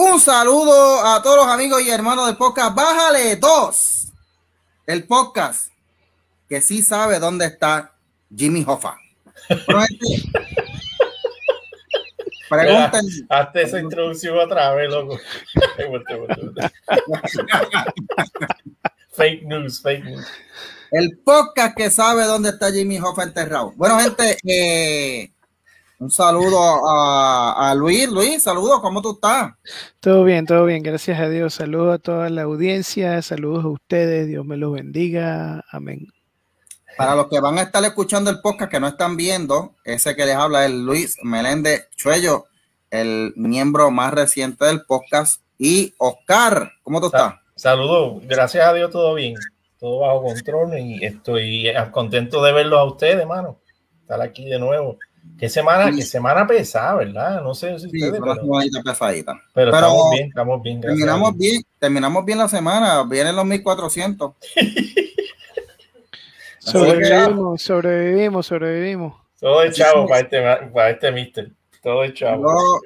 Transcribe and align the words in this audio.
Un 0.00 0.20
saludo 0.20 1.04
a 1.04 1.20
todos 1.20 1.38
los 1.38 1.48
amigos 1.48 1.82
y 1.82 1.90
hermanos 1.90 2.26
del 2.26 2.36
podcast. 2.36 2.72
Bájale 2.72 3.34
dos. 3.34 4.12
El 4.86 5.02
podcast 5.08 5.72
que 6.48 6.60
sí 6.60 6.82
sabe 6.82 7.18
dónde 7.18 7.46
está 7.46 7.96
Jimmy 8.32 8.64
Hoffa. 8.64 8.96
Pregunten. 12.48 13.06
Hazte 13.28 13.62
esa 13.62 13.80
introducción 13.80 14.38
otra 14.38 14.72
vez, 14.74 14.88
loco. 14.88 15.18
fake 19.16 19.42
news, 19.46 19.82
fake 19.82 20.04
news. 20.04 20.28
El 20.92 21.18
podcast 21.24 21.76
que 21.76 21.90
sabe 21.90 22.22
dónde 22.22 22.50
está 22.50 22.70
Jimmy 22.70 23.00
Hoffa 23.00 23.24
enterrado. 23.24 23.72
Bueno, 23.74 23.98
gente, 23.98 24.38
eh, 24.44 25.32
un 25.98 26.10
saludo 26.10 26.58
a, 26.88 27.74
Luis. 27.76 28.08
Luis, 28.08 28.42
saludos, 28.42 28.80
¿cómo 28.80 29.02
tú 29.02 29.12
estás? 29.12 29.52
Todo 30.00 30.22
bien, 30.24 30.46
todo 30.46 30.64
bien, 30.64 30.82
gracias 30.82 31.18
a 31.18 31.28
Dios. 31.28 31.54
Saludos 31.54 31.96
a 31.96 31.98
toda 31.98 32.30
la 32.30 32.42
audiencia, 32.42 33.20
saludos 33.22 33.64
a 33.64 33.68
ustedes, 33.68 34.28
Dios 34.28 34.44
me 34.46 34.56
los 34.56 34.72
bendiga. 34.72 35.64
Amén. 35.70 36.06
Para 36.96 37.14
los 37.14 37.28
que 37.28 37.40
van 37.40 37.58
a 37.58 37.62
estar 37.62 37.84
escuchando 37.84 38.30
el 38.30 38.40
podcast 38.40 38.70
que 38.70 38.80
no 38.80 38.88
están 38.88 39.16
viendo, 39.16 39.74
ese 39.84 40.14
que 40.14 40.26
les 40.26 40.36
habla 40.36 40.66
es 40.66 40.72
Luis 40.72 41.16
Meléndez 41.22 41.88
Chuello, 41.96 42.46
el 42.90 43.32
miembro 43.36 43.90
más 43.90 44.12
reciente 44.12 44.64
del 44.64 44.84
podcast. 44.84 45.42
Y 45.58 45.94
Oscar, 45.98 46.72
¿cómo 46.84 47.00
tú 47.00 47.06
estás? 47.06 47.34
Saludos, 47.56 48.22
gracias 48.24 48.64
a 48.66 48.72
Dios, 48.72 48.92
todo 48.92 49.14
bien, 49.14 49.34
todo 49.80 50.00
bajo 50.00 50.22
control 50.22 50.78
y 50.78 51.04
estoy 51.04 51.72
contento 51.90 52.40
de 52.42 52.52
verlos 52.52 52.78
a 52.78 52.84
ustedes, 52.84 53.16
hermano. 53.16 53.58
Estar 54.02 54.22
aquí 54.22 54.44
de 54.44 54.60
nuevo. 54.60 54.96
Qué 55.38 55.48
semana, 55.48 55.94
qué 55.94 56.02
semana 56.02 56.46
pesada, 56.46 56.96
¿verdad? 56.96 57.42
No 57.42 57.54
sé 57.54 57.78
si 57.78 57.86
ustedes. 57.86 58.12
Sí, 58.12 58.14
pero, 58.20 58.34
pesadita. 58.84 59.40
Pero, 59.54 59.72
estamos 59.72 60.10
bien, 60.10 60.28
estamos 60.28 60.62
bien. 60.62 60.80
Terminamos 60.80 61.36
bien, 61.36 61.62
terminamos 61.78 62.24
bien 62.24 62.38
la 62.38 62.48
semana, 62.48 63.04
vienen 63.04 63.36
los 63.36 63.44
1400. 63.44 64.32
sobrevivimos, 66.58 67.62
sobrevivimos, 67.62 68.46
sobrevivimos. 68.46 69.14
Todo 69.38 69.62
es 69.62 69.76
chavo 69.76 70.08
para 70.08 70.20
este, 70.20 70.42
para 70.74 70.90
este 70.90 71.12
mister. 71.12 71.52
Todo 71.82 72.02
es 72.02 72.14
chavo. 72.14 72.80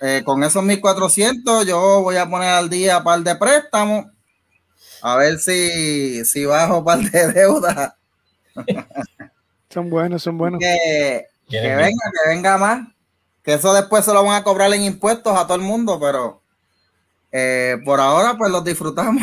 Eh, 0.00 0.22
con 0.24 0.42
esos 0.42 0.64
1400 0.64 1.64
yo 1.64 2.02
voy 2.02 2.16
a 2.16 2.28
poner 2.28 2.48
al 2.48 2.68
día 2.68 2.98
un 2.98 3.04
par 3.04 3.20
de 3.20 3.36
préstamos. 3.36 4.06
A 5.02 5.16
ver 5.16 5.38
si, 5.38 6.24
si 6.24 6.44
bajo 6.44 6.78
un 6.78 6.84
par 6.84 6.98
de 6.98 7.32
deuda. 7.32 7.96
son 9.70 9.88
buenos, 9.88 10.24
son 10.24 10.36
buenos. 10.36 10.60
Que 11.60 11.76
venga, 11.76 12.10
que 12.12 12.30
venga 12.30 12.58
más. 12.58 12.88
Que 13.42 13.54
eso 13.54 13.74
después 13.74 14.04
se 14.04 14.12
lo 14.12 14.24
van 14.24 14.40
a 14.40 14.44
cobrar 14.44 14.72
en 14.72 14.82
impuestos 14.82 15.36
a 15.36 15.44
todo 15.46 15.56
el 15.56 15.62
mundo, 15.62 15.98
pero 16.00 16.42
eh, 17.30 17.78
por 17.84 17.98
ahora 17.98 18.36
pues 18.36 18.50
los 18.52 18.64
disfrutamos. 18.64 19.22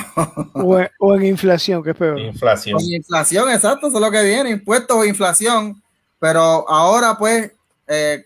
O 1.00 1.16
en, 1.16 1.26
inflación, 1.26 1.84
que 1.84 1.92
es 1.92 1.96
peor. 1.96 2.20
Inflación. 2.20 2.80
inflación, 2.82 3.50
exacto, 3.52 3.88
eso 3.88 3.98
es 3.98 4.02
lo 4.04 4.12
que 4.12 4.24
viene, 4.24 4.50
impuestos 4.50 4.98
o 4.98 5.06
inflación. 5.06 5.82
Pero 6.20 6.70
ahora 6.70 7.18
pues, 7.18 7.52
eh, 7.88 8.26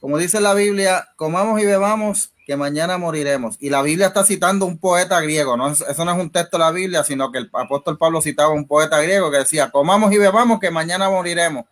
como 0.00 0.18
dice 0.18 0.40
la 0.40 0.54
Biblia, 0.54 1.08
comamos 1.16 1.60
y 1.60 1.66
bebamos 1.66 2.32
que 2.46 2.56
mañana 2.56 2.96
moriremos. 2.96 3.56
Y 3.60 3.70
la 3.70 3.82
Biblia 3.82 4.06
está 4.06 4.24
citando 4.24 4.66
un 4.66 4.78
poeta 4.78 5.20
griego, 5.20 5.56
¿no? 5.56 5.68
Eso 5.68 6.04
no 6.04 6.12
es 6.12 6.18
un 6.18 6.30
texto 6.30 6.56
de 6.56 6.64
la 6.64 6.70
Biblia, 6.70 7.04
sino 7.04 7.30
que 7.30 7.38
el 7.38 7.50
apóstol 7.52 7.98
Pablo 7.98 8.22
citaba 8.22 8.50
un 8.50 8.66
poeta 8.66 9.00
griego 9.00 9.30
que 9.30 9.38
decía, 9.38 9.70
comamos 9.70 10.12
y 10.12 10.18
bebamos 10.18 10.60
que 10.60 10.70
mañana 10.70 11.10
moriremos. 11.10 11.64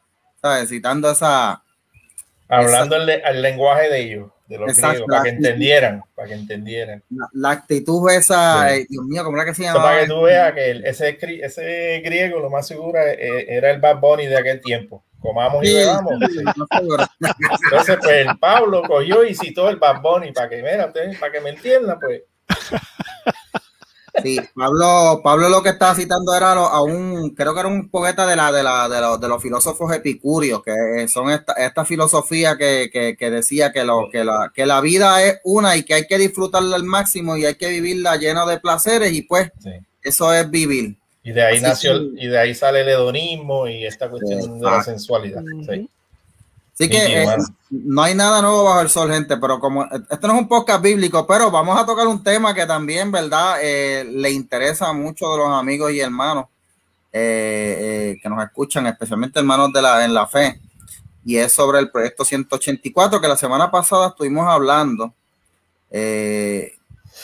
Citando 0.67 1.11
esa... 1.11 1.63
Hablando 2.49 2.97
El, 2.97 3.43
lenguaje 3.43 3.89
de 3.89 4.01
ellos, 4.01 4.31
de 4.47 4.59
los 4.59 4.77
griegos, 4.77 5.07
para 5.09 5.23
que 5.23 5.29
entendieran, 5.31 6.03
para 6.15 6.29
que 6.29 6.35
entendieran. 6.35 7.03
La, 7.33 7.51
actitud 7.51 8.11
esa, 8.11 8.67
Dios 8.89 9.05
mío, 9.07 9.25
¿cómo 9.25 9.39
era 9.39 9.47
que 9.47 9.55
se 9.55 9.63
llama? 9.63 9.83
Para 9.83 10.01
que 10.03 10.07
tú 10.07 10.23
veas 10.23 10.53
que 10.53 10.83
ese, 10.85 11.19
ese 11.43 12.01
griego, 12.05 12.41
lo 12.41 12.51
más 12.51 12.67
seguro, 12.67 13.01
eh, 13.01 13.47
era 13.49 13.71
el 13.71 13.81
Bad 13.81 13.99
Bunny 13.99 14.27
de 14.27 14.39
aquel 14.39 14.61
tiempo. 14.61 15.03
Comamos 15.21 15.65
y 15.65 15.75
bebamos. 15.75 16.13
Entonces, 16.21 17.97
pues 18.03 18.27
el 18.27 18.39
Pablo 18.39 18.83
cogió 18.87 19.25
y 19.25 19.35
citó 19.35 19.71
el 19.71 19.77
Bad 19.77 20.03
Bunny 20.03 20.33
para 20.33 20.51
que, 20.51 20.57
mira, 20.57 20.93
para 21.19 21.33
que 21.33 21.41
me 21.41 21.51
entiendan, 21.51 21.99
pues. 21.99 22.23
Sí, 24.23 24.39
Pablo, 24.55 25.21
Pablo 25.25 25.49
lo 25.49 25.63
que 25.63 25.71
estaba 25.71 25.95
citando 25.95 26.35
era 26.35 26.53
a 26.53 26.83
un, 26.83 27.31
creo 27.31 27.53
que 27.53 27.61
era 27.61 27.69
un 27.69 27.89
poeta 27.89 28.27
de 28.27 28.37
la, 28.37 28.53
de 28.53 28.63
la, 28.63 28.89
de, 28.89 29.29
los, 29.29 29.43
filósofos 29.43 29.93
epicúreos, 29.93 30.63
que 30.63 31.09
son 31.09 31.31
esta, 31.31 31.55
esta 31.55 31.85
filosofía 31.85 32.57
que, 32.57 33.17
decía 33.19 33.73
que 33.73 33.85
lo, 33.85 34.09
que 34.11 34.25
la, 34.25 34.53
que 34.55 34.67
la 34.67 34.81
vida 34.81 35.23
es 35.23 35.41
una 35.43 35.77
y 35.77 35.83
que 35.83 35.95
hay 35.95 36.07
que 36.07 36.19
disfrutarla 36.19 36.77
al 36.77 36.85
máximo 36.85 37.37
y 37.37 37.45
hay 37.45 37.57
que 37.57 37.69
vivirla 37.69 38.17
llena 38.17 38.47
de 38.47 38.61
placeres, 38.61 39.13
y 39.13 39.23
pues 39.23 39.51
eso 40.03 40.33
es 40.33 40.49
vivir. 40.49 40.97
Y 41.25 41.33
de 41.33 41.43
ahí 41.43 41.61
nació, 41.61 41.97
y 41.97 42.29
de 42.29 42.39
ahí 42.39 42.55
sale 42.55 42.83
el 42.83 42.89
hedonismo 42.89 43.67
y 43.67 43.85
esta 43.85 44.09
cuestión 44.09 44.61
de 44.61 44.65
la 44.65 44.83
sensualidad. 44.83 45.43
Sí. 45.69 45.89
Así 46.75 46.89
que 46.89 47.23
eh, 47.23 47.27
no 47.71 48.03
hay 48.03 48.17
nada 48.17 48.43
nuevo 48.43 48.65
bajo 48.65 48.81
el 48.81 48.89
sol, 48.89 49.13
gente, 49.13 49.37
pero 49.37 49.61
como 49.61 49.85
esto 49.85 50.27
no 50.27 50.35
es 50.35 50.41
un 50.41 50.49
podcast 50.49 50.83
bíblico, 50.83 51.25
pero 51.25 51.49
vamos 51.49 51.79
a 51.79 51.87
tocar 51.87 52.09
un 52.09 52.25
tema 52.25 52.53
que 52.53 52.67
también, 52.67 53.13
¿verdad? 53.13 53.59
Eh, 53.63 54.05
le 54.05 54.33
interesa 54.33 54.89
a 54.89 54.93
muchos 54.93 55.31
de 55.31 55.39
los 55.39 55.51
amigos 55.51 55.93
y 55.93 56.01
hermanos 56.01 56.47
eh, 57.13 58.17
que 58.21 58.29
nos 58.29 58.43
escuchan, 58.45 58.89
especialmente 58.89 59.39
hermanos 59.39 59.73
de 59.73 59.83
la, 59.83 60.05
en 60.05 60.13
la 60.13 60.27
fe, 60.27 60.61
y 61.25 61.37
es 61.37 61.53
sobre 61.53 61.79
el 61.79 61.93
proyecto 61.93 62.25
184 62.25 63.21
que 63.21 63.29
la 63.29 63.37
semana 63.37 63.71
pasada 63.71 64.09
estuvimos 64.09 64.49
hablando, 64.49 65.15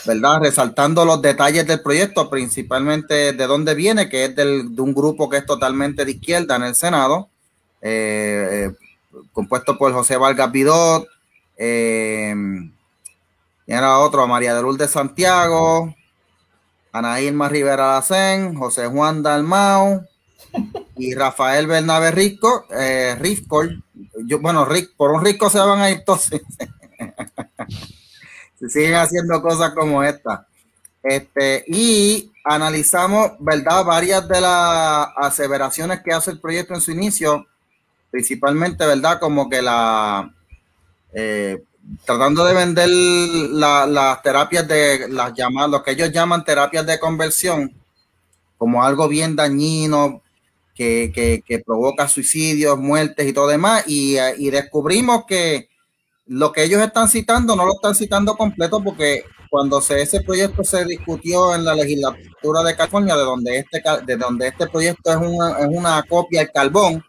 ¿verdad? 0.07 0.41
Resaltando 0.43 1.05
los 1.05 1.21
detalles 1.21 1.67
del 1.67 1.81
proyecto, 1.81 2.31
principalmente 2.31 3.33
de 3.33 3.47
dónde 3.49 3.75
viene, 3.75 4.09
que 4.09 4.27
es 4.27 4.37
del, 4.37 4.77
de 4.77 4.81
un 4.81 4.95
grupo 4.95 5.29
que 5.29 5.39
es 5.39 5.47
totalmente 5.47 6.05
de 6.05 6.13
izquierda 6.13 6.55
en 6.55 6.63
el 6.63 6.77
Senado. 6.77 7.29
Eh, 7.83 8.71
compuesto 9.33 9.77
por 9.79 9.93
José 9.93 10.17
Vargas 10.17 10.51
Vidot, 10.53 11.07
eh, 11.57 12.35
era 13.67 13.99
otro, 14.01 14.27
María 14.27 14.55
de 14.55 14.63
Lourdes 14.63 14.91
Santiago, 14.91 15.95
Ana 16.93 17.21
Irma 17.21 17.49
Rivera 17.49 17.95
Lacén, 17.95 18.55
José 18.57 18.87
Juan 18.87 19.23
Dalmau 19.23 20.05
y 20.97 21.15
Rafael 21.15 21.67
Bernabe 21.67 22.11
Rico, 22.11 22.67
eh, 22.71 23.17
Yo, 24.27 24.41
bueno, 24.41 24.65
Rick, 24.65 24.97
por 24.97 25.13
un 25.13 25.25
rico 25.25 25.49
se 25.51 25.59
van 25.59 25.81
a 25.81 25.91
ir 25.91 26.03
todos. 26.05 26.23
se 28.59 28.69
siguen 28.69 28.95
haciendo 28.95 29.41
cosas 29.41 29.73
como 29.73 30.03
esta. 30.03 30.47
Este, 31.03 31.65
y 31.69 32.31
analizamos, 32.45 33.33
¿verdad? 33.39 33.85
Varias 33.85 34.29
de 34.29 34.41
las 34.41 35.09
aseveraciones 35.17 36.01
que 36.03 36.13
hace 36.13 36.33
el 36.33 36.41
proyecto 36.41 36.75
en 36.75 36.81
su 36.81 36.91
inicio 36.91 37.47
principalmente, 38.11 38.87
¿verdad? 38.87 39.21
Como 39.21 39.49
que 39.49 39.63
la... 39.63 40.33
Eh, 41.13 41.63
tratando 42.05 42.45
de 42.45 42.55
vender 42.55 42.89
las 42.89 44.23
terapias 44.23 44.69
de 44.69 45.09
las 45.09 45.35
llamadas, 45.35 45.71
lo 45.71 45.83
que 45.83 45.93
ellos 45.93 46.13
llaman 46.13 46.45
terapias 46.45 46.87
de 46.87 47.01
conversión, 47.01 47.75
como 48.59 48.85
algo 48.85 49.09
bien 49.09 49.35
dañino, 49.35 50.23
que, 50.75 51.63
provoca 51.67 52.09
suicidios, 52.09 52.79
muertes 52.79 53.27
y 53.27 53.33
todo 53.33 53.49
demás, 53.49 53.85
y, 53.87 54.17
y, 54.39 54.51
descubrimos 54.51 55.25
que 55.27 55.69
lo 56.27 56.53
que 56.53 56.63
ellos 56.63 56.81
están 56.81 57.09
citando 57.09 57.55
no 57.57 57.67
lo 57.67 57.75
están 57.75 57.95
citando 57.95 58.37
completo 58.37 58.83
porque 58.83 59.25
cuando 59.51 59.81
se, 59.81 60.01
ese 60.01 60.21
proyecto 60.21 60.63
se 60.63 60.85
discutió 60.85 61.55
en 61.55 61.65
la 61.65 61.75
legislatura 61.75 62.63
de 62.63 62.77
California, 62.77 63.17
de 63.17 63.23
donde 63.23 63.59
este, 63.59 63.83
de 64.07 64.17
donde 64.17 64.47
este 64.47 64.69
proyecto 64.69 65.11
es 65.11 65.17
una, 65.17 65.59
es 65.59 65.67
una 65.69 66.03
copia 66.09 66.41
del 66.41 66.53
carbón, 66.53 67.05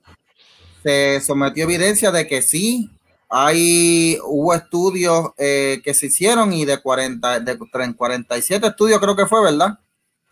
se 0.84 1.22
sometió 1.22 1.64
evidencia 1.64 2.12
de 2.12 2.28
que 2.28 2.42
sí 2.42 2.90
hay, 3.34 4.18
hubo 4.26 4.54
estudios 4.54 5.30
eh, 5.38 5.80
que 5.86 5.94
se 5.94 6.08
hicieron 6.08 6.52
y 6.52 6.66
de 6.66 6.82
40, 6.82 7.40
de 7.40 7.58
47 7.58 8.68
estudios 8.68 9.00
creo 9.00 9.16
que 9.16 9.26
fue, 9.26 9.42
¿verdad? 9.42 9.80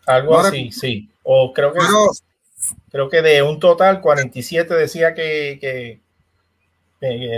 Algo 0.06 0.38
así, 0.38 0.70
sí. 0.70 1.08
O 1.22 1.54
creo 1.54 1.72
que, 1.72 1.80
creo 2.90 3.08
que 3.08 3.22
de 3.22 3.42
un 3.42 3.58
total, 3.58 4.02
47 4.02 4.74
decía 4.74 5.14
que, 5.14 5.58
que, 5.58 6.00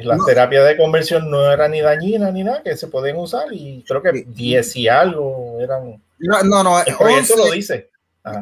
las 0.03 0.25
terapias 0.27 0.67
de 0.67 0.77
conversión 0.77 1.31
no 1.31 1.53
eran 1.53 1.71
ni 1.71 1.81
dañinas 1.81 2.33
ni 2.33 2.43
nada, 2.43 2.65
que 2.65 2.77
se 2.77 2.89
pueden 2.89 3.17
usar 3.17 3.47
y 3.53 3.85
creo 3.87 4.03
que 4.03 4.25
10 4.27 4.77
y 4.77 4.89
algo 4.89 5.59
eran. 5.61 6.03
No, 6.19 6.43
no, 6.43 6.65
no 6.65 6.83
el 6.83 6.97
proyecto 6.97 7.37
lo 7.37 7.53
dice. 7.53 7.92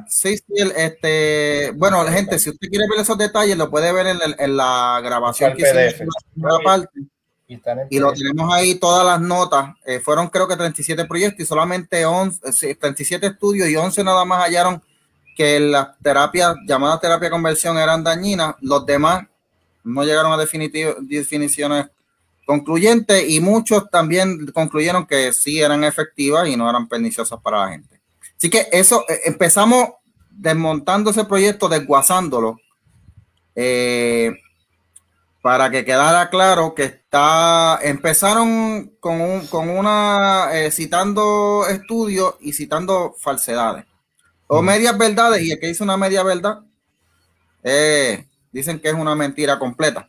Sí, 0.08 0.36
sí, 0.36 0.44
este, 0.76 1.72
bueno, 1.74 2.04
la 2.04 2.12
gente, 2.12 2.38
si 2.38 2.50
usted 2.50 2.68
quiere 2.68 2.86
ver 2.88 3.00
esos 3.00 3.16
detalles, 3.16 3.56
lo 3.56 3.70
puede 3.70 3.92
ver 3.92 4.08
en, 4.38 4.56
la 4.56 5.00
grabación 5.02 5.54
que 5.54 5.62
hicimos 5.62 6.14
en 6.36 6.42
la 6.42 6.58
parte. 6.62 7.00
Y, 7.88 7.98
lo 7.98 8.12
tenemos 8.12 8.52
ahí 8.54 8.76
todas 8.76 9.04
las 9.04 9.20
notas. 9.20 9.74
Eh, 9.84 9.98
fueron 9.98 10.28
creo 10.28 10.46
que 10.46 10.56
37 10.56 11.04
proyectos 11.06 11.40
y 11.40 11.46
solamente 11.46 12.04
11, 12.04 12.74
37 12.76 13.26
eh, 13.26 13.30
estudios 13.30 13.68
y 13.68 13.74
11 13.74 14.04
nada 14.04 14.24
más 14.24 14.44
hallaron 14.44 14.80
que 15.36 15.58
las 15.58 15.98
terapias 15.98 16.54
llamadas 16.66 17.00
terapia 17.00 17.26
de 17.26 17.32
conversión 17.32 17.76
eran 17.78 18.04
dañinas. 18.04 18.54
Los 18.60 18.86
demás 18.86 19.26
no 19.82 20.04
llegaron 20.04 20.32
a 20.32 20.36
definiciones 20.36 21.86
concluyente 22.44 23.26
y 23.26 23.40
muchos 23.40 23.90
también 23.90 24.46
concluyeron 24.48 25.06
que 25.06 25.32
sí 25.32 25.60
eran 25.60 25.82
efectivas 25.84 26.48
y 26.48 26.56
no 26.56 26.68
eran 26.68 26.88
perniciosas 26.88 27.40
para 27.40 27.64
la 27.64 27.70
gente. 27.70 27.99
Así 28.40 28.48
que 28.48 28.68
eso, 28.72 29.04
eh, 29.06 29.20
empezamos 29.26 29.90
desmontando 30.30 31.10
ese 31.10 31.26
proyecto, 31.26 31.68
desguazándolo, 31.68 32.56
eh, 33.54 34.32
para 35.42 35.68
que 35.68 35.84
quedara 35.84 36.30
claro 36.30 36.74
que 36.74 36.84
está, 36.84 37.78
empezaron 37.82 38.92
con, 38.98 39.20
un, 39.20 39.46
con 39.46 39.68
una, 39.68 40.48
eh, 40.54 40.70
citando 40.70 41.66
estudios 41.68 42.36
y 42.40 42.54
citando 42.54 43.14
falsedades, 43.18 43.84
o 44.46 44.62
medias 44.62 44.96
verdades, 44.96 45.42
y 45.42 45.52
el 45.52 45.60
que 45.60 45.66
dice 45.66 45.84
una 45.84 45.98
media 45.98 46.22
verdad, 46.22 46.60
dicen 48.52 48.80
que 48.80 48.88
es 48.88 48.94
una 48.94 49.14
mentira 49.14 49.58
completa. 49.58 50.08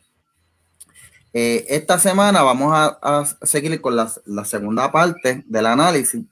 Esta 1.34 2.00
semana 2.00 2.44
vamos 2.44 2.72
a, 2.74 3.26
seguir 3.42 3.82
con 3.82 3.98
la, 3.98 4.46
segunda 4.46 4.90
parte 4.90 5.44
del 5.48 5.66
análisis. 5.66 6.24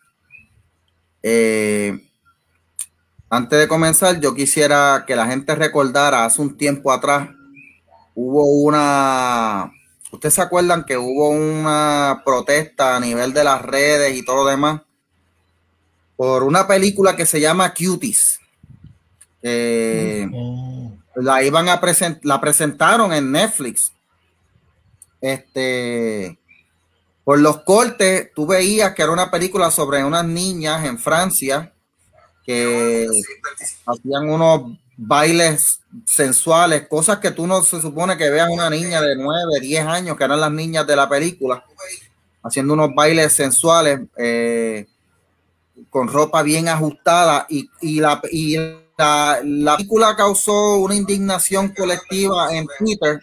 Eh, 1.23 1.99
antes 3.29 3.59
de 3.59 3.67
comenzar, 3.67 4.19
yo 4.19 4.33
quisiera 4.33 5.03
que 5.05 5.15
la 5.15 5.27
gente 5.27 5.55
recordara, 5.55 6.25
hace 6.25 6.41
un 6.41 6.57
tiempo 6.57 6.91
atrás, 6.91 7.29
hubo 8.15 8.43
una, 8.45 9.71
¿ustedes 10.11 10.33
se 10.33 10.41
acuerdan 10.41 10.83
que 10.83 10.97
hubo 10.97 11.29
una 11.29 12.21
protesta 12.25 12.95
a 12.95 12.99
nivel 12.99 13.33
de 13.33 13.43
las 13.43 13.61
redes 13.61 14.15
y 14.15 14.23
todo 14.23 14.43
lo 14.43 14.49
demás? 14.49 14.81
Por 16.15 16.43
una 16.43 16.67
película 16.67 17.15
que 17.15 17.25
se 17.25 17.39
llama 17.39 17.73
Cuties. 17.73 18.39
Mm. 19.41 20.87
La 21.15 21.43
iban 21.43 21.69
a 21.69 21.79
presentar, 21.79 22.21
la 22.23 22.41
presentaron 22.41 23.13
en 23.13 23.31
Netflix 23.31 23.93
este, 25.21 26.38
por 27.29 27.37
los 27.37 27.57
cortes, 27.61 28.33
tú 28.33 28.47
veías 28.47 28.95
que 28.95 29.03
era 29.03 29.11
una 29.11 29.29
película 29.29 29.69
sobre 29.69 30.03
unas 30.03 30.25
niñas 30.25 30.83
en 30.83 30.97
Francia 30.97 31.71
que 32.43 33.07
hacían 33.85 34.31
unos 34.31 34.75
bailes 34.97 35.79
sensuales, 36.07 36.87
cosas 36.87 37.19
que 37.19 37.29
tú 37.29 37.45
no 37.45 37.61
se 37.61 37.79
supone 37.81 38.17
que 38.17 38.31
veas 38.31 38.49
una 38.49 38.67
niña 38.67 38.99
de 38.99 39.15
9, 39.15 39.59
10 39.61 39.85
años, 39.85 40.17
que 40.17 40.23
eran 40.23 40.39
las 40.39 40.51
niñas 40.51 40.87
de 40.87 40.95
la 40.95 41.07
película, 41.07 41.63
haciendo 42.41 42.73
unos 42.73 42.95
bailes 42.95 43.31
sensuales 43.31 43.99
eh, 44.17 44.87
con 45.91 46.07
ropa 46.07 46.41
bien 46.41 46.67
ajustada. 46.67 47.45
Y, 47.47 47.99
la, 47.99 48.19
y 48.31 48.57
la, 48.97 49.39
la 49.43 49.77
película 49.77 50.15
causó 50.15 50.77
una 50.77 50.95
indignación 50.95 51.75
colectiva 51.75 52.55
en 52.55 52.65
Twitter 52.79 53.19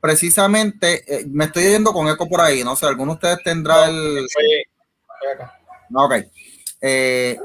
precisamente, 0.00 1.04
eh, 1.06 1.26
me 1.28 1.46
estoy 1.46 1.64
yendo 1.64 1.92
con 1.92 2.08
eco 2.08 2.28
por 2.28 2.40
ahí, 2.40 2.62
no 2.64 2.76
sé, 2.76 2.86
alguno 2.86 3.12
de 3.12 3.16
ustedes 3.16 3.38
tendrá 3.44 3.86
el... 3.86 4.26
Ok. 5.94 6.14
Eh, 6.80 7.38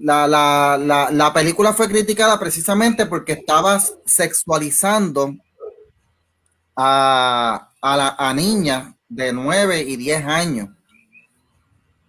la, 0.00 0.26
la, 0.26 1.08
la, 1.10 1.32
película 1.32 1.72
fue 1.72 1.88
criticada 1.88 2.38
precisamente 2.38 3.06
porque 3.06 3.32
estaba 3.32 3.80
sexualizando 4.06 5.34
a, 6.76 7.72
a, 7.80 7.96
la, 7.96 8.16
a 8.18 8.32
niñas 8.32 8.94
de 9.08 9.32
9 9.32 9.82
y 9.82 9.96
10 9.96 10.24
años. 10.24 10.68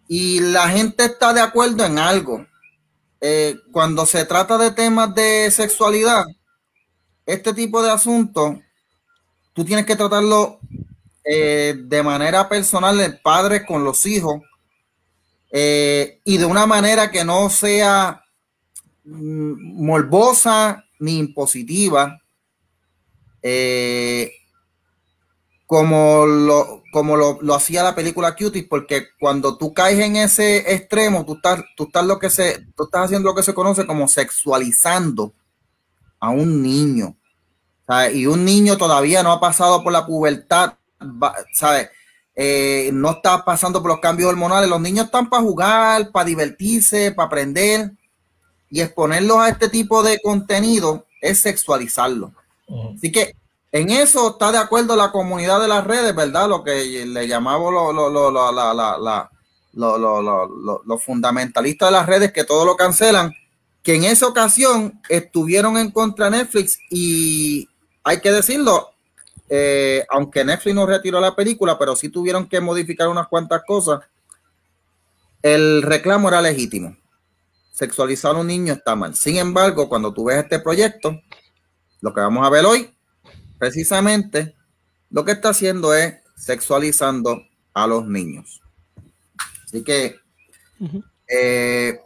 Y 0.07 0.40
la 0.40 0.69
gente 0.69 1.06
está 1.06 1.34
de 1.34 1.42
acuerdo 1.42 1.86
en 1.86 2.00
algo. 2.00 2.45
Eh, 3.22 3.57
cuando 3.72 4.06
se 4.06 4.25
trata 4.25 4.57
de 4.57 4.72
temas 4.72 5.13
de 5.13 5.52
sexualidad, 5.52 6.25
este 7.30 7.54
tipo 7.54 7.84
de 7.84 7.92
asuntos, 7.92 8.58
tú 9.54 9.64
tienes 9.64 9.86
que 9.86 9.96
tratarlo 9.96 10.60
eh, 11.24 11.76
de 11.78 12.02
manera 12.02 12.50
personal, 12.50 13.00
el 13.00 13.20
padre 13.20 13.66
con 13.66 13.84
los 13.84 14.06
hijos, 14.08 14.42
eh, 15.52 16.20
y 16.24 16.38
de 16.38 16.46
una 16.46 16.66
manera 16.66 17.12
que 17.12 17.24
no 17.24 17.50
sea 17.52 18.24
mm, 19.04 19.86
morbosa 19.86 20.86
ni 21.00 21.20
impositiva, 21.20 22.20
eh, 23.44 24.31
como, 25.68 26.26
lo, 26.26 26.81
como 26.92 27.16
lo, 27.16 27.54
hacía 27.54 27.84
la 27.84 27.94
película 27.94 28.36
Cutie, 28.36 28.64
porque 28.68 29.10
cuando 29.20 29.56
tú 29.56 29.72
caes 29.72 30.00
en 30.00 30.16
ese 30.16 30.74
extremo, 30.74 31.26
tú 31.28 31.36
estás, 31.36 31.64
tú 31.78 31.84
estás, 31.84 32.06
lo 32.08 32.18
que 32.18 32.31
se, 32.31 32.66
tú 32.76 32.86
estás 32.86 33.06
haciendo 33.06 33.30
lo 33.30 33.36
que 33.36 33.44
se 33.44 33.54
conoce 33.54 33.86
como 33.86 34.08
sexualizando 34.08 35.31
a 36.20 36.31
un 36.31 36.64
niño. 36.64 37.19
Y 38.14 38.28
un 38.28 38.46
niño 38.46 38.78
todavía 38.78 39.24
no 39.24 39.32
ha 39.32 39.40
pasado 39.40 39.84
por 39.84 39.92
la 39.92 40.06
pubertad, 40.06 40.74
¿sabes? 41.54 41.90
Eh, 42.36 42.92
no 42.94 43.12
está 43.12 43.44
pasando 43.44 43.82
por 43.82 43.92
los 43.92 44.00
cambios 44.00 44.30
hormonales. 44.30 44.70
Los 44.70 44.80
niños 44.80 45.06
están 45.06 45.30
para 45.30 45.44
jugar, 45.44 46.12
para 46.12 46.26
divertirse, 46.26 47.12
para 47.12 47.28
aprender. 47.28 47.92
Y 48.70 48.82
exponerlos 48.82 49.40
a 49.40 49.50
este 49.50 49.70
tipo 49.70 50.04
de 50.04 50.20
contenido 50.22 51.08
es 51.20 51.40
sexualizarlo. 51.40 52.32
Así 52.96 53.12
que 53.12 53.34
en 53.72 53.90
eso 53.90 54.32
está 54.32 54.52
de 54.52 54.60
acuerdo 54.60 54.96
la 54.96 55.12
comunidad 55.12 55.60
de 55.60 55.68
las 55.68 55.86
redes, 55.86 56.16
¿verdad? 56.16 56.48
Lo 56.48 56.64
que 56.64 57.06
le 57.06 57.28
llamamos 57.28 57.74
los 59.74 61.04
fundamentalistas 61.04 61.90
de 61.90 61.92
las 61.92 62.06
redes 62.06 62.32
que 62.32 62.44
todo 62.44 62.66
lo 62.66 62.76
cancelan, 62.76 63.34
que 63.82 63.96
en 63.96 64.04
esa 64.04 64.28
ocasión 64.28 65.02
estuvieron 65.10 65.78
en 65.78 65.92
contra 65.92 66.30
de 66.30 66.38
Netflix 66.38 66.80
y 66.90 67.68
hay 68.10 68.22
que 68.22 68.32
decirlo, 68.32 68.90
eh, 69.50 70.04
aunque 70.10 70.44
Netflix 70.44 70.76
no 70.76 70.88
retiró 70.88 71.20
la 71.20 71.36
película, 71.36 71.78
pero 71.78 71.96
sí 71.96 72.10
tuvieron 72.10 72.50
que 72.50 72.60
modificar 72.60 73.08
unas 73.08 73.28
cuantas 73.28 73.62
cosas, 73.68 74.02
el 75.44 75.84
reclamo 75.84 76.28
era 76.28 76.42
legítimo. 76.42 76.98
Sexualizar 77.72 78.36
a 78.36 78.40
un 78.40 78.48
niño 78.48 78.74
está 78.74 78.96
mal. 78.96 79.16
Sin 79.16 79.38
embargo, 79.38 79.88
cuando 79.88 80.12
tú 80.12 80.26
ves 80.26 80.38
este 80.38 80.58
proyecto, 80.60 81.22
lo 82.02 82.12
que 82.12 82.22
vamos 82.22 82.48
a 82.48 82.50
ver 82.50 82.66
hoy, 82.66 82.96
precisamente, 83.60 84.56
lo 85.12 85.24
que 85.24 85.34
está 85.34 85.50
haciendo 85.50 85.94
es 85.94 86.16
sexualizando 86.36 87.44
a 87.76 87.86
los 87.86 88.08
niños. 88.08 88.60
Así 89.66 89.84
que 89.84 90.20
eh, 91.28 92.00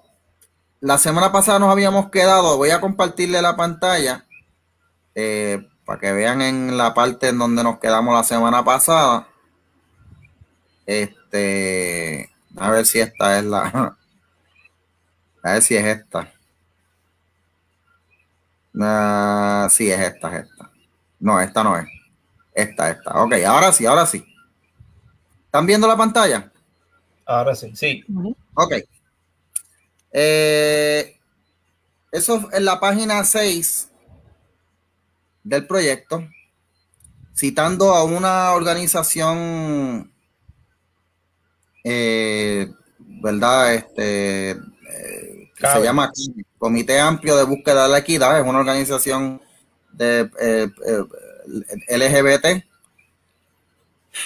la 0.81 0.97
semana 0.97 1.31
pasada 1.31 1.59
nos 1.59 1.71
habíamos 1.71 2.09
quedado, 2.09 2.57
voy 2.57 2.71
a 2.71 2.81
compartirle 2.81 3.41
la 3.41 3.55
pantalla 3.55 4.25
eh, 5.15 5.65
para 5.85 5.99
que 5.99 6.11
vean 6.11 6.41
en 6.41 6.77
la 6.77 6.93
parte 6.93 7.29
en 7.29 7.37
donde 7.37 7.63
nos 7.63 7.79
quedamos 7.79 8.13
la 8.13 8.23
semana 8.23 8.63
pasada. 8.63 9.27
Este, 10.85 12.29
a 12.57 12.69
ver 12.69 12.85
si 12.85 12.99
esta 12.99 13.39
es 13.39 13.45
la, 13.45 13.95
a 15.43 15.53
ver 15.53 15.61
si 15.61 15.75
es 15.75 15.85
esta. 15.85 16.31
Uh, 18.73 19.69
sí, 19.69 19.91
es 19.91 19.99
esta, 19.99 20.35
es 20.35 20.45
esta. 20.45 20.71
No, 21.19 21.39
esta 21.39 21.63
no 21.63 21.77
es. 21.77 21.87
Esta, 22.53 22.89
esta. 22.89 23.23
Ok, 23.23 23.33
ahora 23.45 23.71
sí, 23.71 23.85
ahora 23.85 24.05
sí. 24.05 24.25
¿Están 25.45 25.65
viendo 25.65 25.87
la 25.87 25.95
pantalla? 25.95 26.51
Ahora 27.25 27.55
sí, 27.55 27.75
sí. 27.75 28.03
Ok. 28.55 28.73
Eh, 30.11 31.19
eso 32.11 32.49
es 32.51 32.61
la 32.61 32.79
página 32.79 33.23
6 33.23 33.89
del 35.43 35.67
proyecto, 35.67 36.27
citando 37.35 37.93
a 37.93 38.03
una 38.03 38.53
organización, 38.53 40.11
eh, 41.83 42.71
¿verdad? 42.99 43.73
Este, 43.73 44.51
eh, 44.51 45.51
que 45.55 45.67
se 45.67 45.81
llama 45.83 46.11
Comité 46.57 46.99
Amplio 46.99 47.35
de 47.35 47.43
Búsqueda 47.43 47.83
de 47.83 47.89
la 47.89 47.97
Equidad, 47.99 48.39
es 48.39 48.45
una 48.45 48.59
organización 48.59 49.41
de 49.91 50.29
eh, 50.39 50.69
LGBT. 51.89 52.63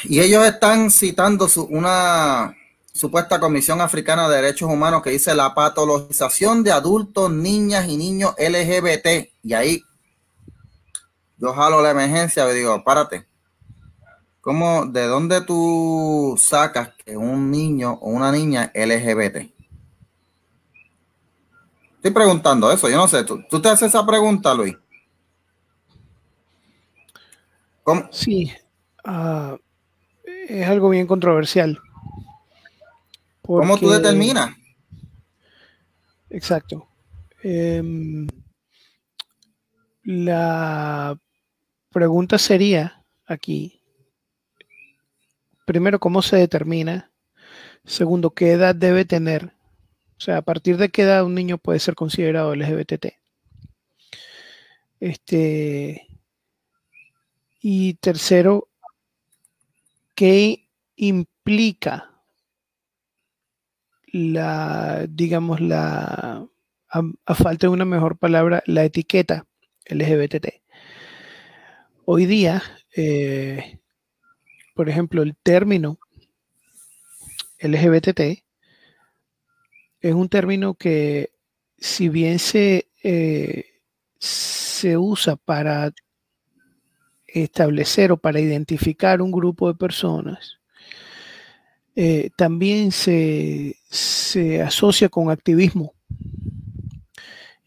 Y 0.03 0.19
ellos 0.19 0.45
están 0.45 0.91
citando 0.91 1.47
una 1.69 2.55
supuesta 2.91 3.39
Comisión 3.39 3.79
Africana 3.79 4.27
de 4.27 4.35
Derechos 4.37 4.69
Humanos 4.69 5.01
que 5.01 5.11
dice 5.11 5.33
la 5.33 5.53
patologización 5.53 6.63
de 6.63 6.71
adultos, 6.71 7.31
niñas 7.31 7.87
y 7.87 7.95
niños 7.95 8.33
LGBT. 8.37 9.29
Y 9.43 9.53
ahí 9.53 9.83
yo 11.37 11.53
jalo 11.53 11.81
la 11.81 11.91
emergencia 11.91 12.49
y 12.51 12.55
digo, 12.55 12.83
párate. 12.83 13.27
¿Cómo, 14.41 14.85
de 14.85 15.07
dónde 15.07 15.41
tú 15.41 16.35
sacas 16.37 16.93
que 17.03 17.17
un 17.17 17.51
niño 17.51 17.93
o 18.01 18.09
una 18.09 18.31
niña 18.31 18.71
LGBT? 18.73 19.51
Estoy 21.95 22.11
preguntando 22.11 22.71
eso, 22.71 22.89
yo 22.89 22.95
no 22.95 23.07
sé. 23.07 23.23
¿Tú, 23.23 23.61
te 23.61 23.69
haces 23.69 23.89
esa 23.89 24.05
pregunta, 24.05 24.53
Luis? 24.53 24.77
¿Cómo? 27.83 28.07
Sí. 28.11 28.53
Ah, 29.03 29.57
es 30.47 30.67
algo 30.67 30.89
bien 30.89 31.07
controversial. 31.07 31.79
¿Cómo 33.41 33.77
tú 33.77 33.89
determinas? 33.89 34.55
Exacto. 36.29 36.87
Em, 37.43 38.27
la 40.03 41.17
pregunta 41.91 42.37
sería 42.37 43.03
aquí, 43.25 43.81
primero, 45.65 45.99
cómo 45.99 46.21
se 46.21 46.37
determina. 46.37 47.11
Segundo, 47.85 48.31
qué 48.31 48.51
edad 48.51 48.75
debe 48.75 49.05
tener. 49.05 49.53
O 50.17 50.19
sea, 50.19 50.37
a 50.37 50.41
partir 50.41 50.77
de 50.77 50.89
qué 50.89 51.03
edad 51.03 51.23
un 51.25 51.35
niño 51.35 51.57
puede 51.57 51.79
ser 51.79 51.95
considerado 51.95 52.55
LGBT. 52.55 53.07
Este, 54.99 56.07
y 57.61 57.93
tercero, 57.95 58.67
¿qué 60.15 60.67
implica 60.95 62.11
la, 64.11 65.05
digamos, 65.07 65.61
la, 65.61 66.47
a, 66.89 67.35
falta 67.35 67.67
de 67.67 67.73
una 67.73 67.85
mejor 67.85 68.17
palabra, 68.17 68.63
la 68.65 68.83
etiqueta 68.83 69.45
LGBT? 69.85 70.47
Hoy 72.09 72.25
día, 72.25 72.63
eh, 72.95 73.79
por 74.73 74.87
ejemplo, 74.87 75.23
el 75.23 75.35
término 75.35 75.99
LGBT 77.59 78.21
es 79.99 80.13
un 80.13 80.29
término 80.29 80.75
que, 80.75 81.31
si 81.77 82.07
bien 82.07 82.39
se, 82.39 82.87
eh, 83.03 83.65
se 84.17 84.97
usa 84.97 85.35
para 85.35 85.91
establecer 87.27 88.13
o 88.13 88.17
para 88.17 88.39
identificar 88.39 89.21
un 89.21 89.33
grupo 89.33 89.67
de 89.67 89.77
personas, 89.77 90.61
eh, 91.93 92.29
también 92.37 92.93
se, 92.93 93.75
asocia 94.65 95.09
con 95.09 95.29
activismo 95.29 95.93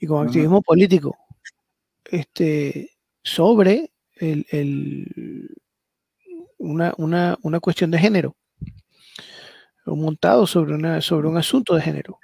y 0.00 0.06
con 0.06 0.26
activismo 0.26 0.62
político 0.62 1.18
este, 2.10 2.92
sobre 3.22 3.90
el, 4.20 5.56
una, 6.58 6.94
una, 6.96 7.60
cuestión 7.60 7.90
de 7.90 7.98
género, 7.98 8.36
montado 9.86 10.46
sobre, 10.46 10.74
una, 10.74 11.00
sobre 11.00 11.28
un 11.28 11.36
asunto 11.36 11.74
de 11.74 11.82
género. 11.82 12.18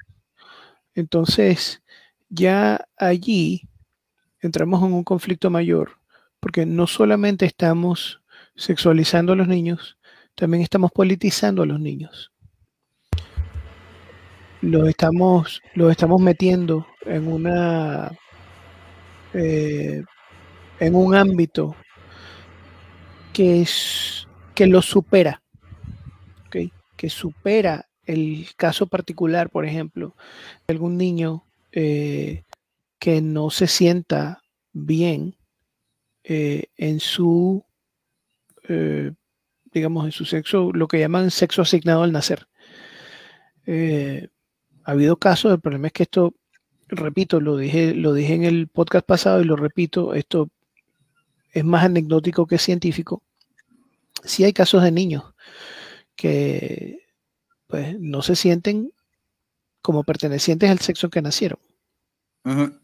Entonces, 0.94 1.82
ya 2.28 2.86
allí 2.96 3.62
entramos 4.40 4.82
en 4.82 4.92
un 4.92 5.04
conflicto 5.04 5.50
mayor, 5.50 5.98
porque 6.40 6.66
no 6.66 6.86
solamente 6.86 7.46
estamos 7.46 8.22
sexualizando 8.54 9.32
a 9.32 9.36
los 9.36 9.48
niños, 9.48 9.98
también 10.34 10.62
estamos 10.62 10.92
politizando 10.92 11.62
a 11.62 11.66
los 11.66 11.80
niños. 11.80 12.32
Los 14.60 14.88
estamos, 14.88 15.62
los 15.74 15.90
estamos 15.90 16.20
metiendo 16.20 16.86
en 17.04 17.28
una 17.28 18.10
eh, 19.34 20.02
en 20.80 20.94
un 20.94 21.14
ámbito 21.14 21.76
que 23.36 23.60
es 23.60 24.26
que 24.54 24.66
lo 24.66 24.80
supera, 24.80 25.42
que 26.50 27.10
supera 27.10 27.86
el 28.06 28.46
caso 28.56 28.86
particular, 28.86 29.50
por 29.50 29.66
ejemplo, 29.66 30.16
de 30.66 30.72
algún 30.72 30.96
niño 30.96 31.44
eh, 31.70 32.44
que 32.98 33.20
no 33.20 33.50
se 33.50 33.66
sienta 33.66 34.42
bien 34.72 35.36
eh, 36.24 36.68
en 36.78 36.98
su, 36.98 37.62
eh, 38.70 39.12
digamos, 39.70 40.06
en 40.06 40.12
su 40.12 40.24
sexo, 40.24 40.72
lo 40.72 40.88
que 40.88 41.00
llaman 41.00 41.30
sexo 41.30 41.60
asignado 41.60 42.04
al 42.04 42.12
nacer. 42.12 42.48
ha 43.66 44.90
habido 44.90 45.18
casos, 45.18 45.52
el 45.52 45.60
problema 45.60 45.88
es 45.88 45.92
que 45.92 46.04
esto, 46.04 46.32
repito, 46.88 47.38
lo 47.42 47.58
dije, 47.58 47.94
lo 47.94 48.14
dije 48.14 48.32
en 48.32 48.44
el 48.44 48.68
podcast 48.68 49.04
pasado 49.04 49.42
y 49.42 49.44
lo 49.44 49.56
repito, 49.56 50.14
esto 50.14 50.48
es 51.56 51.64
más 51.64 51.84
anecdótico 51.84 52.46
que 52.46 52.58
científico. 52.58 53.22
Sí 54.24 54.44
hay 54.44 54.52
casos 54.52 54.82
de 54.82 54.92
niños 54.92 55.24
que 56.14 57.00
pues 57.66 57.98
no 57.98 58.20
se 58.20 58.36
sienten 58.36 58.92
como 59.80 60.04
pertenecientes 60.04 60.68
al 60.68 60.80
sexo 60.80 61.08
que 61.08 61.22
nacieron. 61.22 61.58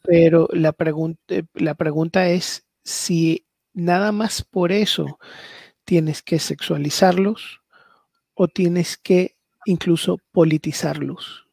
Pero 0.04 0.48
la, 0.52 0.74
la 1.54 1.74
pregunta 1.74 2.28
es 2.28 2.64
si 2.82 3.46
nada 3.74 4.10
más 4.10 4.42
por 4.42 4.72
eso 4.72 5.18
tienes 5.84 6.22
que 6.22 6.38
sexualizarlos 6.38 7.60
o 8.32 8.48
tienes 8.48 8.96
que 8.96 9.36
incluso 9.66 10.18
politizarlos. 10.32 11.46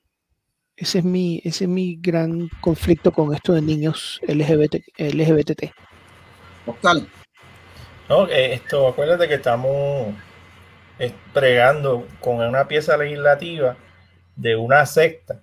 Ese 0.77 0.99
es 0.99 1.03
mi, 1.03 1.41
ese 1.43 1.65
es 1.65 1.69
mi 1.69 1.97
gran 1.97 2.47
conflicto 2.61 3.11
con 3.11 3.35
esto 3.35 3.53
de 3.53 3.61
niños 3.61 4.21
LGBT, 4.25 4.77
LGBTT. 4.97 5.88
No, 8.07 8.27
eh, 8.27 8.53
esto, 8.53 8.87
acuérdate 8.87 9.27
que 9.27 9.35
estamos 9.35 10.15
pregando 11.33 12.05
con 12.19 12.37
una 12.37 12.67
pieza 12.67 12.97
legislativa 12.97 13.77
de 14.35 14.55
una 14.55 14.85
secta, 14.85 15.39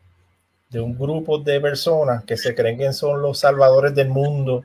de 0.68 0.80
un 0.80 0.98
grupo 0.98 1.38
de 1.38 1.60
personas 1.60 2.24
que 2.24 2.36
se 2.36 2.54
creen 2.54 2.78
que 2.78 2.92
son 2.92 3.22
los 3.22 3.38
salvadores 3.38 3.94
del 3.94 4.08
mundo, 4.08 4.64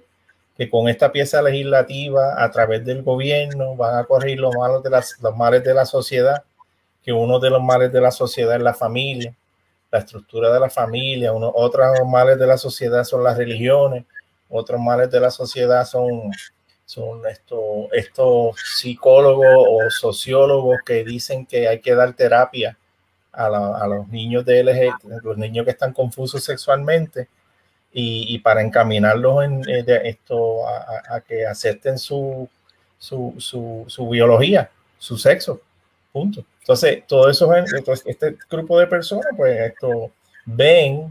que 0.58 0.70
con 0.70 0.90
esta 0.90 1.12
pieza 1.12 1.42
legislativa 1.42 2.44
a 2.44 2.52
través 2.52 2.84
del 2.84 3.04
gobierno 3.04 3.76
van 3.76 3.98
a 3.98 4.04
corregir 4.04 4.40
los 4.40 4.54
males 4.56 4.84
de, 4.84 4.90
los 4.90 5.38
males 5.38 5.64
de 5.64 5.74
la 5.74 5.86
sociedad, 5.86 6.44
que 7.04 7.14
uno 7.14 7.40
de 7.40 7.50
los 7.50 7.62
males 7.62 7.92
de 7.92 8.02
la 8.02 8.12
sociedad 8.12 8.56
es 8.56 8.62
la 8.62 8.74
familia, 8.74 9.34
la 9.92 10.00
estructura 10.00 10.52
de 10.52 10.60
la 10.60 10.70
familia, 10.70 11.34
uno, 11.34 11.52
otros 11.54 11.88
males 12.08 12.38
de 12.40 12.48
la 12.48 12.58
sociedad 12.58 13.04
son 13.04 13.24
las 13.24 13.38
religiones, 13.38 14.06
otros 14.52 14.80
males 14.80 15.10
de 15.10 15.20
la 15.20 15.32
sociedad 15.32 15.86
son 15.86 16.32
son 16.92 17.26
estos, 17.26 17.88
estos 17.94 18.56
psicólogos 18.76 19.48
o 19.48 19.90
sociólogos 19.90 20.80
que 20.86 21.06
dicen 21.06 21.46
que 21.46 21.66
hay 21.70 21.80
que 21.80 21.96
dar 21.96 22.12
terapia 22.14 22.78
a, 23.32 23.88
los 23.88 24.10
niños 24.10 24.44
de 24.44 24.62
LG, 24.62 25.24
los 25.24 25.38
niños 25.38 25.64
que 25.64 25.72
están 25.72 25.94
confusos 25.94 26.44
sexualmente, 26.44 27.30
y, 27.94 28.38
para 28.40 28.62
encaminarlos 28.62 29.44
en, 29.44 29.62
eh, 29.70 29.86
esto 30.04 30.68
a, 30.68 31.22
que 31.22 31.46
acepten 31.46 31.98
su, 31.98 32.50
su, 33.00 34.10
biología, 34.10 34.70
su 34.98 35.18
sexo. 35.18 35.62
Punto. 36.12 36.44
Entonces, 36.60 37.06
todo 37.08 37.30
eso, 37.30 37.54
este 38.06 38.38
grupo 38.50 38.78
de 38.80 38.88
personas, 38.88 39.28
pues 39.38 39.60
esto 39.62 40.12
ven 40.46 41.10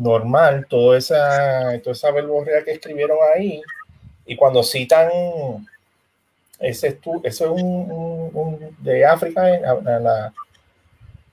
normal 0.00 0.66
toda 0.68 0.98
esa, 0.98 1.78
toda 1.82 1.92
esa 1.92 2.10
verborrea 2.10 2.64
que 2.64 2.72
escribieron 2.72 3.18
ahí 3.34 3.62
y 4.24 4.36
cuando 4.36 4.62
citan 4.62 5.10
ese, 6.58 6.98
es 7.22 7.40
un, 7.40 8.74
de 8.80 9.04
África, 9.04 9.42
la, 9.82 10.32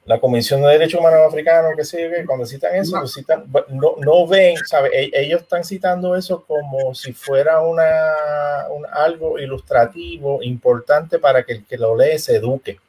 la 0.08 0.22
Comisión 0.22 0.62
de 0.62 0.70
Derechos 0.70 1.02
Humanos 1.02 1.20
Africanos, 1.28 1.74
que 1.76 1.84
sigue, 1.84 2.26
cuando 2.26 2.46
citan 2.46 2.74
eso, 2.76 2.98
no. 2.98 3.08
citan, 3.08 3.44
no, 3.70 3.96
no 3.98 4.26
ven, 4.26 4.56
¿sabe? 4.66 4.90
E, 4.94 5.12
ellos 5.14 5.42
están 5.42 5.66
citando 5.66 6.16
eso 6.16 6.46
como 6.48 6.96
si 6.96 7.12
fuera 7.12 7.60
una, 7.60 8.68
un, 8.70 8.86
algo 8.90 9.38
ilustrativo, 9.38 10.42
importante 10.42 11.20
para 11.20 11.44
que 11.44 11.54
el 11.54 11.66
que 11.66 11.78
lo 11.78 11.96
lee 11.98 12.18
se 12.20 12.38
eduque. 12.38 12.80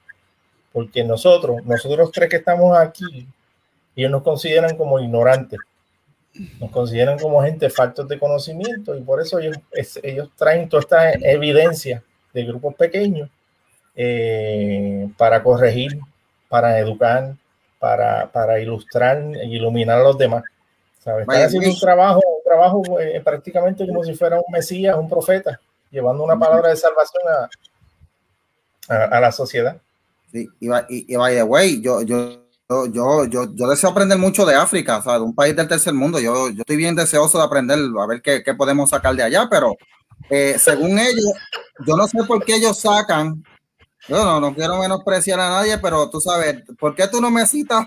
Porque 0.73 1.03
nosotros, 1.03 1.57
nosotros 1.65 2.13
tres 2.13 2.29
que 2.29 2.37
estamos 2.37 2.79
aquí, 2.79 3.27
ellos 4.01 4.11
nos 4.11 4.23
consideran 4.23 4.77
como 4.77 5.01
ignorantes 5.01 5.59
nos 6.61 6.71
consideran 6.71 7.19
como 7.19 7.43
gente 7.43 7.71
faltos 7.71 8.07
de 8.09 8.19
conocimiento 8.19 8.97
y 8.97 9.01
por 9.01 9.21
eso 9.21 9.39
ellos, 9.39 9.59
ellos 10.03 10.31
traen 10.37 10.69
toda 10.69 10.83
esta 10.83 11.13
evidencia 11.13 12.03
de 12.33 12.45
grupos 12.45 12.75
pequeños 12.75 13.29
eh, 13.97 15.09
para 15.17 15.43
corregir, 15.43 15.99
para 16.49 16.79
educar, 16.79 17.35
para, 17.79 18.31
para 18.31 18.61
ilustrar 18.61 19.19
e 19.19 19.47
iluminar 19.47 20.01
a 20.01 20.05
los 20.05 20.19
demás. 20.19 20.45
¿sabes? 21.01 21.23
Están 21.23 21.43
haciendo 21.43 21.71
un 21.71 21.81
trabajo, 21.81 22.21
un 22.25 22.45
trabajo 22.45 23.01
eh, 23.01 23.21
prácticamente 23.25 23.87
como 23.87 24.05
si 24.05 24.15
fuera 24.15 24.37
un 24.37 24.53
mesías, 24.53 24.97
un 24.97 25.09
profeta, 25.09 25.61
llevando 25.91 26.23
una 26.23 26.39
palabra 26.39 26.69
de 26.71 26.77
salvación 26.77 27.23
a, 28.89 29.05
a, 29.05 29.21
la 29.21 29.33
sociedad. 29.33 29.77
Sí, 30.31 30.49
y, 30.61 30.69
y, 30.69 31.13
y 31.13 31.17
by 31.17 31.35
the 31.35 31.43
way, 31.43 31.81
yo, 31.81 32.03
yo 32.03 32.48
yo, 32.69 33.25
yo, 33.25 33.55
yo, 33.55 33.67
deseo 33.69 33.91
aprender 33.91 34.19
mucho 34.19 34.45
de 34.45 34.55
África, 34.55 34.99
o 34.99 35.03
sea, 35.03 35.15
de 35.15 35.21
un 35.21 35.35
país 35.35 35.57
del 35.57 35.69
tercer 35.69 35.95
mundo. 35.95 36.21
Yo, 36.21 36.51
yo 36.51 36.61
estoy 36.61 36.77
bien 36.77 36.95
deseoso 36.95 37.39
de 37.39 37.45
aprender, 37.45 37.79
a 37.99 38.07
ver 38.07 38.21
qué, 38.21 38.43
qué 38.43 38.55
podemos 38.55 38.91
sacar 38.91 39.15
de 39.17 39.23
allá, 39.23 39.49
pero 39.51 39.75
eh, 40.29 40.57
según 40.59 40.99
ellos, 40.99 41.33
yo 41.87 41.97
no 41.97 42.07
sé 42.07 42.19
por 42.25 42.45
qué 42.45 42.57
ellos 42.57 42.79
sacan, 42.79 43.43
yo 44.07 44.23
no, 44.25 44.41
no 44.41 44.55
quiero 44.55 44.79
menospreciar 44.79 45.41
a 45.41 45.49
nadie, 45.49 45.79
pero 45.79 46.11
tú 46.11 46.21
sabes, 46.21 46.63
¿por 46.79 46.95
qué 46.95 47.09
tú 47.09 47.21
no 47.21 47.31
me 47.31 47.47
citas 47.47 47.87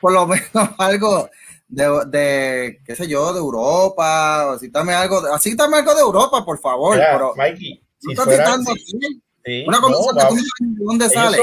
por 0.00 0.12
lo 0.12 0.26
menos 0.26 0.70
algo 0.76 1.30
de, 1.66 2.04
de 2.08 2.80
qué 2.84 2.96
sé 2.96 3.08
yo, 3.08 3.32
de 3.32 3.38
Europa? 3.38 4.50
O 4.50 4.58
cítame 4.58 4.92
algo, 4.92 5.22
cítame 5.38 5.78
algo 5.78 5.94
de 5.94 6.00
Europa, 6.02 6.44
por 6.44 6.58
favor. 6.58 6.98
pero, 6.98 7.32
Mikey, 7.34 7.82
si 7.98 8.12
estás 8.12 8.28
citando 8.28 8.72
aquí, 8.72 9.22
una 9.66 9.80
conversación 9.80 10.44
que 10.58 10.84
¿dónde 10.84 11.08
sale? 11.08 11.38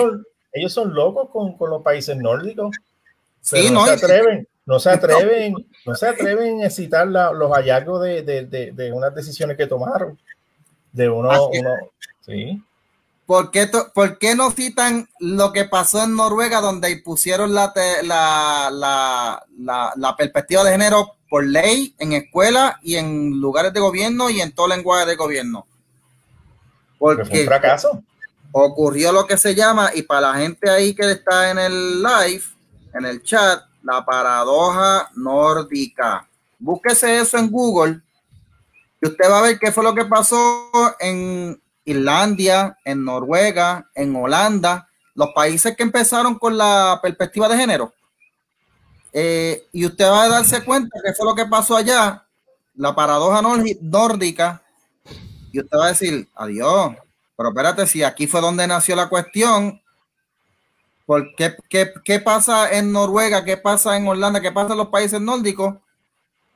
Ellos 0.56 0.72
son 0.72 0.94
locos 0.94 1.30
con, 1.30 1.58
con 1.58 1.70
los 1.70 1.84
países 1.84 2.16
nórdicos. 2.16 2.76
Sí, 3.42 3.70
no, 3.70 3.86
se 3.86 3.92
atreven, 3.92 4.48
no 4.66 4.80
se 4.80 4.90
atreven, 4.90 5.54
no 5.86 5.96
se 5.96 6.08
atreven 6.08 6.64
a 6.64 6.70
citar 6.70 7.08
los 7.08 7.52
hallazgos 7.52 8.02
de, 8.02 8.24
de, 8.24 8.72
de, 8.72 8.92
unas 8.94 9.14
decisiones 9.14 9.58
que 9.58 9.68
tomaron. 9.68 10.18
De 10.94 11.10
uno, 11.10 11.30
uno 11.50 11.70
sí. 12.22 12.64
¿Por 13.26 13.52
qué, 13.52 13.70
¿Por 13.94 14.18
qué, 14.18 14.34
no 14.34 14.52
citan 14.52 15.10
lo 15.20 15.52
que 15.52 15.66
pasó 15.66 16.04
en 16.04 16.16
Noruega, 16.16 16.62
donde 16.62 16.96
pusieron 17.04 17.54
la, 17.54 17.74
la, 18.04 18.70
la, 18.72 19.94
la, 19.96 20.16
perspectiva 20.16 20.64
de 20.64 20.72
género 20.72 21.16
por 21.30 21.46
ley 21.46 21.96
en 22.00 22.14
escuelas 22.14 22.76
y 22.82 22.96
en 22.96 23.42
lugares 23.42 23.74
de 23.74 23.80
gobierno 23.82 24.30
y 24.30 24.40
en 24.40 24.54
todo 24.54 24.70
lenguaje 24.70 25.06
de 25.06 25.16
gobierno? 25.16 25.68
Porque 26.98 27.26
fue 27.26 27.42
un 27.42 27.46
fracaso. 27.46 28.04
Ocurrió 28.58 29.12
lo 29.12 29.28
que 29.28 29.36
se 29.36 29.54
llama, 29.54 29.92
y 29.94 30.04
para 30.04 30.32
la 30.32 30.36
gente 30.36 30.70
ahí 30.70 30.96
que 30.96 31.12
está 31.12 31.52
en 31.52 31.60
el 31.60 32.02
live, 32.02 32.44
en 32.94 33.04
el 33.04 33.22
chat, 33.22 33.62
la 33.84 34.06
paradoja 34.06 35.10
nórdica. 35.14 36.26
Búsquese 36.58 37.20
eso 37.20 37.38
en 37.38 37.52
Google 37.52 38.00
y 39.02 39.08
usted 39.08 39.30
va 39.30 39.40
a 39.40 39.42
ver 39.42 39.60
qué 39.60 39.74
fue 39.74 39.84
lo 39.84 39.94
que 39.94 40.06
pasó 40.06 40.72
en 41.02 41.62
Irlandia, 41.84 42.78
en 42.86 43.04
Noruega, 43.04 43.90
en 43.94 44.16
Holanda, 44.16 44.88
los 45.16 45.32
países 45.36 45.76
que 45.76 45.84
empezaron 45.84 46.40
con 46.40 46.58
la 46.58 46.98
perspectiva 47.04 47.50
de 47.50 47.58
género. 47.58 47.94
Eh, 49.12 49.68
y 49.74 49.86
usted 49.86 50.06
va 50.06 50.24
a 50.24 50.30
darse 50.30 50.64
cuenta 50.64 50.98
qué 51.04 51.14
fue 51.14 51.26
lo 51.26 51.36
que 51.36 51.46
pasó 51.46 51.76
allá, 51.76 52.26
la 52.74 52.96
paradoja 52.96 53.42
nórdica, 53.82 54.62
y 55.52 55.60
usted 55.60 55.78
va 55.78 55.88
a 55.88 55.90
decir, 55.90 56.30
adiós, 56.36 56.96
pero 57.36 57.50
espérate, 57.50 57.88
si 57.88 58.04
aquí 58.04 58.28
fue 58.28 58.42
donde 58.42 58.68
nació 58.68 58.96
la 58.96 59.10
cuestión, 59.10 59.82
¿por 61.06 61.36
qué, 61.36 61.56
qué 62.04 62.20
pasa 62.20 62.78
en 62.78 62.92
Noruega? 62.92 63.44
¿Qué 63.44 63.58
pasa 63.58 63.98
en 63.98 64.08
Holanda? 64.08 64.42
¿Qué 64.42 64.52
pasa 64.52 64.72
en 64.72 64.78
los 64.78 64.88
países 64.88 65.20
nórdicos? 65.20 65.76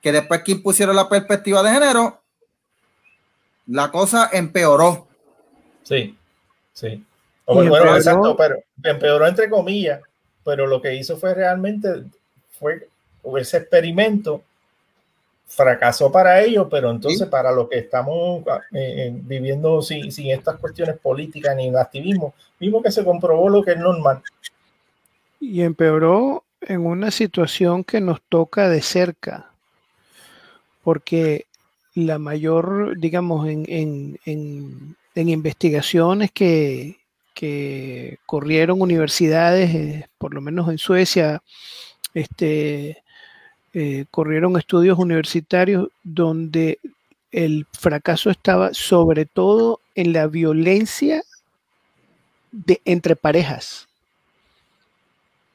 Que 0.02 0.12
después 0.12 0.44
que 0.44 0.54
impusieron 0.54 0.96
la 0.96 1.10
perspectiva 1.10 1.62
de 1.62 1.72
género, 1.72 2.22
la 3.68 3.92
cosa 3.92 4.30
empeoró. 4.32 5.08
Sí, 5.84 6.18
sí. 6.74 7.04
bueno, 7.46 7.96
exacto, 7.96 8.36
pero 8.38 8.64
empeoró 8.84 9.28
entre 9.28 9.50
comillas, 9.50 10.02
pero 10.46 10.66
lo 10.66 10.82
que 10.82 10.96
hizo 10.96 11.18
fue 11.18 11.34
realmente, 11.34 12.06
fue 12.58 12.88
ese 13.38 13.58
experimento 13.58 14.44
fracasó 15.50 16.12
para 16.12 16.42
ellos, 16.42 16.68
pero 16.70 16.92
entonces 16.92 17.28
para 17.28 17.52
lo 17.52 17.68
que 17.68 17.80
estamos 17.80 18.44
eh, 18.72 19.08
eh, 19.08 19.12
viviendo 19.14 19.82
sin, 19.82 20.12
sin, 20.12 20.30
estas 20.30 20.58
cuestiones 20.60 20.98
políticas 21.00 21.56
ni 21.56 21.76
activismo, 21.76 22.36
vimos 22.60 22.84
que 22.84 22.92
se 22.92 23.04
comprobó 23.04 23.50
lo 23.50 23.64
que 23.64 23.72
es 23.72 23.80
normal. 23.80 24.22
Y 25.40 25.64
empeoró 25.64 26.44
en 26.62 26.86
una 26.86 27.10
situación 27.10 27.84
que 27.84 28.00
nos 28.00 28.22
toca 28.22 28.70
de 28.70 28.82
cerca, 28.84 29.52
porque 30.84 31.48
la 31.96 32.20
mayor, 32.20 33.00
digamos, 33.00 33.48
en, 33.48 33.66
en, 33.68 34.20
en, 34.26 34.96
en 35.16 35.30
investigaciones 35.30 36.32
que, 36.32 37.00
que, 37.34 38.20
corrieron 38.28 38.82
universidades, 38.82 39.74
eh, 39.74 40.10
por 40.20 40.36
lo 40.36 40.42
menos 40.42 40.70
en 40.70 40.78
Suecia, 40.78 41.42
este, 42.14 43.02
eh, 43.74 44.06
corrieron 44.12 44.58
estudios 44.58 44.98
universitarios 44.98 45.90
donde 46.04 46.80
el 47.32 47.68
fracaso 47.72 48.30
estaba 48.30 48.74
sobre 48.74 49.26
todo 49.26 49.80
en 49.96 50.14
la 50.14 50.28
violencia 50.28 51.24
de, 52.52 52.82
entre 52.86 53.16
parejas, 53.16 53.88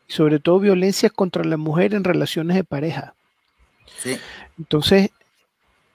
sobre 0.07 0.39
todo 0.39 0.61
violencia 0.61 1.11
contra 1.11 1.45
la 1.45 1.57
mujer 1.57 1.95
en 1.95 2.05
relaciones 2.05 2.57
de 2.57 2.65
pareja. 2.65 3.15
Entonces, 4.59 5.11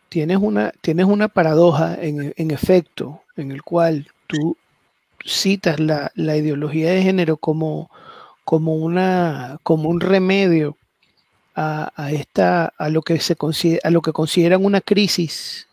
tienes 0.09 0.37
una, 0.37 0.71
tienes 0.81 1.05
una 1.05 1.27
paradoja 1.27 1.95
en, 2.01 2.51
efecto, 2.51 3.21
en 3.37 3.51
el 3.51 3.63
cual 3.63 4.07
tú 4.27 4.57
citas 5.23 5.79
la, 5.79 6.11
ideología 6.15 6.91
de 6.91 7.03
género 7.03 7.37
como, 7.37 7.89
como, 8.43 8.75
una, 8.75 9.59
como 9.63 9.89
un 9.89 10.01
remedio 10.01 10.75
a, 11.61 12.11
esta, 12.11 12.73
a, 12.77 12.89
lo 12.89 13.01
que 13.01 13.19
se 13.19 13.35
considera, 13.35 13.81
a 13.83 13.89
lo 13.89 14.01
que 14.01 14.13
consideran 14.13 14.63
una 14.63 14.79
crisis 14.79 15.67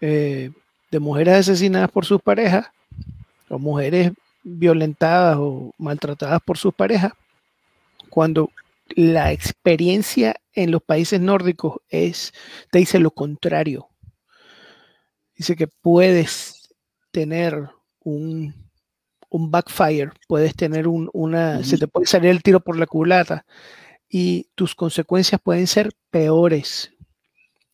eh, 0.00 0.50
de 0.90 0.98
mujeres 0.98 1.34
asesinadas 1.34 1.90
por 1.90 2.04
sus 2.04 2.20
parejas, 2.20 2.66
o 3.48 3.60
mujeres 3.60 4.12
violentadas 4.42 5.36
o 5.38 5.72
maltratadas 5.78 6.40
por 6.42 6.58
sus 6.58 6.74
parejas, 6.74 7.12
cuando 8.10 8.50
la 8.88 9.30
experiencia 9.30 10.36
en 10.52 10.72
los 10.72 10.82
países 10.82 11.20
nórdicos 11.20 11.76
es, 11.88 12.32
te 12.70 12.80
dice 12.80 12.98
lo 12.98 13.12
contrario. 13.12 13.88
Dice 15.36 15.54
que 15.54 15.68
puedes 15.68 16.74
tener 17.12 17.68
un, 18.00 18.52
un 19.28 19.50
backfire, 19.50 20.10
puedes 20.26 20.56
tener 20.56 20.88
un, 20.88 21.08
una, 21.12 21.62
se 21.62 21.78
te 21.78 21.86
puede 21.86 22.06
salir 22.06 22.30
el 22.30 22.42
tiro 22.42 22.58
por 22.58 22.76
la 22.78 22.86
culata 22.86 23.44
y 24.08 24.48
tus 24.54 24.74
consecuencias 24.74 25.40
pueden 25.40 25.66
ser 25.66 25.90
peores. 26.10 26.92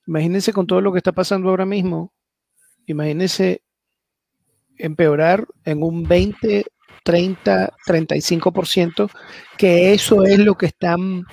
Imagínense 0.07 0.53
con 0.53 0.67
todo 0.67 0.81
lo 0.81 0.93
que 0.93 0.99
está 0.99 1.13
pasando 1.13 1.51
ahora 1.51 1.67
mismo, 1.67 2.13
imagínense 2.87 3.63
empeorar 4.79 5.47
en 5.65 5.83
un 5.83 6.03
20 6.03 6.65
30, 7.03 7.73
35%, 7.87 9.11
que 9.57 9.93
eso 9.93 10.25
es 10.25 10.39
lo 10.39 10.55
que 10.55 10.67
están 10.67 11.25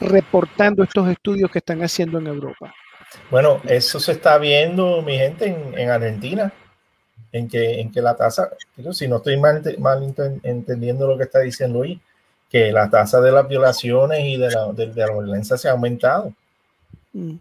reportando 0.00 0.82
estos 0.82 1.08
estudios 1.08 1.50
que 1.50 1.58
están 1.58 1.82
haciendo 1.82 2.18
en 2.18 2.26
Europa. 2.26 2.74
Bueno, 3.30 3.60
eso 3.64 4.00
se 4.00 4.12
está 4.12 4.38
viendo, 4.38 5.02
mi 5.02 5.16
gente, 5.16 5.46
en, 5.46 5.90
Argentina, 5.90 6.52
en 7.30 7.48
que, 7.48 7.80
en 7.80 7.90
que 7.92 8.00
la 8.00 8.16
tasa, 8.16 8.50
si 8.92 9.08
no 9.08 9.16
estoy 9.16 9.38
mal, 9.38 9.62
mal 9.78 10.14
entendiendo 10.42 11.06
lo 11.06 11.16
que 11.16 11.24
está 11.24 11.40
diciendo 11.40 11.80
hoy, 11.80 12.00
que 12.52 12.70
la 12.70 12.90
tasa 12.90 13.22
de 13.22 13.32
las 13.32 13.48
violaciones 13.48 14.20
y 14.20 14.36
de 14.36 14.50
la, 14.50 14.72
de, 14.72 14.86
la 14.88 15.10
violencia 15.10 15.56
se 15.56 15.68
ha 15.68 15.72
aumentado. 15.72 16.34
Mm. 17.14 17.36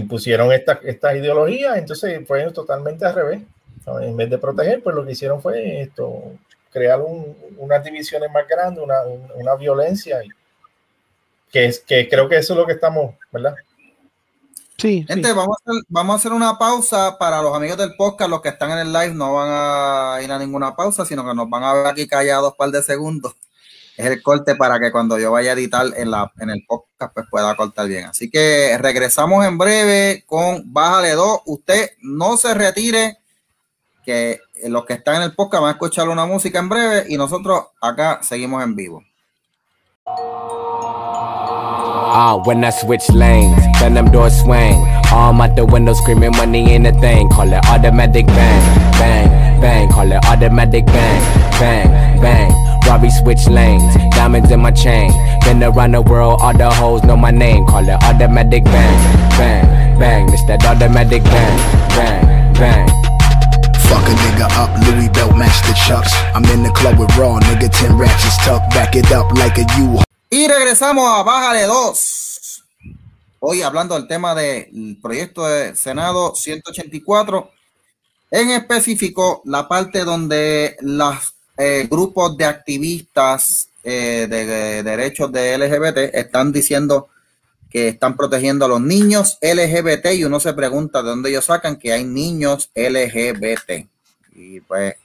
Impusieron 0.00 0.52
estas 0.52 0.80
esta 0.82 1.16
ideologías, 1.16 1.78
entonces 1.78 2.26
fue 2.26 2.50
totalmente 2.50 3.06
al 3.06 3.14
revés. 3.14 3.42
En 4.02 4.16
vez 4.16 4.28
de 4.28 4.38
proteger, 4.38 4.82
pues 4.82 4.96
lo 4.96 5.04
que 5.04 5.12
hicieron 5.12 5.40
fue 5.40 5.82
esto, 5.82 6.32
crear 6.70 7.00
unas 7.56 7.84
divisiones 7.84 8.30
más 8.32 8.48
grandes, 8.48 8.82
una, 8.82 9.54
violencia, 9.54 10.20
que, 11.52 11.66
es, 11.66 11.80
que 11.80 12.08
creo 12.08 12.28
que 12.28 12.36
eso 12.36 12.54
es 12.54 12.58
lo 12.58 12.66
que 12.66 12.72
estamos, 12.72 13.14
¿verdad? 13.30 13.54
Sí. 14.76 15.04
Gente, 15.06 15.32
Vamos, 15.32 15.56
a 15.58 16.14
hacer, 16.16 16.32
una 16.32 16.58
pausa 16.58 17.16
para 17.18 17.40
los 17.40 17.54
amigos 17.54 17.78
del 17.78 17.94
podcast, 17.94 18.30
los 18.30 18.40
que 18.40 18.48
están 18.48 18.72
en 18.72 18.78
el 18.78 18.92
live 18.92 19.14
no 19.14 19.34
van 19.34 19.48
a 19.50 20.20
ir 20.22 20.30
a 20.32 20.38
ninguna 20.38 20.74
pausa, 20.74 21.04
sino 21.04 21.24
que 21.24 21.34
nos 21.34 21.48
van 21.48 21.62
a 21.62 21.72
ver 21.72 21.86
aquí 21.86 22.08
callados 22.08 22.52
un 22.52 22.56
par 22.56 22.70
de 22.70 22.82
segundos. 22.82 23.34
Es 23.96 24.06
el 24.06 24.20
corte 24.22 24.56
para 24.56 24.80
que 24.80 24.90
cuando 24.90 25.18
yo 25.18 25.30
vaya 25.30 25.50
a 25.50 25.54
editar 25.54 25.86
en, 25.96 26.10
la, 26.10 26.32
en 26.40 26.50
el 26.50 26.64
podcast, 26.66 27.14
pues 27.14 27.26
pueda 27.30 27.54
cortar 27.54 27.86
bien. 27.86 28.06
Así 28.06 28.28
que 28.28 28.76
regresamos 28.78 29.46
en 29.46 29.56
breve 29.56 30.24
con 30.26 30.72
Bájale 30.72 31.12
2. 31.12 31.42
Usted 31.46 31.90
no 32.02 32.36
se 32.36 32.52
retire 32.54 33.18
que 34.04 34.40
los 34.64 34.84
que 34.84 34.94
están 34.94 35.16
en 35.16 35.22
el 35.22 35.34
podcast 35.34 35.60
van 35.60 35.68
a 35.68 35.72
escuchar 35.72 36.08
una 36.08 36.26
música 36.26 36.58
en 36.58 36.68
breve 36.68 37.06
y 37.08 37.16
nosotros 37.16 37.66
acá 37.80 38.20
seguimos 38.22 38.62
en 38.64 38.74
vivo. 38.74 39.04
Ah, 42.16 42.40
when 42.44 42.62
I 42.62 42.70
switch 42.70 43.10
lanes, 43.10 43.58
then 43.80 43.94
them 43.94 44.08
doors 44.08 44.38
swing. 44.38 44.78
Arm 45.10 45.40
out 45.40 45.56
the 45.56 45.66
window 45.66 45.94
screaming 45.94 46.30
money 46.38 46.70
ain't 46.70 46.86
a 46.86 46.92
thing. 46.92 47.28
Call 47.28 47.52
it 47.52 47.58
automatic 47.66 48.26
bang, 48.26 48.62
bang, 49.02 49.60
bang. 49.60 49.88
Call 49.90 50.12
it 50.12 50.24
automatic 50.24 50.86
bang, 50.86 51.20
bang, 51.58 51.90
bang. 52.22 52.52
Robbie 52.86 53.10
switch 53.10 53.48
lanes, 53.48 53.96
diamonds 54.14 54.52
in 54.52 54.60
my 54.60 54.70
chain. 54.70 55.10
Been 55.42 55.60
around 55.60 55.94
the 55.98 56.02
world, 56.02 56.38
all 56.40 56.56
the 56.56 56.70
hoes 56.70 57.02
know 57.02 57.16
my 57.16 57.32
name. 57.32 57.66
Call 57.66 57.82
it 57.82 57.98
automatic 58.04 58.62
bang, 58.62 58.98
bang, 59.34 59.98
bang. 59.98 60.32
It's 60.32 60.46
that 60.46 60.64
automatic 60.64 61.24
bang, 61.24 61.58
bang, 61.98 62.54
bang. 62.54 62.86
Fuck 63.90 64.06
a 64.06 64.14
nigga 64.22 64.46
up, 64.54 64.70
Louis 64.86 65.08
belt 65.08 65.36
match 65.36 65.66
the 65.66 65.74
chucks. 65.74 66.14
I'm 66.32 66.44
in 66.54 66.62
the 66.62 66.70
club 66.70 66.96
with 66.96 67.10
raw, 67.16 67.40
nigga, 67.40 67.68
10 67.68 67.98
ratchets 67.98 68.38
tuck, 68.46 68.62
back 68.70 68.94
it 68.94 69.10
up 69.10 69.32
like 69.32 69.58
a 69.58 69.66
U. 69.82 70.03
Y 70.36 70.48
regresamos 70.48 71.06
a 71.16 71.22
Bájale 71.22 71.62
2. 71.62 72.64
Hoy 73.38 73.62
hablando 73.62 73.94
del 73.94 74.08
tema 74.08 74.34
del 74.34 74.98
proyecto 75.00 75.46
de 75.46 75.76
Senado 75.76 76.34
184, 76.34 77.52
en 78.32 78.50
específico 78.50 79.42
la 79.44 79.68
parte 79.68 80.02
donde 80.02 80.76
los 80.80 81.36
eh, 81.56 81.86
grupos 81.88 82.36
de 82.36 82.46
activistas 82.46 83.68
eh, 83.84 84.26
de, 84.28 84.44
de 84.44 84.82
derechos 84.82 85.30
de 85.30 85.56
LGBT 85.56 86.12
están 86.12 86.50
diciendo 86.50 87.10
que 87.70 87.86
están 87.86 88.16
protegiendo 88.16 88.64
a 88.64 88.68
los 88.68 88.80
niños 88.80 89.38
LGBT 89.40 90.14
y 90.14 90.24
uno 90.24 90.40
se 90.40 90.52
pregunta 90.52 91.00
de 91.00 91.10
dónde 91.10 91.30
ellos 91.30 91.44
sacan 91.44 91.76
que 91.76 91.92
hay 91.92 92.02
niños 92.02 92.72
LGBT. 92.74 93.86
Y 94.34 94.58
pues, 94.62 94.96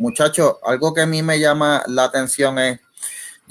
muchachos, 0.00 0.56
algo 0.66 0.92
que 0.92 1.02
a 1.02 1.06
mí 1.06 1.22
me 1.22 1.38
llama 1.38 1.84
la 1.86 2.02
atención 2.02 2.58
es, 2.58 2.80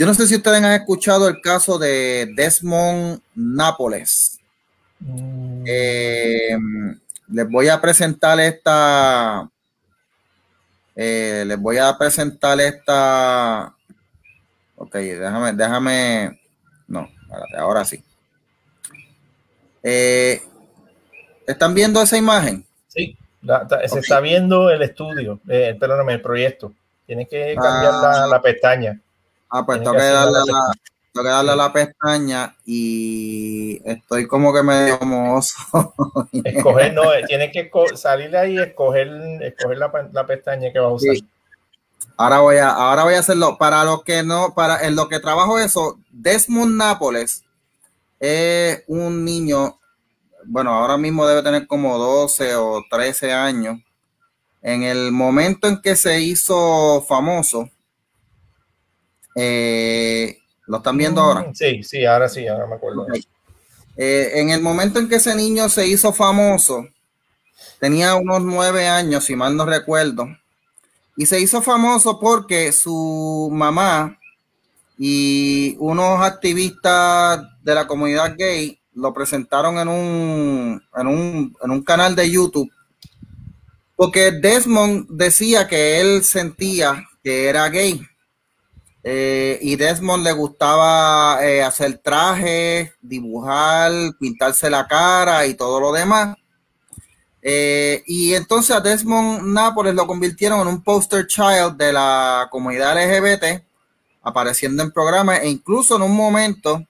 yo 0.02 0.08
no 0.08 0.16
sé 0.16 0.26
si 0.26 0.36
ustedes 0.36 0.64
han 0.64 0.72
escuchado 0.72 1.30
el 1.30 1.42
caso 1.42 1.78
de 1.78 2.34
Desmond 2.36 3.22
Nápoles. 3.36 4.40
Mm. 5.00 5.64
Eh, 5.68 6.58
les 7.32 7.48
voy 7.48 7.70
a 7.70 7.80
presentar 7.80 8.40
esta. 8.40 9.48
Eh, 10.96 11.44
les 11.46 11.60
voy 11.60 11.78
a 11.78 11.96
presentar 12.00 12.60
esta. 12.60 13.76
Ok, 14.76 14.96
déjame, 14.96 15.54
déjame. 15.54 16.42
No, 16.88 17.08
ahora 17.60 17.86
sí. 17.86 18.04
Eh, 19.84 20.42
¿Están 21.46 21.76
viendo 21.76 22.02
esa 22.02 22.18
imagen? 22.18 22.66
Sí, 22.88 23.16
se 23.86 24.00
está 24.00 24.20
viendo 24.20 24.72
el 24.72 24.82
estudio, 24.82 25.40
eh, 25.48 25.78
perdóname, 25.80 26.14
el 26.14 26.22
proyecto. 26.24 26.74
Tienes 27.06 27.30
que 27.30 27.54
cambiar 27.54 27.94
la, 27.94 28.26
la, 28.26 28.42
pestaña. 28.42 29.00
Ah, 29.52 29.66
pues 29.66 29.80
tengo 29.80 29.92
que, 29.92 30.00
darle 30.00 30.38
a 30.38 30.46
la, 30.46 30.72
tengo 31.12 31.26
que 31.26 31.30
darle 31.30 31.52
a 31.52 31.56
la 31.58 31.74
pestaña 31.74 32.56
y 32.66 33.82
estoy 33.84 34.26
como 34.28 34.54
que 34.54 34.64
medio 34.64 34.98
mozo. 35.02 35.94
Escoger, 36.32 36.94
no, 36.94 37.04
tienes 37.28 37.52
que 37.52 37.70
salir 37.96 38.32
de 38.32 38.38
ahí 38.38 38.54
y 38.54 38.60
escoger, 38.60 39.10
escoger 39.42 39.78
la, 39.78 40.10
la, 40.14 40.26
pestaña 40.26 40.72
que 40.72 40.80
vas 40.80 40.92
a 40.92 40.94
usar. 40.94 41.16
Ahora 42.16 42.40
voy 42.40 42.58
a, 42.58 42.70
ahora 42.70 43.04
voy 43.04 43.16
a 43.16 43.20
hacerlo. 43.20 43.58
Para 43.58 43.84
los 43.84 44.04
que 44.04 44.24
no, 44.24 44.54
para 44.54 44.88
en 44.88 44.96
lo 44.96 45.10
que 45.10 45.20
trabajo 45.20 45.60
eso, 45.60 46.00
Desmond 46.12 46.78
Nápoles 46.78 47.44
es 48.22 48.84
un 48.88 49.26
niño, 49.26 49.80
bueno, 50.46 50.72
ahora 50.72 50.98
mismo 50.98 51.28
debe 51.28 51.44
tener 51.44 51.68
como 51.68 51.98
12 51.98 52.56
o 52.56 52.86
13 52.90 53.34
años. 53.34 53.80
En 54.62 54.84
el 54.84 55.12
momento 55.12 55.68
en 55.68 55.82
que 55.82 55.96
se 55.96 56.22
hizo 56.22 57.04
famoso, 57.08 57.70
eh, 59.36 60.38
¿Lo 60.67 60.78
están 60.78 60.98
viendo 60.98 61.22
ahora? 61.22 61.41
Mm, 61.41 61.54
sí, 61.54 61.84
sí, 61.84 62.06
ahora 62.06 62.30
sí, 62.30 62.48
ahora 62.48 62.67
me 62.67 62.76
acuerdo. 62.76 63.06
Eh, 63.98 64.32
en 64.36 64.52
el 64.52 64.62
momento 64.62 65.00
en 65.00 65.10
que 65.10 65.15
ese 65.15 65.36
niño 65.36 65.67
se 65.70 65.86
hizo 65.86 66.13
famoso, 66.13 66.88
tenía 67.80 68.15
unos 68.15 68.41
nueve 68.41 68.88
años, 68.88 69.26
si 69.26 69.36
mal 69.36 69.56
no 69.56 69.65
recuerdo, 69.65 70.28
y 71.17 71.26
se 71.26 71.39
hizo 71.39 71.62
famoso 71.62 72.20
porque 72.20 72.72
su 72.72 73.50
mamá 73.52 74.17
y 74.98 75.76
unos 75.80 76.22
activistas 76.22 77.41
de 77.62 77.76
la 77.76 77.86
comunidad 77.86 78.36
gay 78.38 78.80
lo 78.94 79.13
presentaron 79.13 79.78
en 79.78 79.88
un, 79.88 80.84
en 80.96 81.08
un, 81.08 81.58
en 81.62 81.72
un 81.72 81.84
canal 81.84 82.15
de 82.15 82.30
YouTube. 82.30 82.72
Porque 83.96 84.32
Desmond 84.32 85.08
decía 85.10 85.67
que 85.67 86.00
él 86.00 86.24
sentía 86.24 87.08
que 87.24 87.48
era 87.48 87.67
gay 87.70 88.02
eh, 89.04 89.58
y 89.62 89.76
Desmond 89.76 90.24
le 90.24 90.32
gustaba 90.32 91.44
eh, 91.44 91.64
hacer 91.64 91.98
trajes, 92.04 92.92
dibujar, 93.02 93.92
pintarse 94.20 94.70
la 94.70 94.88
cara 94.88 95.46
y 95.48 95.56
todo 95.56 95.80
lo 95.80 95.92
demás. 95.92 96.38
Eh, 97.42 98.04
y 98.06 98.36
entonces 98.36 98.76
a 98.76 98.82
Desmond 98.82 99.42
Nápoles 99.48 99.96
lo 99.96 100.06
convirtieron 100.06 100.62
en 100.62 100.68
un 100.68 100.84
poster 100.84 101.26
child 101.26 101.76
de 101.78 101.92
la 101.92 102.48
comunidad 102.52 102.96
LGBT, 102.96 103.64
apareciendo 104.22 104.84
en 104.84 104.92
programas 104.92 105.40
e 105.42 105.50
incluso 105.50 105.96
en 105.96 106.04
un 106.04 106.16
momento 106.16 106.86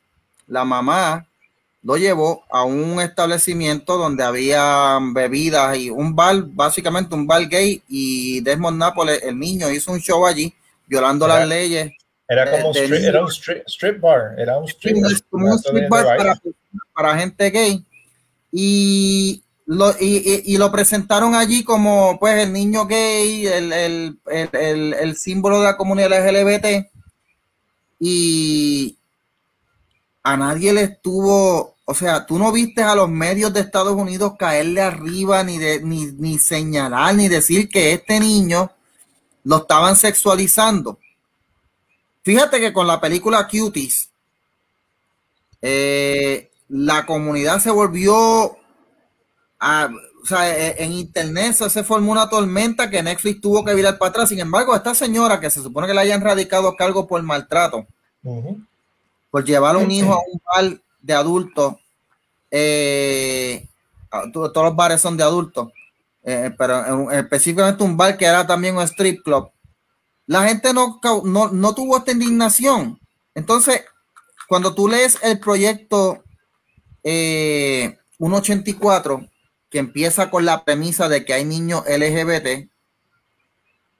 la 0.47 0.65
mamá 0.65 1.25
lo 1.83 1.95
llevó 1.95 2.43
a 2.51 2.63
un 2.63 2.99
establecimiento 2.99 3.97
donde 3.97 4.23
había 4.23 4.99
bebidas 5.13 5.77
y 5.77 5.89
un 5.89 6.13
bar, 6.13 6.43
básicamente 6.43 7.15
un 7.15 7.25
bar 7.25 7.47
gay 7.47 7.81
y 7.87 8.41
Desmond 8.41 8.77
Nápoles, 8.77 9.23
el 9.23 9.39
niño, 9.39 9.71
hizo 9.71 9.93
un 9.93 9.99
show 9.99 10.25
allí 10.25 10.53
violando 10.85 11.25
las 11.25 11.47
leyes 11.47 11.93
era 12.31 12.49
como 12.49 12.69
un 12.69 12.75
strip, 12.77 13.99
bar, 13.99 14.35
era 14.37 14.57
un 14.57 14.65
strip, 14.65 15.03
bar 15.89 16.39
para, 16.93 17.17
gente 17.19 17.49
gay. 17.49 17.85
Y 18.53 19.43
lo, 19.65 19.93
y, 19.99 20.55
lo 20.55 20.71
presentaron 20.71 21.35
allí 21.35 21.65
como 21.65 22.17
pues 22.21 22.41
el 22.41 22.53
niño 22.53 22.85
gay, 22.85 23.47
el, 23.47 23.73
el, 23.73 24.19
el, 24.31 24.93
el, 24.93 25.15
símbolo 25.17 25.59
de 25.59 25.65
la 25.65 25.75
comunidad 25.75 26.09
LGBT. 26.09 26.89
Y 27.99 28.97
a 30.23 30.37
nadie 30.37 30.71
le 30.71 30.83
estuvo, 30.83 31.75
o 31.83 31.93
sea, 31.93 32.25
tú 32.25 32.39
no 32.39 32.53
viste 32.53 32.81
a 32.81 32.95
los 32.95 33.09
medios 33.09 33.53
de 33.53 33.59
Estados 33.59 33.93
Unidos 33.93 34.35
caerle 34.39 34.79
arriba, 34.79 35.43
ni, 35.43 35.57
de, 35.57 35.81
ni, 35.81 36.05
ni 36.05 36.39
señalar, 36.39 37.13
ni 37.13 37.27
decir 37.27 37.67
que 37.67 37.91
este 37.91 38.21
niño 38.21 38.71
lo 39.43 39.57
estaban 39.57 39.97
sexualizando. 39.97 40.97
Fíjate 42.23 42.59
que 42.59 42.73
con 42.73 42.87
la 42.87 43.01
película 43.01 43.47
Cuties, 43.47 44.09
eh, 45.61 46.51
la 46.69 47.05
comunidad 47.05 47.59
se 47.59 47.71
volvió 47.71 48.57
a, 49.59 49.89
o 50.21 50.25
sea, 50.25 50.49
e, 50.55 50.83
en 50.83 50.91
internet 50.93 51.53
se 51.53 51.83
formó 51.83 52.11
una 52.11 52.29
tormenta 52.29 52.89
que 52.89 53.01
Netflix 53.01 53.41
tuvo 53.41 53.65
que 53.65 53.73
virar 53.73 53.97
para 53.97 54.09
atrás. 54.09 54.29
Sin 54.29 54.39
embargo, 54.39 54.75
esta 54.75 54.93
señora 54.93 55.39
que 55.39 55.49
se 55.49 55.61
supone 55.61 55.87
que 55.87 55.93
le 55.93 56.01
hayan 56.01 56.21
radicado 56.21 56.67
a 56.67 56.75
cargo 56.75 57.07
por 57.07 57.21
maltrato, 57.23 57.87
por 59.31 59.43
llevar 59.43 59.75
a 59.75 59.79
un 59.79 59.89
hijo 59.91 60.13
a 60.13 60.19
un 60.19 60.41
bar 60.45 60.81
de 61.01 61.13
adultos, 61.13 61.75
eh, 62.51 63.67
todos 64.31 64.51
los 64.55 64.75
bares 64.75 65.01
son 65.01 65.17
de 65.17 65.23
adultos, 65.23 65.69
eh, 66.23 66.53
pero 66.57 67.09
específicamente 67.11 67.83
un 67.83 67.97
bar 67.97 68.17
que 68.17 68.25
era 68.25 68.45
también 68.45 68.77
un 68.77 68.83
strip 68.83 69.23
club 69.23 69.49
la 70.27 70.47
gente 70.47 70.73
no, 70.73 70.99
no, 71.23 71.75
tuvo 71.75 71.97
esta 71.97 72.11
indignación. 72.11 72.99
Entonces, 73.35 73.83
cuando 74.47 74.73
tú 74.73 74.87
lees 74.87 75.17
el 75.21 75.39
proyecto 75.39 76.23
184, 77.03 79.19
eh, 79.19 79.29
que 79.69 79.79
empieza 79.79 80.29
con 80.29 80.45
la 80.45 80.63
premisa 80.63 81.09
de 81.09 81.25
que 81.25 81.33
hay 81.33 81.45
niños 81.45 81.83
LGBT, 81.87 82.69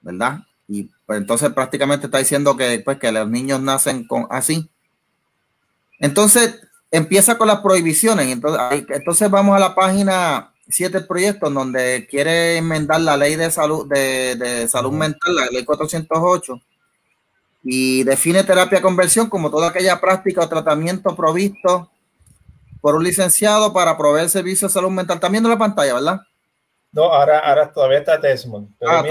¿verdad? 0.00 0.40
Y 0.68 0.90
pues, 1.06 1.18
entonces 1.18 1.52
prácticamente 1.52 2.06
está 2.06 2.18
diciendo 2.18 2.56
que, 2.56 2.80
pues, 2.80 2.98
que 2.98 3.12
los 3.12 3.28
niños 3.28 3.60
nacen 3.60 4.06
con 4.06 4.26
así. 4.30 4.70
Entonces 5.98 6.60
empieza 6.90 7.38
con 7.38 7.48
las 7.48 7.60
prohibiciones. 7.60 8.28
Entonces, 8.28 8.84
entonces 8.90 9.30
vamos 9.30 9.56
a 9.56 9.60
la 9.60 9.74
página 9.74 10.51
siete 10.72 11.00
proyectos 11.00 11.52
donde 11.52 12.06
quiere 12.10 12.56
enmendar 12.56 13.00
la 13.00 13.16
ley 13.16 13.36
de 13.36 13.50
salud 13.50 13.86
de, 13.86 14.66
salud 14.68 14.92
mental, 14.92 15.34
la 15.34 15.46
ley 15.46 15.64
408, 15.64 16.60
y 17.64 18.02
define 18.04 18.42
terapia 18.42 18.82
conversión 18.82 19.28
como 19.28 19.50
toda 19.50 19.68
aquella 19.68 20.00
práctica 20.00 20.42
o 20.42 20.48
tratamiento 20.48 21.14
provisto 21.14 21.90
por 22.80 22.96
un 22.96 23.04
licenciado 23.04 23.72
para 23.72 23.96
proveer 23.96 24.28
servicios 24.28 24.72
de 24.72 24.80
salud 24.80 24.90
mental. 24.90 25.20
También 25.20 25.44
en 25.44 25.50
la 25.50 25.58
pantalla, 25.58 25.94
¿verdad? 25.94 26.20
No, 26.92 27.04
ahora, 27.04 27.38
ahora 27.38 27.72
todavía 27.72 27.98
está 27.98 28.18
Desmond. 28.18 28.68
Ah, 28.86 29.02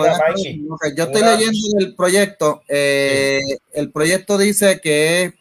yo 0.95 1.03
estoy 1.03 1.21
leyendo 1.23 1.79
el 1.79 1.95
proyecto. 1.95 2.61
Eh, 2.67 3.39
el 3.73 3.91
proyecto 3.91 4.37
dice 4.37 4.79
que 4.81 5.33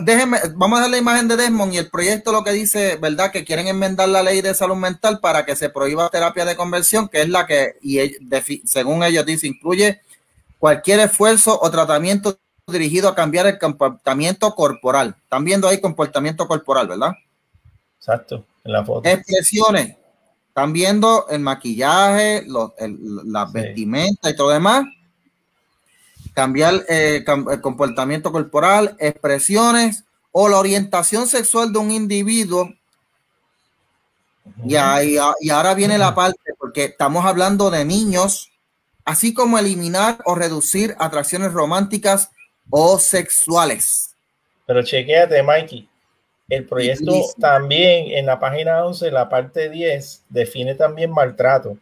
déjenme, 0.00 0.38
vamos 0.54 0.78
a 0.78 0.82
dar 0.82 0.90
la 0.90 0.98
imagen 0.98 1.28
de 1.28 1.36
Desmond 1.36 1.74
y 1.74 1.78
el 1.78 1.90
proyecto 1.90 2.32
lo 2.32 2.42
que 2.42 2.52
dice, 2.52 2.96
¿verdad? 2.96 3.30
Que 3.30 3.44
quieren 3.44 3.66
enmendar 3.68 4.08
la 4.08 4.22
ley 4.22 4.40
de 4.40 4.54
salud 4.54 4.76
mental 4.76 5.20
para 5.20 5.44
que 5.44 5.56
se 5.56 5.68
prohíba 5.68 6.08
terapia 6.08 6.44
de 6.44 6.56
conversión, 6.56 7.08
que 7.08 7.22
es 7.22 7.28
la 7.28 7.46
que, 7.46 7.76
y 7.82 7.98
según 8.64 9.02
ellos 9.02 9.26
dice, 9.26 9.46
incluye 9.46 10.00
cualquier 10.58 11.00
esfuerzo 11.00 11.58
o 11.60 11.70
tratamiento 11.70 12.38
dirigido 12.66 13.08
a 13.08 13.14
cambiar 13.14 13.46
el 13.46 13.58
comportamiento 13.58 14.54
corporal. 14.54 15.16
Están 15.22 15.44
viendo 15.44 15.68
ahí 15.68 15.80
comportamiento 15.80 16.46
corporal, 16.46 16.88
¿verdad? 16.88 17.12
Exacto, 17.98 18.46
en 18.64 18.72
la 18.72 18.84
foto. 18.84 19.08
Expresiones. 19.08 19.96
Están 20.48 20.72
viendo 20.72 21.26
el 21.28 21.40
maquillaje, 21.40 22.44
los, 22.46 22.72
las 23.24 23.52
vestimentas 23.52 24.32
y 24.32 24.36
todo 24.36 24.50
demás 24.50 24.84
cambiar 26.34 26.84
eh, 26.88 27.24
el 27.50 27.60
comportamiento 27.60 28.32
corporal, 28.32 28.96
expresiones 28.98 30.04
o 30.30 30.48
la 30.48 30.58
orientación 30.58 31.26
sexual 31.26 31.72
de 31.72 31.78
un 31.78 31.90
individuo. 31.90 32.72
y, 34.64 34.74
y, 34.74 35.50
ahora 35.50 35.74
viene 35.74 35.98
la 35.98 36.14
parte, 36.14 36.54
porque 36.58 36.84
estamos 36.84 37.24
hablando 37.24 37.70
de 37.70 37.84
niños, 37.84 38.50
así 39.04 39.34
como 39.34 39.58
eliminar 39.58 40.18
o 40.24 40.34
reducir 40.34 40.96
atracciones 40.98 41.52
románticas 41.52 42.30
o 42.70 42.98
sexuales. 42.98 44.14
Pero 44.66 44.82
chequéate, 44.82 45.42
Mikey. 45.42 45.88
El 46.48 46.66
proyecto 46.66 47.12
también 47.40 48.10
en 48.10 48.26
la 48.26 48.38
página 48.38 48.84
11, 48.84 49.10
la 49.10 49.28
parte 49.28 49.70
10, 49.70 50.24
define 50.28 50.74
también 50.74 51.10
maltrato 51.10 51.78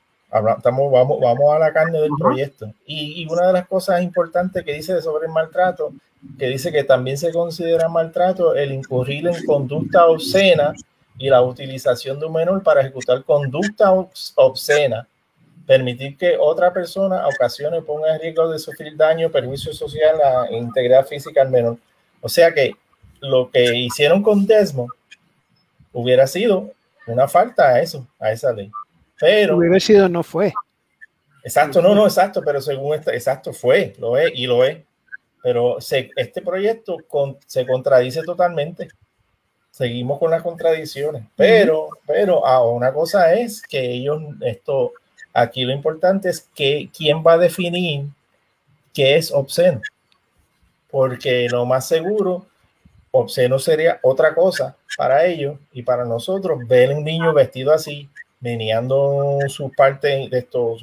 estamos, 0.56 0.92
vamos, 0.92 1.20
vamos 1.20 1.54
a 1.54 1.58
la 1.58 1.72
carne 1.72 2.00
del 2.00 2.10
proyecto. 2.18 2.72
Y, 2.86 3.26
una 3.30 3.48
de 3.48 3.52
las 3.52 3.66
cosas 3.66 4.02
importantes 4.02 4.64
que 4.64 4.72
dice 4.72 5.00
sobre 5.02 5.26
el 5.26 5.32
maltrato, 5.32 5.92
que 6.38 6.46
dice 6.46 6.70
que 6.70 6.84
también 6.84 7.18
se 7.18 7.32
considera 7.32 7.88
maltrato 7.88 8.54
el 8.54 8.72
incurrir 8.72 9.26
en 9.26 9.44
conducta 9.44 10.06
obscena 10.06 10.74
y 11.18 11.28
la 11.28 11.42
utilización 11.42 12.20
de 12.20 12.26
un 12.26 12.32
menor 12.32 12.62
para 12.62 12.80
ejecutar 12.80 13.24
conducta 13.24 13.92
obscena, 14.36 15.06
permitir 15.66 16.16
que 16.16 16.36
otra 16.38 16.72
persona 16.72 17.26
ocasione 17.26 17.82
ponga 17.82 18.14
en 18.14 18.20
riesgo 18.20 18.48
de 18.48 18.58
sufrir 18.58 18.96
daño, 18.96 19.30
perjuicio 19.30 19.72
social 19.72 20.16
a 20.20 20.52
integridad 20.52 21.06
física 21.06 21.42
al 21.42 21.50
menor. 21.50 21.76
O 22.20 22.28
sea 22.28 22.52
que 22.52 22.72
lo 23.20 23.50
que 23.50 23.76
hicieron 23.76 24.22
con 24.22 24.46
Desmond 24.46 24.90
hubiera 25.92 26.26
sido 26.26 26.70
una 27.06 27.28
falta 27.28 27.68
a 27.68 27.80
eso, 27.80 28.06
a 28.18 28.30
esa 28.32 28.52
ley. 28.52 28.70
Pero. 29.20 29.58
Hubiera 29.58 29.78
sido, 29.78 30.08
no 30.08 30.22
fue. 30.22 30.52
Exacto, 31.44 31.80
no, 31.80 31.94
no, 31.94 32.04
exacto, 32.04 32.42
pero 32.44 32.60
según 32.60 32.94
esta, 32.94 33.14
exacto, 33.14 33.52
fue, 33.52 33.94
lo 33.98 34.16
es 34.16 34.32
y 34.34 34.46
lo 34.46 34.64
es. 34.64 34.78
Pero 35.42 35.80
se, 35.80 36.10
este 36.16 36.42
proyecto 36.42 36.98
se 37.46 37.66
contradice 37.66 38.22
totalmente. 38.22 38.88
Seguimos 39.70 40.18
con 40.18 40.30
las 40.30 40.42
contradicciones. 40.42 41.24
Pero, 41.36 41.88
pero 42.06 42.44
ah, 42.46 42.66
una 42.66 42.92
cosa 42.92 43.32
es 43.32 43.62
que 43.62 43.80
ellos, 43.80 44.22
esto, 44.42 44.92
aquí 45.32 45.64
lo 45.64 45.72
importante 45.72 46.28
es 46.28 46.46
que 46.54 46.90
quién 46.94 47.24
va 47.26 47.34
a 47.34 47.38
definir 47.38 48.06
qué 48.92 49.16
es 49.16 49.32
obsceno. 49.32 49.80
Porque 50.90 51.46
lo 51.48 51.64
más 51.64 51.88
seguro, 51.88 52.46
obsceno 53.12 53.58
sería 53.58 53.98
otra 54.02 54.34
cosa 54.34 54.76
para 54.96 55.24
ellos 55.24 55.58
y 55.72 55.82
para 55.82 56.04
nosotros 56.04 56.66
ver 56.66 56.90
un 56.92 57.04
niño 57.04 57.32
vestido 57.32 57.72
así, 57.72 58.10
meneando 58.40 59.38
su 59.48 59.70
parte 59.70 60.28
de 60.30 60.38
esto, 60.38 60.76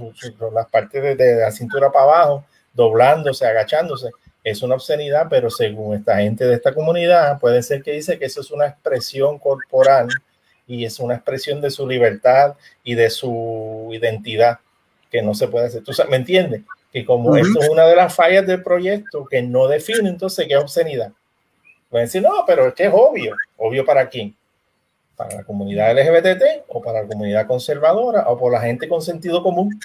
las 0.53 0.67
partes 0.69 1.17
de, 1.17 1.35
la 1.35 1.51
cintura 1.51 1.91
para 1.91 2.05
abajo, 2.05 2.45
doblándose, 2.73 3.45
agachándose. 3.45 4.11
Es 4.43 4.61
una 4.61 4.75
obscenidad, 4.75 5.27
pero 5.29 5.49
según 5.49 5.97
esta 5.97 6.17
gente 6.17 6.45
de 6.45 6.53
esta 6.53 6.73
comunidad, 6.73 7.39
puede 7.39 7.61
ser 7.63 7.83
que 7.83 7.91
dice 7.91 8.17
que 8.17 8.25
eso 8.25 8.41
es 8.41 8.51
una 8.51 8.67
expresión 8.67 9.39
corporal 9.39 10.07
y 10.67 10.85
es 10.85 10.99
una 10.99 11.15
expresión 11.15 11.59
de 11.59 11.71
su 11.71 11.87
libertad 11.87 12.55
y 12.83 12.95
de 12.95 13.09
su 13.09 13.89
identidad 13.91 14.59
que 15.09 15.21
no 15.21 15.33
se 15.33 15.47
puede 15.47 15.67
hacer. 15.67 15.83
¿Tú 15.83 15.91
me 16.09 16.17
entiendes? 16.17 16.61
Que 16.93 17.03
como 17.03 17.35
esto 17.35 17.59
es 17.59 17.69
una 17.69 17.85
de 17.87 17.95
las 17.95 18.13
fallas 18.13 18.45
del 18.45 18.63
proyecto 18.63 19.25
que 19.25 19.41
no 19.41 19.67
define 19.67 20.07
entonces 20.07 20.47
qué 20.47 20.53
es 20.53 20.59
obscenidad. 20.59 21.11
Pueden 21.89 22.07
decir, 22.07 22.21
no, 22.21 22.43
pero 22.45 22.67
es 22.67 22.73
que 22.73 22.85
es 22.85 22.93
obvio. 22.93 23.35
¿Obvio 23.57 23.85
para 23.85 24.07
quién? 24.07 24.35
Para 25.17 25.35
la 25.35 25.43
comunidad 25.43 25.97
LGBT 25.97 26.63
o 26.67 26.81
para 26.81 27.01
la 27.01 27.07
comunidad 27.07 27.47
conservadora 27.47 28.29
o 28.29 28.37
por 28.37 28.53
la 28.53 28.61
gente 28.61 28.87
con 28.87 29.01
sentido 29.01 29.41
común. 29.43 29.77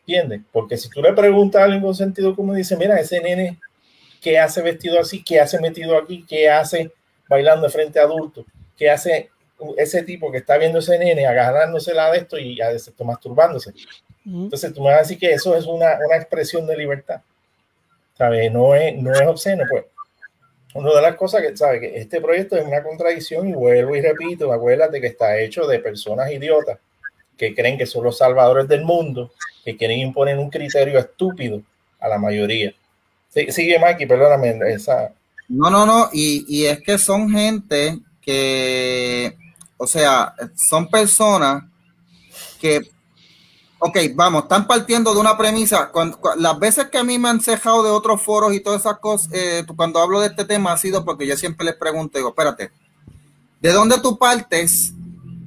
¿Entiendes? 0.00 0.40
Porque 0.52 0.76
si 0.76 0.90
tú 0.90 1.00
le 1.00 1.12
preguntas 1.12 1.62
a 1.62 1.64
alguien 1.64 1.82
con 1.82 1.94
sentido 1.94 2.34
común, 2.34 2.56
dice, 2.56 2.76
mira, 2.76 2.98
ese 2.98 3.20
nene, 3.20 3.58
¿qué 4.20 4.38
hace 4.38 4.60
vestido 4.62 5.00
así? 5.00 5.22
¿Qué 5.22 5.40
hace 5.40 5.60
metido 5.60 5.96
aquí? 5.96 6.24
¿Qué 6.28 6.50
hace 6.50 6.92
bailando 7.28 7.70
frente 7.70 8.00
a 8.00 8.02
adultos? 8.02 8.44
¿Qué 8.76 8.90
hace 8.90 9.30
ese 9.76 10.02
tipo 10.02 10.30
que 10.30 10.38
está 10.38 10.58
viendo 10.58 10.80
ese 10.80 10.98
nene 10.98 11.26
agarrándose 11.26 11.94
la 11.94 12.10
de 12.10 12.18
esto 12.18 12.36
y 12.36 12.60
a 12.60 12.72
esto 12.72 13.04
masturbándose? 13.04 13.72
Entonces 14.24 14.74
tú 14.74 14.80
me 14.80 14.88
vas 14.88 14.96
a 14.96 15.02
decir 15.02 15.18
que 15.18 15.32
eso 15.32 15.56
es 15.56 15.64
una, 15.66 15.98
una 16.04 16.16
expresión 16.16 16.66
de 16.66 16.76
libertad. 16.76 17.20
¿Sabes? 18.18 18.50
No 18.50 18.74
es, 18.74 18.96
no 18.96 19.12
es 19.12 19.22
obsceno, 19.22 19.64
pues 19.70 19.84
una 20.76 20.94
de 20.94 21.02
las 21.02 21.16
cosas 21.16 21.42
que 21.42 21.56
sabe 21.56 21.80
que 21.80 21.98
este 21.98 22.20
proyecto 22.20 22.56
es 22.56 22.64
una 22.64 22.82
contradicción 22.82 23.48
y 23.48 23.52
vuelvo 23.52 23.96
y 23.96 24.00
repito, 24.00 24.52
acuérdate 24.52 25.00
que 25.00 25.08
está 25.08 25.38
hecho 25.38 25.66
de 25.66 25.78
personas 25.78 26.30
idiotas 26.30 26.78
que 27.36 27.54
creen 27.54 27.78
que 27.78 27.86
son 27.86 28.04
los 28.04 28.18
salvadores 28.18 28.68
del 28.68 28.82
mundo, 28.82 29.32
que 29.64 29.76
quieren 29.76 29.98
imponer 29.98 30.38
un 30.38 30.50
criterio 30.50 30.98
estúpido 30.98 31.62
a 32.00 32.08
la 32.08 32.18
mayoría. 32.18 32.74
sigue 33.30 33.78
Mikey, 33.78 34.06
perdóname, 34.06 34.58
esa... 34.72 35.12
No, 35.48 35.70
no, 35.70 35.86
no, 35.86 36.10
y, 36.12 36.44
y 36.48 36.66
es 36.66 36.80
que 36.80 36.98
son 36.98 37.30
gente 37.30 37.98
que, 38.20 39.36
o 39.76 39.86
sea, 39.86 40.34
son 40.68 40.88
personas 40.88 41.62
que 42.60 42.80
Ok, 43.78 43.98
vamos, 44.14 44.44
están 44.44 44.66
partiendo 44.66 45.12
de 45.12 45.20
una 45.20 45.36
premisa. 45.36 45.90
Cuando, 45.90 46.18
las 46.36 46.58
veces 46.58 46.86
que 46.86 46.96
a 46.96 47.04
mí 47.04 47.18
me 47.18 47.28
han 47.28 47.40
cejado 47.40 47.82
de 47.82 47.90
otros 47.90 48.22
foros 48.22 48.54
y 48.54 48.60
todas 48.60 48.80
esas 48.80 48.98
cosas, 48.98 49.28
eh, 49.32 49.64
cuando 49.76 50.00
hablo 50.00 50.20
de 50.20 50.28
este 50.28 50.46
tema 50.46 50.72
ha 50.72 50.78
sido 50.78 51.04
porque 51.04 51.26
yo 51.26 51.36
siempre 51.36 51.66
les 51.66 51.74
pregunto, 51.74 52.16
digo, 52.16 52.30
espérate, 52.30 52.70
¿de 53.60 53.72
dónde 53.72 54.00
tú 54.00 54.18
partes 54.18 54.92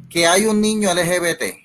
que 0.10 0.28
hay 0.28 0.46
un 0.46 0.62
niño 0.62 0.94
LGBT? 0.94 1.58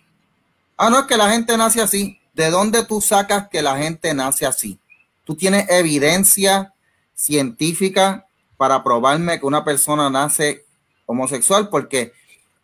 Ah, 0.77 0.89
no, 0.89 1.01
es 1.01 1.07
que 1.07 1.19
la 1.19 1.31
gente 1.31 1.57
nace 1.57 1.83
así. 1.83 2.19
¿De 2.33 2.51
dónde 2.51 2.85
tú 2.85 3.01
sacas 3.01 3.49
que 3.49 3.63
la 3.63 3.77
gente 3.77 4.13
nace 4.15 4.47
así? 4.47 4.79
¿Tú 5.25 5.37
tienes 5.37 5.69
evidencia 5.71 6.73
científica 7.15 8.27
para 8.57 8.83
probarme 8.83 9.39
que 9.39 9.47
una 9.47 9.65
persona 9.65 10.09
nace 10.09 10.65
homosexual? 11.07 11.69
Porque 11.69 12.13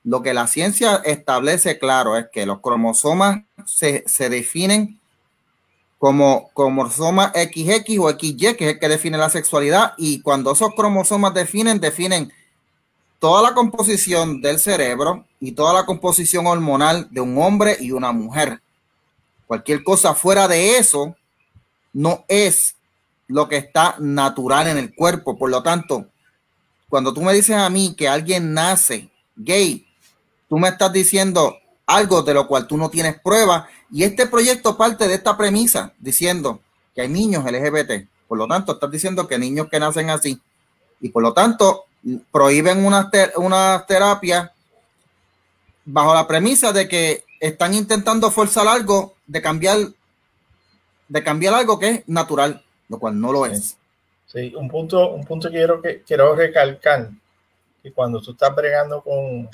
lo 0.05 0.23
que 0.23 0.35
la 0.35 0.47
ciencia 0.47 0.97
establece 1.05 1.79
claro 1.79 2.17
es 2.17 2.27
que 2.33 2.47
los 2.47 2.61
cromosomas 2.61 3.43
se, 3.67 4.03
definen 4.31 4.99
como 5.99 6.51
cromosomas 6.55 7.33
XX 7.35 7.99
o 7.99 8.11
XY, 8.11 8.55
que 8.57 8.69
es 8.69 8.75
el 8.75 8.79
que 8.79 8.89
define 8.89 9.19
la 9.19 9.29
sexualidad, 9.29 9.93
y 9.99 10.23
cuando 10.23 10.53
esos 10.53 10.75
cromosomas 10.75 11.35
definen, 11.35 11.79
definen 11.79 12.33
toda 13.19 13.43
la 13.43 13.55
composición 13.55 14.41
del 14.41 14.59
cerebro 14.59 15.27
y 15.39 15.53
toda 15.53 15.75
la 15.75 15.85
composición 15.85 16.47
hormonal 16.47 17.09
de 17.11 17.21
un 17.21 17.37
hombre 17.37 17.77
y 17.79 17.93
una 17.93 18.13
mujer. 18.13 18.63
Cualquier 19.47 19.85
cosa 19.85 20.15
fuera 20.15 20.49
de 20.49 20.79
eso 20.79 21.15
no 21.93 22.25
es 22.29 22.77
lo 23.27 23.49
que 23.49 23.59
está 23.59 23.97
natural 23.99 24.69
en 24.69 24.79
el 24.79 24.95
cuerpo. 24.95 25.37
Por 25.37 25.51
lo 25.51 25.63
tanto, 25.63 26.07
cuando 26.89 27.13
tú 27.13 27.21
me 27.21 27.35
dices 27.35 27.57
a 27.57 27.69
mí 27.69 27.95
que 27.95 28.09
alguien 28.09 28.55
nace 28.55 29.11
gay, 29.37 29.87
tú 30.51 30.59
me 30.59 30.69
estás 30.69 30.93
diciendo 30.93 31.57
algo 31.87 32.23
de 32.23 32.35
lo 32.35 32.47
cual 32.49 32.67
tú 32.67 32.77
no 32.77 32.91
tienes 32.91 33.19
prueba 33.21 33.69
y 33.91 34.03
este 34.03 34.27
proyecto 34.27 34.77
parte 34.77 35.07
de 35.07 35.15
esta 35.15 35.37
premisa 35.37 35.95
diciendo 35.99 36.61
que 36.95 37.03
hay 37.03 37.09
niños 37.09 37.45
LGBT. 37.45 38.09
Por 38.27 38.37
lo 38.37 38.49
tanto, 38.49 38.73
estás 38.73 38.91
diciendo 38.91 39.27
que 39.27 39.39
niños 39.39 39.69
que 39.71 39.79
nacen 39.79 40.11
así 40.11 40.41
y 41.01 41.09
por 41.09 41.23
lo 41.23 41.33
tanto 41.33 41.85
prohíben 42.33 42.85
una, 42.85 43.11
una 43.37 43.85
terapia 43.87 44.53
bajo 45.85 46.15
la 46.15 46.27
premisa 46.27 46.73
de 46.73 46.89
que 46.89 47.25
están 47.39 47.73
intentando 47.73 48.31
forzar 48.31 48.67
algo 48.67 49.15
de 49.27 49.41
cambiar 49.41 49.79
de 51.09 51.25
cambiar 51.25 51.55
algo 51.55 51.79
que 51.79 51.89
es 51.89 52.09
natural, 52.09 52.63
lo 52.89 52.99
cual 52.99 53.21
no 53.21 53.33
lo 53.33 53.47
es. 53.47 53.77
Sí, 54.27 54.55
un 54.55 54.69
punto, 54.69 55.11
un 55.11 55.25
punto 55.25 55.49
que 55.49 55.57
quiero, 55.57 55.83
que 55.83 56.03
quiero 56.03 56.37
recalcar, 56.37 57.11
que 57.83 57.93
cuando 57.93 58.21
tú 58.21 58.31
estás 58.31 58.55
bregando 58.55 59.03
con, 59.03 59.49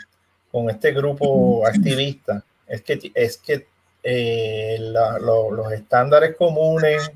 con 0.57 0.71
este 0.71 0.91
grupo 0.93 1.67
activista 1.67 2.43
es 2.67 2.81
que, 2.81 3.13
es 3.15 3.37
que 3.37 3.67
eh, 4.03 4.79
los 4.81 5.71
estándares 5.71 6.35
comunes, 6.35 7.11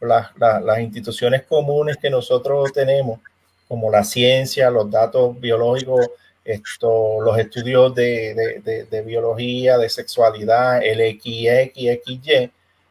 las, 0.00 0.80
instituciones 0.80 1.44
comunes 1.44 1.98
que 1.98 2.10
nosotros 2.10 2.72
tenemos, 2.72 3.20
como 3.68 3.92
la 3.92 4.02
ciencia, 4.02 4.72
los 4.72 4.90
datos 4.90 5.38
biológicos, 5.38 6.04
esto, 6.44 7.20
los 7.20 7.38
estudios 7.38 7.94
de, 7.94 9.02
biología, 9.06 9.78
de 9.78 9.88
sexualidad, 9.88 10.84
el 10.84 10.98
XX, 10.98 11.72
XY, 12.04 12.50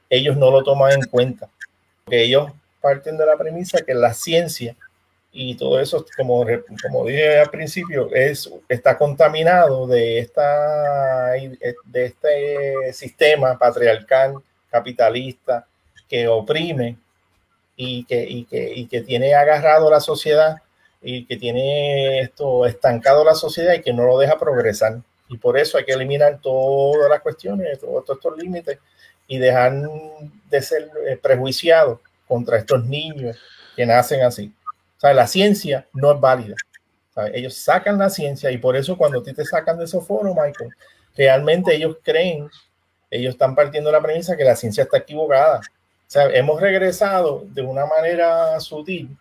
ellos 0.10 0.38
no 0.38 0.50
lo 0.50 0.64
toman 0.64 0.94
en 0.94 1.04
cuenta. 1.08 1.50
Porque 2.06 2.24
ellos 2.24 2.50
parten 2.80 3.18
de 3.18 3.26
la 3.26 3.36
premisa 3.36 3.82
que 3.82 3.94
la 3.94 4.14
ciencia 4.14 4.78
y 5.36 5.56
todo 5.56 5.80
eso, 5.80 6.06
como, 6.16 6.46
como 6.84 7.08
dije 7.08 7.40
al 7.40 7.50
principio, 7.50 8.08
es, 8.14 8.50
está 8.70 8.96
contaminado 8.96 9.88
de, 9.88 10.20
esta, 10.20 11.32
de 11.32 12.06
este 12.06 12.94
sistema 12.94 13.58
patriarcal, 13.58 14.36
capitalista, 14.70 15.66
que 16.08 16.28
oprime 16.28 16.98
y 17.76 18.06
que, 18.06 18.24
y 18.24 18.46
que, 18.46 18.74
y 18.76 18.86
que 18.86 19.02
tiene 19.02 19.34
agarrado 19.34 19.90
la 19.90 20.00
sociedad 20.00 20.58
y 21.02 21.26
que 21.26 21.36
tiene 21.36 22.20
esto 22.20 22.68
estancado 22.68 23.26
la 23.26 23.34
sociedad 23.34 23.74
y 23.74 23.82
que 23.82 23.92
no 23.92 24.06
lo 24.06 24.20
deja 24.20 24.38
progresar. 24.38 25.02
Y 25.30 25.38
por 25.38 25.58
eso 25.58 25.80
hay 25.80 25.84
que 25.84 25.94
eliminar 25.94 26.40
todas 26.44 27.10
las 27.10 27.22
cuestiones, 27.22 27.80
todos 27.80 28.08
estos 28.08 28.38
límites 28.38 28.78
y 29.28 29.40
dejar 29.40 29.74
de 30.52 30.62
ser 30.62 30.92
eh, 31.08 31.18
prejuiciados 31.18 32.00
contra 32.28 32.60
estos 32.60 32.86
niños 32.86 33.36
que 33.76 33.88
nacen 33.88 34.22
así 34.22 34.54
la 35.12 35.28
ciencia 35.28 35.88
no 35.94 36.14
es 36.14 36.20
válida. 36.22 36.56
Ellos 37.34 37.56
sacan 37.56 37.98
la 37.98 38.10
ciencia 38.10 38.50
y 38.52 38.58
por 38.58 38.76
eso 38.76 38.98
cuando 38.98 39.22
ti 39.22 39.34
te 39.34 39.44
sacan 39.44 39.78
de 39.78 39.86
esos 39.86 40.06
foros, 40.08 40.36
Michael, 40.36 40.72
realmente 41.16 41.76
ellos 41.76 41.98
creen, 42.02 42.50
ellos 43.12 43.34
están 43.34 43.54
partiendo 43.54 43.92
la 43.92 44.02
premisa 44.02 44.38
que 44.38 44.46
la 44.46 44.56
ciencia 44.56 44.84
está 44.84 44.98
equivocada. 44.98 45.60
O 45.60 46.12
sea, 46.14 46.28
hemos 46.28 46.62
regresado 46.62 47.44
de 47.50 47.62
una 47.62 47.86
manera 47.86 48.60
sutil 48.60 49.16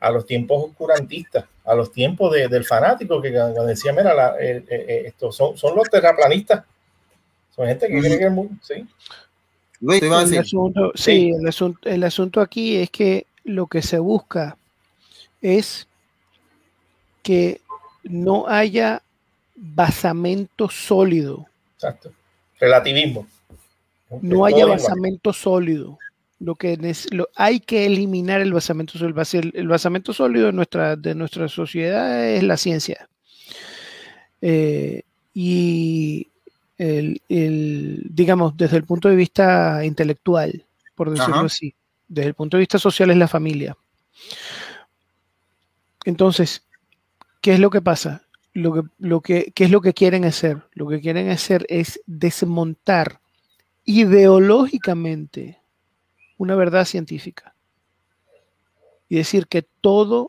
a 0.00 0.10
los 0.10 0.26
tiempos 0.26 0.70
oscurantistas, 0.70 1.44
a 1.64 1.74
los 1.74 1.92
tiempos 1.92 2.32
del 2.32 2.64
fanático 2.64 3.20
que 3.20 3.30
decía, 3.30 3.92
mira, 3.92 4.36
estos 4.38 5.36
son, 5.36 5.56
son, 5.56 5.76
los 5.76 5.88
terraplanistas. 5.88 6.64
Son 7.54 7.66
gente 7.66 7.88
que 7.88 8.00
cree 8.00 8.18
que 8.18 8.24
el 8.24 8.30
mundo, 8.30 8.54
¿sí? 8.62 8.86
El 9.80 10.38
asunto, 10.38 10.92
sí, 10.94 11.30
el 11.30 11.46
asunto, 11.46 11.88
el 11.88 12.04
asunto 12.04 12.40
aquí 12.40 12.76
es 12.76 12.90
que 12.90 13.26
lo 13.44 13.66
que 13.66 13.82
se 13.82 13.98
busca 13.98 14.56
es 15.46 15.86
que 17.22 17.60
no 18.02 18.48
haya 18.48 19.02
basamento 19.54 20.68
sólido. 20.68 21.46
Exacto. 21.74 22.12
Relativismo. 22.58 23.26
No 24.22 24.44
haya 24.44 24.66
basamento 24.66 25.32
sólido. 25.32 25.98
Lo 26.38 26.54
que 26.54 26.78
lo, 27.10 27.28
hay 27.34 27.60
que 27.60 27.86
eliminar 27.86 28.40
el 28.40 28.52
basamento 28.52 28.98
sólido. 28.98 29.22
El, 29.54 29.68
basamento 29.68 30.12
sólido 30.12 30.46
de 30.46 30.52
nuestra, 30.52 30.96
de 30.96 31.14
nuestra 31.14 31.48
sociedad 31.48 32.28
es 32.28 32.42
la 32.42 32.56
ciencia. 32.56 33.08
Eh, 34.42 35.02
y 35.32 36.28
el, 36.76 38.02
digamos, 38.10 38.56
desde 38.56 38.76
el 38.76 38.84
punto 38.84 39.08
de 39.08 39.16
vista 39.16 39.84
intelectual, 39.84 40.64
por 40.94 41.10
decirlo 41.10 41.46
así, 41.46 41.74
desde 42.08 42.28
el 42.28 42.34
punto 42.34 42.56
de 42.56 42.62
vista 42.62 42.78
social 42.78 43.10
es 43.10 43.16
la 43.16 43.28
familia. 43.28 43.76
Entonces, 46.06 46.64
¿qué 47.42 47.54
es 47.54 47.60
lo 47.60 47.68
que 47.68 47.82
pasa? 47.82 48.22
Lo 48.54 48.72
que, 48.72 48.82
lo 48.98 49.20
que, 49.20 49.52
¿Qué 49.54 49.64
es 49.64 49.70
lo 49.70 49.80
que 49.80 49.92
quieren 49.92 50.24
hacer? 50.24 50.62
Lo 50.72 50.86
que 50.86 51.00
quieren 51.00 51.28
hacer 51.30 51.66
es 51.68 52.00
desmontar 52.06 53.20
ideológicamente 53.84 55.60
una 56.38 56.54
verdad 56.54 56.84
científica 56.84 57.54
y 59.08 59.16
decir 59.16 59.48
que 59.48 59.62
todo 59.80 60.28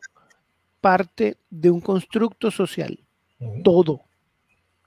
parte 0.80 1.36
de 1.48 1.70
un 1.70 1.80
constructo 1.80 2.50
social. 2.50 2.98
Todo. 3.62 4.02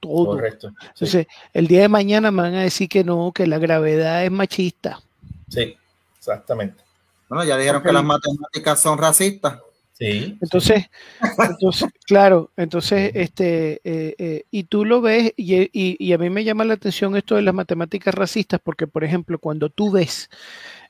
Todo. 0.01 0.25
Correcto. 0.25 0.73
Entonces, 0.87 1.25
el 1.53 1.67
día 1.67 1.81
de 1.81 1.89
mañana 1.89 2.31
me 2.31 2.41
van 2.41 2.55
a 2.55 2.63
decir 2.63 2.89
que 2.89 3.03
no, 3.05 3.31
que 3.31 3.47
la 3.47 3.59
gravedad 3.59 4.25
es 4.25 4.31
machista. 4.31 5.01
Sí, 5.47 5.77
exactamente. 6.17 6.83
Bueno, 7.29 7.45
ya 7.45 7.55
dijeron 7.55 7.81
que 7.81 7.93
las 7.93 8.03
matemáticas 8.03 8.81
son 8.81 8.97
racistas. 8.97 9.59
Sí. 10.01 10.35
Entonces, 10.41 10.89
entonces 11.37 11.87
claro, 12.07 12.49
entonces, 12.57 13.11
este, 13.13 13.81
eh, 13.83 14.15
eh, 14.17 14.43
y 14.49 14.63
tú 14.63 14.83
lo 14.83 14.99
ves, 14.99 15.31
y, 15.37 15.69
y, 15.71 16.13
a 16.13 16.17
mí 16.17 16.31
me 16.31 16.43
llama 16.43 16.65
la 16.65 16.73
atención 16.73 17.15
esto 17.15 17.35
de 17.35 17.43
las 17.43 17.53
matemáticas 17.53 18.15
racistas, 18.15 18.59
porque, 18.63 18.87
por 18.87 19.03
ejemplo, 19.03 19.37
cuando 19.37 19.69
tú 19.69 19.91
ves, 19.91 20.31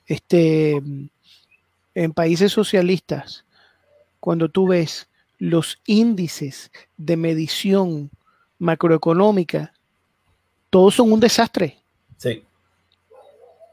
este, 0.06 0.82
en 1.93 2.13
países 2.13 2.54
socialistas, 2.54 3.43
cuando 4.21 4.47
tú 4.47 4.67
ves 4.67 5.10
los 5.38 5.82
índices 5.86 6.71
de 6.95 7.17
medición 7.17 8.12
macroeconómica, 8.60 9.74
todos 10.69 10.95
son 10.95 11.12
un 11.12 11.19
desastre. 11.19 11.80
Sí. 12.15 12.45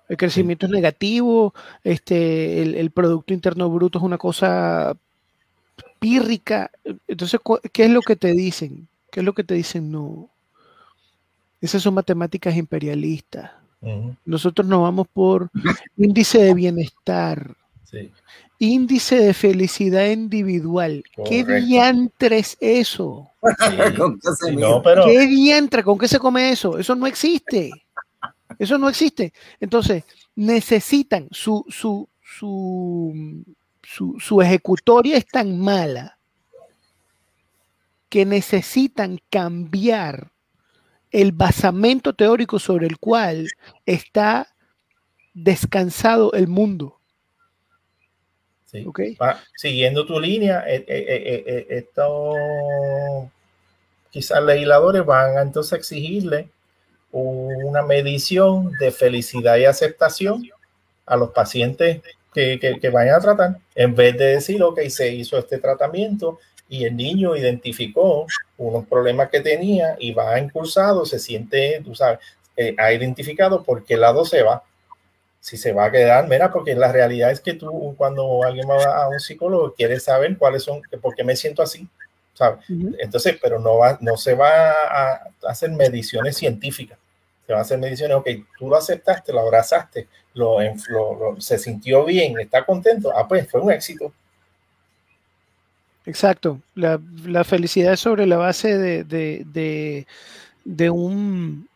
El 0.09 0.17
crecimiento 0.17 0.67
es 0.67 0.73
negativo, 0.73 1.55
este, 1.85 2.81
el, 2.81 2.91
Producto 2.91 3.33
Interno 3.33 3.71
Bruto 3.71 3.99
es 3.99 4.05
una 4.05 4.19
cosa 4.19 4.97
pírrica. 5.99 6.71
Entonces, 7.07 7.41
¿qué 7.73 7.85
es 7.85 7.91
lo 7.91 8.01
que 8.01 8.17
te 8.17 8.33
dicen? 8.33 8.89
¿Qué 9.11 9.21
es 9.21 9.27
lo 9.27 9.33
que 9.33 9.45
te 9.45 9.55
dicen? 9.55 9.91
No. 9.91 10.29
Esas 11.61 11.83
son 11.83 11.95
matemáticas 11.95 12.57
imperialistas. 12.57 13.51
Nosotros 14.25 14.67
nos 14.67 14.83
vamos 14.83 15.07
por 15.13 15.51
índice 15.97 16.43
de 16.43 16.55
bienestar. 16.55 17.57
Índice 18.59 19.17
de 19.17 19.35
felicidad 19.35 20.07
individual. 20.07 21.05
¿Qué 21.29 21.45
diantre 21.45 22.39
es 22.39 22.57
eso? 22.61 23.31
¿Qué 25.07 25.27
diantre? 25.27 25.85
¿Con 25.85 25.97
qué 25.97 26.09
se 26.09 26.19
come 26.19 26.51
eso? 26.51 26.79
Eso 26.79 26.95
no 26.97 27.07
existe. 27.07 27.71
Eso 28.59 28.79
no 28.79 28.89
existe. 28.89 29.33
Entonces, 29.61 30.05
necesitan 30.35 31.29
su, 31.31 31.65
su, 31.69 32.09
su, 32.21 33.45
su, 33.89 34.43
ejecutoria 34.43 35.17
es 35.17 35.27
tan 35.27 35.59
mala 35.59 36.19
que 38.11 38.27
necesitan 38.27 39.19
cambiar 39.31 40.31
el 41.11 41.33
basamento 41.33 42.15
teórico 42.15 42.59
sobre 42.59 42.87
el 42.87 42.99
cual 42.99 43.49
está 43.87 44.55
descansado 45.33 46.33
el 46.35 46.49
mundo. 46.49 47.01
siguiendo 49.57 50.05
tu 50.05 50.21
línea, 50.21 50.65
eh, 50.67 50.85
eh, 50.87 51.45
eh, 51.47 51.67
estos 51.71 52.37
quizás 54.11 54.43
legisladores 54.45 55.05
van 55.05 55.39
a 55.39 55.43
entonces 55.43 55.79
exigirle 55.79 56.51
una 57.11 57.83
medición 57.83 58.71
de 58.79 58.91
felicidad 58.91 59.57
y 59.57 59.65
aceptación 59.65 60.47
a 61.07 61.17
los 61.17 61.31
pacientes 61.31 62.03
que, 62.33 62.79
que, 62.81 62.91
vayan 62.91 63.17
a 63.17 63.21
tratar, 63.21 63.57
en 63.75 63.95
vez 63.95 64.17
de 64.17 64.27
decir, 64.27 64.63
ok, 64.63 64.81
se 64.89 65.13
hizo 65.13 65.39
este 65.39 65.59
tratamiento 65.59 66.39
y 66.69 66.85
el 66.85 66.97
niño 66.97 67.37
identificó 67.37 68.27
unos 68.59 68.87
problemas 68.87 69.31
que 69.31 69.41
tenía 69.41 69.97
y 69.99 70.13
va 70.13 70.39
impulsado, 70.39 71.07
se 71.07 71.19
siente, 71.19 71.81
tú 71.85 71.95
sabes, 71.95 72.19
eh, 72.57 72.75
ha 72.79 72.93
identificado 72.93 73.63
por 73.63 73.85
qué 73.85 73.97
lado 73.97 74.25
se 74.25 74.43
va. 74.43 74.63
Si 75.41 75.57
se 75.57 75.73
va 75.73 75.87
a 75.87 75.91
quedar, 75.91 76.29
mira, 76.29 76.53
porque 76.53 76.75
la 76.75 76.93
realidad 76.93 77.31
es 77.31 77.41
que 77.41 77.55
tú 77.55 77.95
cuando 77.97 78.43
alguien 78.45 78.69
va 78.69 79.03
a 79.03 79.09
un 79.09 79.21
psicólogo 79.21 79.73
quieres 79.73 80.05
saber 80.05 80.37
cuáles 80.37 80.65
son, 80.65 80.83
por 81.01 81.15
qué 81.15 81.25
me 81.25 81.37
siento 81.37 81.63
así, 81.63 81.89
¿sabes? 82.35 82.59
Entonces, 82.99 83.39
pero 83.41 83.59
no, 83.61 83.79
va, 83.79 83.97
no 84.01 84.17
se 84.17 84.35
va 84.35 84.73
a 84.73 85.23
hacer 85.45 85.71
mediciones 85.71 86.37
científicas 86.37 86.99
se 87.49 87.55
va 87.55 87.61
a 87.61 87.63
hacer 87.63 87.79
mediciones, 87.79 88.15
ok, 88.15 88.29
tú 88.59 88.69
lo 88.69 88.77
aceptaste, 88.77 89.33
lo 89.33 89.41
abrazaste, 89.41 90.07
lo, 90.35 90.59
se 91.39 91.57
sintió 91.57 92.05
bien, 92.05 92.39
está 92.39 92.67
contento, 92.67 93.11
ah, 93.17 93.27
pues 93.27 93.51
fue 93.51 93.63
un 93.63 93.73
éxito. 93.73 94.13
Exacto, 96.05 96.61
la, 96.75 97.01
felicidad 97.45 97.95
es 97.95 98.01
sobre 98.01 98.27
la 98.27 98.37
base 98.37 98.77
de, 98.77 100.05
de, 100.65 100.91
un 100.91 101.67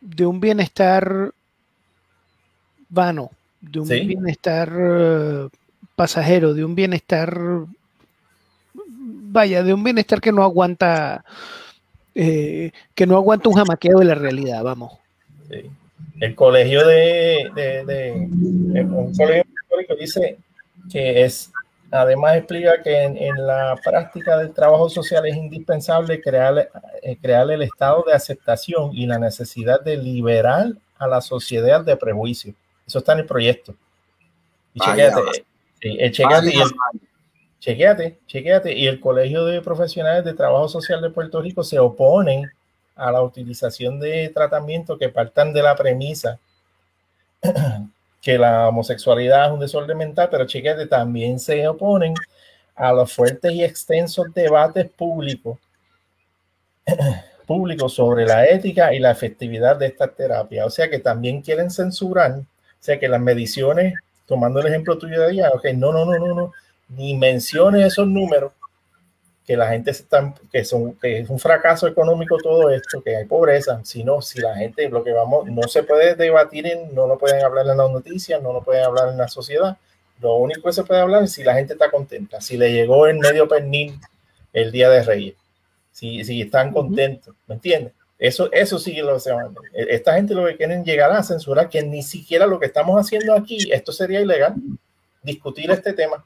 de 0.00 0.26
un 0.26 0.40
bienestar 0.40 1.32
vano, 2.88 3.30
de 3.60 3.78
un 3.78 3.88
bienestar 3.88 4.72
eh, 4.76 5.48
pasajero, 5.94 6.52
de 6.52 6.64
un 6.64 6.74
bienestar 6.74 7.38
vaya, 8.74 9.62
de 9.62 9.72
un 9.72 9.84
bienestar 9.84 10.20
que 10.20 10.32
no 10.32 10.42
aguanta 10.42 11.24
eh, 12.18 12.72
que 12.94 13.06
no 13.06 13.16
aguanta 13.16 13.50
un 13.50 13.56
jamaqueo 13.56 13.98
de 13.98 14.06
la 14.06 14.14
realidad, 14.14 14.62
vamos. 14.62 14.94
El 16.18 16.34
colegio 16.34 16.86
de, 16.86 17.50
de, 17.54 18.12
un 18.82 19.14
colegio 19.14 19.44
dice 20.00 20.38
que 20.90 21.24
es, 21.24 21.52
además 21.90 22.36
explica 22.36 22.82
que 22.82 23.02
en, 23.02 23.46
la 23.46 23.78
práctica 23.84 24.38
del 24.38 24.54
trabajo 24.54 24.88
social 24.88 25.26
es 25.26 25.36
indispensable 25.36 26.22
crear, 26.22 26.70
eh, 27.02 27.16
crear 27.20 27.50
el 27.50 27.60
estado 27.60 28.02
de 28.06 28.14
aceptación 28.14 28.92
y 28.94 29.04
la 29.04 29.18
necesidad 29.18 29.82
de 29.82 29.98
liberar 29.98 30.68
a 30.98 31.06
la 31.06 31.20
sociedad 31.20 31.84
de 31.84 31.98
prejuicio. 31.98 32.54
Eso 32.86 33.00
está 33.00 33.12
en 33.12 33.18
el 33.18 33.26
proyecto. 33.26 33.74
Y 34.72 34.80
chequéate, 34.80 35.20
chequéate, 37.60 38.18
chequéate. 38.26 38.72
Y 38.74 38.86
el 38.86 39.00
Colegio 39.00 39.44
de 39.44 39.62
Profesionales 39.62 40.24
de 40.24 40.34
Trabajo 40.34 40.68
Social 40.68 41.00
de 41.00 41.10
Puerto 41.10 41.40
Rico 41.40 41.62
se 41.62 41.78
oponen 41.78 42.50
a 42.94 43.12
la 43.12 43.22
utilización 43.22 44.00
de 44.00 44.30
tratamientos 44.30 44.98
que 44.98 45.08
partan 45.08 45.52
de 45.52 45.62
la 45.62 45.76
premisa 45.76 46.38
que 48.22 48.38
la 48.38 48.68
homosexualidad 48.68 49.46
es 49.46 49.52
un 49.52 49.60
desorden 49.60 49.98
mental, 49.98 50.28
pero 50.30 50.46
chequéate, 50.46 50.86
también 50.86 51.38
se 51.38 51.66
oponen 51.68 52.14
a 52.74 52.92
los 52.92 53.12
fuertes 53.12 53.52
y 53.52 53.62
extensos 53.62 54.32
debates 54.34 54.90
públicos 54.90 55.58
públicos 57.46 57.94
sobre 57.94 58.26
la 58.26 58.44
ética 58.46 58.92
y 58.92 58.98
la 58.98 59.12
efectividad 59.12 59.76
de 59.76 59.86
esta 59.86 60.08
terapia. 60.08 60.66
O 60.66 60.70
sea 60.70 60.90
que 60.90 60.98
también 60.98 61.42
quieren 61.42 61.70
censurar, 61.70 62.32
o 62.32 62.44
sea 62.80 62.98
que 62.98 63.08
las 63.08 63.20
mediciones, 63.20 63.94
tomando 64.26 64.60
el 64.60 64.66
ejemplo 64.66 64.98
tuyo 64.98 65.20
de 65.22 65.30
día, 65.30 65.50
ok, 65.54 65.66
no, 65.74 65.92
no, 65.92 66.04
no, 66.04 66.18
no, 66.18 66.34
no, 66.34 66.52
ni 66.88 67.14
mencione 67.14 67.86
esos 67.86 68.06
números, 68.06 68.52
que 69.46 69.56
la 69.56 69.68
gente 69.68 69.92
está, 69.92 70.34
que, 70.50 70.64
son, 70.64 70.94
que 70.94 71.20
es 71.20 71.30
un 71.30 71.38
fracaso 71.38 71.86
económico 71.86 72.36
todo 72.36 72.68
esto, 72.70 73.00
que 73.00 73.16
hay 73.16 73.26
pobreza, 73.26 73.80
sino 73.84 74.20
si 74.20 74.40
la 74.40 74.56
gente, 74.56 74.88
lo 74.88 75.04
que 75.04 75.12
vamos, 75.12 75.46
no 75.46 75.62
se 75.68 75.84
puede 75.84 76.16
debatir, 76.16 76.66
en, 76.66 76.92
no 76.94 77.06
lo 77.06 77.16
pueden 77.16 77.44
hablar 77.44 77.66
en 77.66 77.76
las 77.76 77.90
noticias, 77.90 78.42
no 78.42 78.52
lo 78.52 78.62
pueden 78.62 78.84
hablar 78.84 79.08
en 79.10 79.18
la 79.18 79.28
sociedad, 79.28 79.76
lo 80.20 80.34
único 80.36 80.62
que 80.62 80.72
se 80.72 80.82
puede 80.82 81.00
hablar 81.00 81.22
es 81.22 81.32
si 81.32 81.44
la 81.44 81.54
gente 81.54 81.74
está 81.74 81.90
contenta, 81.90 82.40
si 82.40 82.56
le 82.56 82.72
llegó 82.72 83.06
en 83.06 83.20
medio 83.20 83.46
pernil 83.46 84.00
el 84.52 84.72
día 84.72 84.90
de 84.90 85.04
Reyes, 85.04 85.36
si, 85.92 86.24
si 86.24 86.42
están 86.42 86.72
contentos, 86.72 87.34
¿me 87.46 87.54
entiendes? 87.54 87.92
Eso, 88.18 88.50
eso 88.50 88.78
sí 88.78 88.94
lo 88.96 89.20
se 89.20 89.30
Esta 89.74 90.14
gente 90.14 90.34
lo 90.34 90.46
que 90.46 90.56
quieren 90.56 90.84
llegar 90.84 91.12
a 91.12 91.22
censurar, 91.22 91.68
que 91.68 91.82
ni 91.82 92.02
siquiera 92.02 92.46
lo 92.46 92.58
que 92.58 92.66
estamos 92.66 92.98
haciendo 92.98 93.34
aquí, 93.34 93.70
esto 93.70 93.92
sería 93.92 94.20
ilegal 94.22 94.54
discutir 95.26 95.70
este 95.70 95.92
tema. 95.92 96.24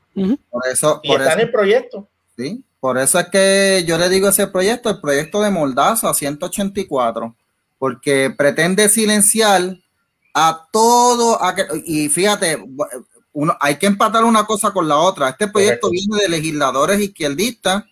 Por 0.51 0.67
eso, 0.71 1.01
y 1.03 1.13
está 1.13 1.33
en 1.33 1.41
el 1.41 1.51
proyecto. 1.51 2.07
Sí, 2.37 2.63
por 2.79 2.99
eso 2.99 3.19
es 3.19 3.29
que 3.29 3.85
yo 3.87 3.99
le 3.99 4.09
digo 4.09 4.29
ese 4.29 4.47
proyecto, 4.47 4.91
el 4.91 5.01
proyecto 5.01 5.43
de 5.43 5.51
Moldaza 5.51 6.15
184, 6.15 7.35
porque 7.79 8.33
pretende 8.37 8.89
silenciar 8.89 9.77
a 10.35 10.69
todo, 10.71 11.39
y 11.85 12.09
fíjate, 12.09 12.63
uno, 13.33 13.57
hay 13.61 13.77
que 13.77 13.87
empatar 13.87 14.25
una 14.25 14.45
cosa 14.45 14.73
con 14.73 14.87
la 14.87 14.97
otra. 14.97 15.31
Este 15.31 15.49
proyecto 15.49 15.91
viene 15.91 16.19
de 16.23 16.29
legisladores 16.29 17.01
izquierdistas 17.01 17.85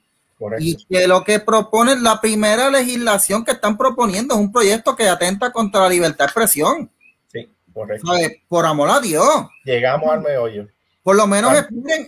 y 0.59 0.77
que 0.87 1.09
lo 1.09 1.25
que 1.25 1.41
proponen, 1.41 2.03
la 2.03 2.21
primera 2.21 2.71
legislación 2.71 3.45
que 3.45 3.53
están 3.53 3.77
proponiendo 3.77 4.35
es 4.35 4.41
un 4.41 4.53
proyecto 4.53 4.95
que 4.95 5.09
atenta 5.09 5.51
contra 5.53 5.83
la 5.83 5.89
libertad 5.89 6.19
de 6.19 6.25
expresión. 6.25 6.91
Sí, 7.33 7.49
correcto. 7.73 8.07
Por 8.49 8.67
amor 8.67 8.91
a 8.91 9.01
Dios. 9.01 9.47
Llegamos 9.65 10.11
al 10.11 10.21
meollo. 10.21 10.69
Por 11.09 11.17
lo 11.17 11.27
menos 11.27 11.55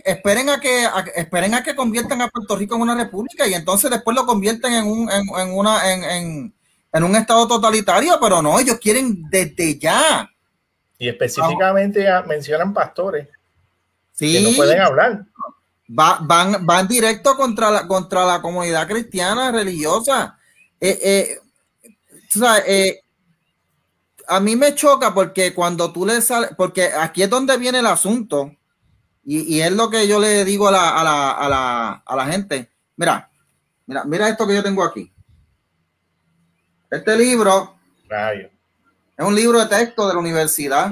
esperen, 0.05 0.49
a 0.49 0.59
que 0.59 0.85
esperen 1.15 1.55
a 1.55 1.63
que 1.63 1.75
conviertan 1.75 2.21
a 2.21 2.27
Puerto 2.27 2.55
Rico 2.55 2.75
en 2.75 2.83
una 2.83 2.93
república 2.93 3.47
y 3.47 3.55
entonces 3.55 3.89
después 3.89 4.15
lo 4.15 4.27
convierten 4.27 4.73
en 4.73 4.85
un, 4.85 5.09
en, 5.09 5.51
una, 5.53 5.91
en, 5.91 7.03
un 7.03 7.15
estado 7.15 7.47
totalitario, 7.47 8.19
pero 8.21 8.43
no, 8.43 8.59
ellos 8.59 8.77
quieren 8.79 9.23
desde 9.27 9.79
ya. 9.79 10.29
Y 10.99 11.09
específicamente 11.09 12.05
mencionan 12.27 12.75
pastores 12.75 13.27
sí, 14.11 14.33
que 14.33 14.41
no 14.41 14.55
pueden 14.55 14.79
hablar. 14.79 15.25
van, 15.87 16.63
van 16.63 16.87
directo 16.87 17.35
contra 17.35 17.71
la, 17.71 17.87
contra 17.87 18.23
la 18.23 18.39
comunidad 18.39 18.87
cristiana 18.87 19.51
religiosa. 19.51 20.37
Eh, 20.79 20.99
eh, 21.01 21.39
eh, 22.67 22.99
a 24.27 24.39
mí 24.39 24.55
me 24.55 24.75
choca 24.75 25.11
porque 25.11 25.55
cuando 25.55 25.91
tú 25.91 26.05
le 26.05 26.21
sales, 26.21 26.51
porque 26.55 26.91
aquí 26.95 27.23
es 27.23 27.31
donde 27.31 27.57
viene 27.57 27.79
el 27.79 27.87
asunto 27.87 28.51
y, 29.23 29.59
es 29.61 29.71
lo 29.71 29.89
que 29.89 30.07
yo 30.07 30.19
le 30.19 30.43
digo 30.45 30.67
a 30.67 30.71
la, 30.71 30.89
a 30.89 31.03
la, 31.03 31.31
a 31.31 31.49
la, 31.49 31.91
a 32.05 32.15
la 32.15 32.25
gente. 32.25 32.69
Mira, 32.95 33.29
mira, 33.85 34.03
mira 34.03 34.29
esto 34.29 34.47
que 34.47 34.55
yo 34.55 34.63
tengo 34.63 34.83
aquí. 34.83 35.11
Este 36.89 37.15
libro 37.15 37.75
es 39.17 39.25
un 39.25 39.35
libro 39.35 39.59
de 39.59 39.67
texto 39.67 40.07
de 40.07 40.13
la 40.13 40.19
universidad 40.19 40.91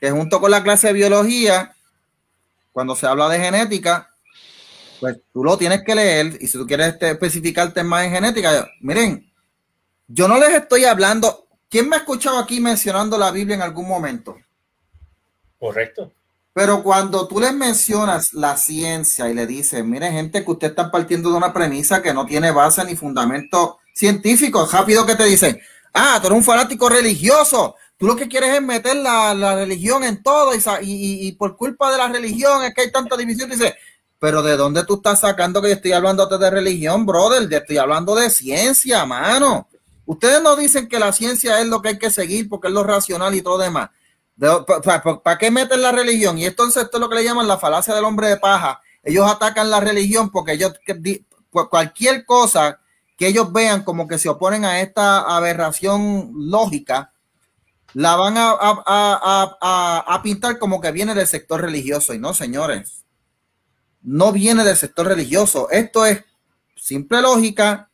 que 0.00 0.10
junto 0.10 0.40
con 0.40 0.50
la 0.50 0.62
clase 0.62 0.88
de 0.88 0.92
biología, 0.94 1.74
cuando 2.72 2.96
se 2.96 3.06
habla 3.06 3.28
de 3.28 3.38
genética, 3.38 4.10
pues 5.00 5.18
tú 5.32 5.44
lo 5.44 5.58
tienes 5.58 5.82
que 5.84 5.94
leer 5.94 6.38
y 6.40 6.46
si 6.46 6.56
tú 6.56 6.66
quieres 6.66 6.94
este, 6.94 7.10
especificarte 7.10 7.82
más 7.82 8.04
en 8.04 8.12
genética, 8.12 8.66
miren, 8.80 9.30
yo 10.06 10.28
no 10.28 10.38
les 10.38 10.50
estoy 10.54 10.84
hablando. 10.84 11.46
¿Quién 11.68 11.88
me 11.88 11.96
ha 11.96 12.00
escuchado 12.00 12.38
aquí 12.38 12.60
mencionando 12.60 13.18
la 13.18 13.30
Biblia 13.30 13.56
en 13.56 13.62
algún 13.62 13.88
momento? 13.88 14.36
Correcto. 15.58 16.12
Pero 16.54 16.84
cuando 16.84 17.26
tú 17.26 17.40
les 17.40 17.52
mencionas 17.52 18.32
la 18.32 18.56
ciencia 18.56 19.28
y 19.28 19.34
le 19.34 19.44
dices, 19.44 19.84
mire 19.84 20.12
gente, 20.12 20.44
que 20.44 20.50
usted 20.52 20.68
está 20.68 20.88
partiendo 20.88 21.30
de 21.30 21.36
una 21.36 21.52
premisa 21.52 22.00
que 22.00 22.14
no 22.14 22.26
tiene 22.26 22.52
base 22.52 22.84
ni 22.84 22.94
fundamento 22.94 23.78
científico, 23.92 24.64
rápido 24.70 25.04
que 25.04 25.16
te 25.16 25.24
dicen, 25.24 25.60
ah, 25.92 26.18
tú 26.20 26.28
eres 26.28 26.38
un 26.38 26.44
fanático 26.44 26.88
religioso, 26.88 27.74
tú 27.96 28.06
lo 28.06 28.14
que 28.14 28.28
quieres 28.28 28.54
es 28.54 28.62
meter 28.62 28.94
la, 28.94 29.56
religión 29.56 30.04
en 30.04 30.22
todo 30.22 30.52
y, 30.80 31.32
por 31.32 31.56
culpa 31.56 31.90
de 31.90 31.98
la 31.98 32.06
religión 32.06 32.62
es 32.62 32.72
que 32.72 32.82
hay 32.82 32.92
tanta 32.92 33.16
división. 33.16 33.50
Dice, 33.50 33.74
pero 34.20 34.40
¿de 34.40 34.56
dónde 34.56 34.84
tú 34.84 34.94
estás 34.94 35.20
sacando 35.20 35.60
que 35.60 35.68
yo 35.68 35.74
estoy 35.74 35.90
hablando 35.90 36.24
de 36.24 36.50
religión, 36.50 37.04
brother? 37.04 37.48
Yo 37.48 37.58
estoy 37.58 37.78
hablando 37.78 38.14
de 38.14 38.30
ciencia, 38.30 39.04
mano. 39.04 39.68
Ustedes 40.06 40.40
no 40.40 40.54
dicen 40.54 40.88
que 40.88 41.00
la 41.00 41.12
ciencia 41.12 41.60
es 41.60 41.66
lo 41.66 41.82
que 41.82 41.88
hay 41.88 41.98
que 41.98 42.10
seguir 42.10 42.48
porque 42.48 42.68
es 42.68 42.74
lo 42.74 42.84
racional 42.84 43.34
y 43.34 43.42
todo 43.42 43.58
demás. 43.58 43.90
¿Para 44.38 45.38
qué 45.38 45.50
meten 45.50 45.82
la 45.82 45.92
religión? 45.92 46.38
Y 46.38 46.46
entonces 46.46 46.84
esto 46.84 46.96
es 46.96 47.00
lo 47.00 47.08
que 47.08 47.16
le 47.16 47.24
llaman 47.24 47.46
la 47.46 47.58
falacia 47.58 47.94
del 47.94 48.04
hombre 48.04 48.28
de 48.28 48.36
paja. 48.36 48.80
Ellos 49.02 49.30
atacan 49.30 49.70
la 49.70 49.80
religión 49.80 50.30
porque 50.30 50.52
ellos, 50.52 50.72
cualquier 51.50 52.24
cosa 52.24 52.80
que 53.16 53.28
ellos 53.28 53.52
vean 53.52 53.84
como 53.84 54.08
que 54.08 54.18
se 54.18 54.28
oponen 54.28 54.64
a 54.64 54.80
esta 54.80 55.20
aberración 55.36 56.32
lógica, 56.34 57.12
la 57.92 58.16
van 58.16 58.34
a, 58.36 60.20
pintar 60.22 60.58
como 60.58 60.80
que 60.80 60.90
viene 60.90 61.14
del 61.14 61.28
sector 61.28 61.60
religioso. 61.60 62.12
Y 62.12 62.18
no, 62.18 62.34
señores, 62.34 63.04
no 64.02 64.32
viene 64.32 64.64
del 64.64 64.76
sector 64.76 65.06
religioso. 65.06 65.70
Esto 65.70 66.04
es 66.04 66.24
simple 66.76 67.22
lógica 67.22 67.88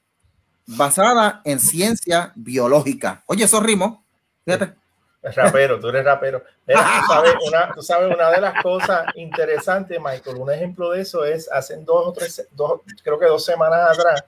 basada 0.66 1.42
en 1.44 1.60
ciencia 1.60 2.32
biológica. 2.34 3.24
Oye, 3.26 3.44
eso 3.44 3.60
rimo. 3.60 4.04
Fíjate. 4.44 4.79
Rapero, 5.22 5.78
tú 5.78 5.88
eres 5.88 6.04
rapero. 6.04 6.42
tú, 6.66 7.82
sabes 7.82 8.10
una, 8.16 8.30
de 8.30 8.40
las 8.40 8.62
cosas 8.62 9.04
interesantes, 9.16 9.98
Michael, 10.00 10.36
un 10.36 10.50
ejemplo 10.50 10.90
de 10.90 11.02
eso 11.02 11.24
es, 11.24 11.50
hace 11.52 11.76
dos 11.76 12.08
o 12.08 12.12
tres, 12.12 12.48
dos, 12.52 12.80
creo 13.02 13.18
que 13.18 13.26
dos 13.26 13.44
semanas 13.44 13.98
atrás, 13.98 14.24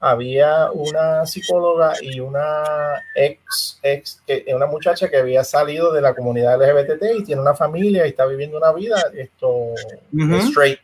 había 0.00 0.70
una 0.72 1.26
psicóloga 1.26 1.94
y 2.00 2.20
una 2.20 3.02
ex, 3.14 3.78
ex, 3.82 4.22
una 4.54 4.66
muchacha 4.66 5.08
que 5.08 5.16
había 5.16 5.42
salido 5.42 5.92
de 5.92 6.00
la 6.00 6.14
comunidad 6.14 6.60
LGBT 6.60 7.02
y 7.18 7.24
tiene 7.24 7.40
una 7.40 7.54
familia 7.54 8.06
y 8.06 8.10
está 8.10 8.26
viviendo 8.26 8.58
una 8.58 8.72
vida 8.72 8.96
esto, 9.14 9.74
straight 10.12 10.78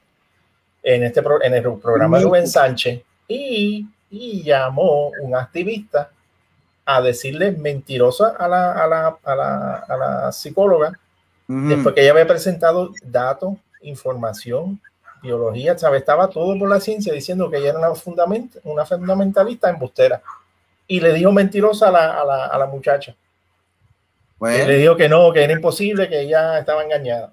en, 0.83 1.05
este, 1.05 1.23
en 1.43 1.55
el 1.55 1.63
programa 1.79 2.19
de 2.19 2.25
Rubén 2.25 2.49
Sánchez 2.49 3.03
y, 3.29 3.87
y 4.11 4.43
llamó 4.43 5.11
un 5.21 5.37
activista 5.37 6.11
a 6.85 7.01
decirle 7.01 7.53
mentirosa 7.53 8.29
a 8.39 8.49
la, 8.49 8.73
a 8.73 8.87
la, 8.87 9.19
a 9.23 9.35
la, 9.35 9.75
a 9.77 9.97
la 9.97 10.33
psicóloga, 10.33 10.99
después 11.47 11.95
que 11.95 12.03
ella 12.03 12.13
había 12.13 12.27
presentado 12.27 12.91
datos, 13.03 13.55
información, 13.83 14.81
biología, 15.23 15.79
¿sabe? 15.79 15.99
estaba 15.99 16.29
todo 16.29 16.59
por 16.59 16.69
la 16.69 16.81
ciencia 16.81 17.13
diciendo 17.13 17.51
que 17.51 17.59
ella 17.59 17.71
era 17.71 17.79
una, 17.79 17.95
fundament 17.95 18.57
una 18.65 18.85
fundamentalista 18.85 19.71
embustera. 19.71 20.23
Y 20.87 21.01
le 21.01 21.13
dijo 21.13 21.31
mentirosa 21.33 21.89
a 21.89 21.93
la, 21.93 22.21
a 22.21 22.25
la, 22.25 22.47
a 22.47 22.59
la 22.59 22.67
muchacha. 22.67 23.15
le 24.41 24.77
dijo 24.77 24.97
que 24.97 25.09
no, 25.09 25.33
que 25.33 25.45
era 25.45 25.53
imposible, 25.53 26.09
que 26.09 26.21
ella 26.21 26.59
estaba 26.59 26.83
engañada. 26.83 27.33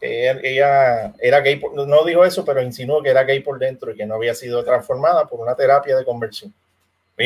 Que 0.00 0.30
ella 0.30 1.12
era 1.18 1.40
gay, 1.40 1.60
no 1.74 2.04
dijo 2.04 2.24
eso, 2.24 2.44
pero 2.44 2.62
insinuó 2.62 3.02
que 3.02 3.10
era 3.10 3.24
gay 3.24 3.40
por 3.40 3.58
dentro 3.58 3.90
y 3.90 3.96
que 3.96 4.06
no 4.06 4.14
había 4.14 4.34
sido 4.34 4.64
transformada 4.64 5.26
por 5.26 5.40
una 5.40 5.54
terapia 5.54 5.96
de 5.96 6.04
conversión. 6.04 6.54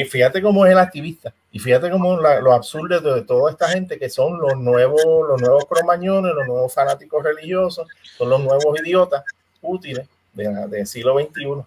Fíjate 0.08 0.40
cómo 0.40 0.64
es 0.64 0.72
el 0.72 0.78
activista. 0.78 1.32
Y 1.50 1.58
fíjate 1.58 1.90
cómo 1.90 2.16
lo 2.16 2.52
absurdo 2.52 3.14
de 3.14 3.22
toda 3.22 3.50
esta 3.50 3.68
gente 3.68 3.98
que 3.98 4.08
son 4.08 4.40
los 4.40 4.56
nuevos, 4.56 5.02
los 5.28 5.40
nuevos 5.40 5.66
cromañones, 5.66 6.34
los 6.34 6.46
nuevos 6.46 6.72
fanáticos 6.72 7.22
religiosos, 7.22 7.86
son 8.16 8.30
los 8.30 8.40
nuevos 8.40 8.80
idiotas 8.82 9.22
útiles 9.60 10.08
del 10.32 10.86
siglo 10.86 11.18
XXI. 11.18 11.62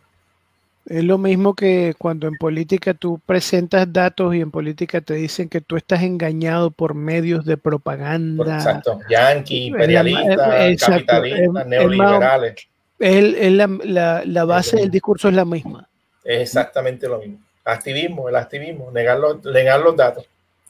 Es 0.88 1.04
lo 1.04 1.18
mismo 1.18 1.56
que 1.56 1.94
cuando 1.98 2.28
en 2.28 2.36
política 2.36 2.94
tú 2.94 3.20
presentas 3.26 3.92
datos 3.92 4.36
y 4.36 4.42
en 4.42 4.52
política 4.52 5.02
te 5.02 5.16
dicen 5.16 5.50
que 5.50 5.62
tú 5.62 5.78
estás 5.78 6.02
engañado 6.04 6.72
por 6.72 6.94
medios 6.96 7.46
de 7.46 7.58
propaganda. 7.58 8.58
Exacto, 8.58 9.00
yanqui, 9.10 9.68
imperialistas, 9.68 10.80
capitalistas, 10.80 11.68
neoliberales. 11.68 12.68
Es, 12.98 13.52
la, 13.52 14.24
la, 14.26 14.46
base 14.46 14.78
del 14.78 14.92
discurso 14.92 15.28
es 15.28 15.36
la 15.36 15.46
misma. 15.46 15.88
Es 16.24 16.42
exactamente 16.42 17.08
lo 17.08 17.20
mismo 17.20 17.45
activismo, 17.66 18.30
el 18.30 18.36
activismo, 18.36 18.92
negar 18.92 19.20
los, 19.20 19.44
negar 19.44 19.82
los 19.82 19.96
datos. 19.96 20.26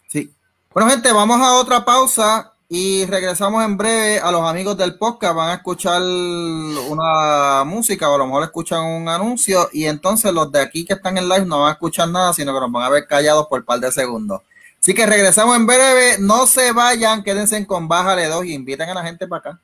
Sí. 0.07 0.31
Bueno, 0.73 0.89
gente, 0.89 1.11
vamos 1.11 1.39
a 1.39 1.55
otra 1.55 1.85
pausa 1.85 2.53
y 2.67 3.05
regresamos 3.05 3.63
en 3.63 3.77
breve 3.77 4.19
a 4.19 4.31
los 4.31 4.41
amigos 4.41 4.75
del 4.77 4.97
podcast. 4.97 5.35
Van 5.35 5.49
a 5.49 5.55
escuchar 5.55 6.01
una 6.01 7.63
música 7.65 8.09
o 8.09 8.15
a 8.15 8.17
lo 8.17 8.25
mejor 8.25 8.43
escuchan 8.43 8.83
un 8.83 9.07
anuncio 9.07 9.69
y 9.71 9.85
entonces 9.85 10.33
los 10.33 10.51
de 10.51 10.61
aquí 10.61 10.85
que 10.85 10.93
están 10.93 11.17
en 11.17 11.29
live 11.29 11.45
no 11.45 11.61
van 11.61 11.69
a 11.69 11.73
escuchar 11.73 12.09
nada, 12.09 12.33
sino 12.33 12.53
que 12.53 12.59
nos 12.59 12.71
van 12.71 12.83
a 12.83 12.89
ver 12.89 13.05
callados 13.07 13.47
por 13.47 13.59
un 13.59 13.65
par 13.65 13.79
de 13.79 13.91
segundos. 13.91 14.41
Así 14.81 14.93
que 14.93 15.05
regresamos 15.05 15.55
en 15.55 15.65
breve. 15.65 16.17
No 16.19 16.45
se 16.47 16.71
vayan, 16.71 17.23
quédense 17.23 17.65
con 17.65 17.87
Bájale 17.87 18.27
2 18.27 18.45
y 18.45 18.53
inviten 18.53 18.89
a 18.89 18.93
la 18.93 19.03
gente 19.03 19.27
para 19.27 19.51
acá. 19.51 19.59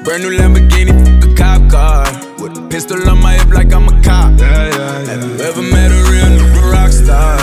Let's. 0.00 0.04
Brand 0.04 0.22
new 0.22 0.30
Lamborghini, 0.30 0.92
a 1.22 1.34
cop 1.36 1.70
car. 1.70 2.04
With 2.40 2.56
a 2.56 2.68
pistol 2.68 3.08
on 3.08 3.20
my 3.20 3.34
hip 3.34 3.48
like 3.48 3.72
I'm 3.72 3.88
a 3.88 4.02
cop. 4.02 4.38
Yeah, 4.38 4.68
yeah, 4.68 5.02
yeah. 5.02 5.06
Have 5.06 5.24
you 5.24 5.44
ever 5.44 5.62
met 5.62 5.90
a 5.90 6.10
real 6.10 6.26
nigga 6.38 6.72
rock 6.72 6.90
star? 6.90 7.36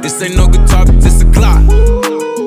This 0.00 0.22
ain't 0.22 0.36
no 0.36 0.46
guitar, 0.46 0.86
but 0.86 1.00
this 1.00 1.22
a 1.22 1.32
clock. 1.32 1.62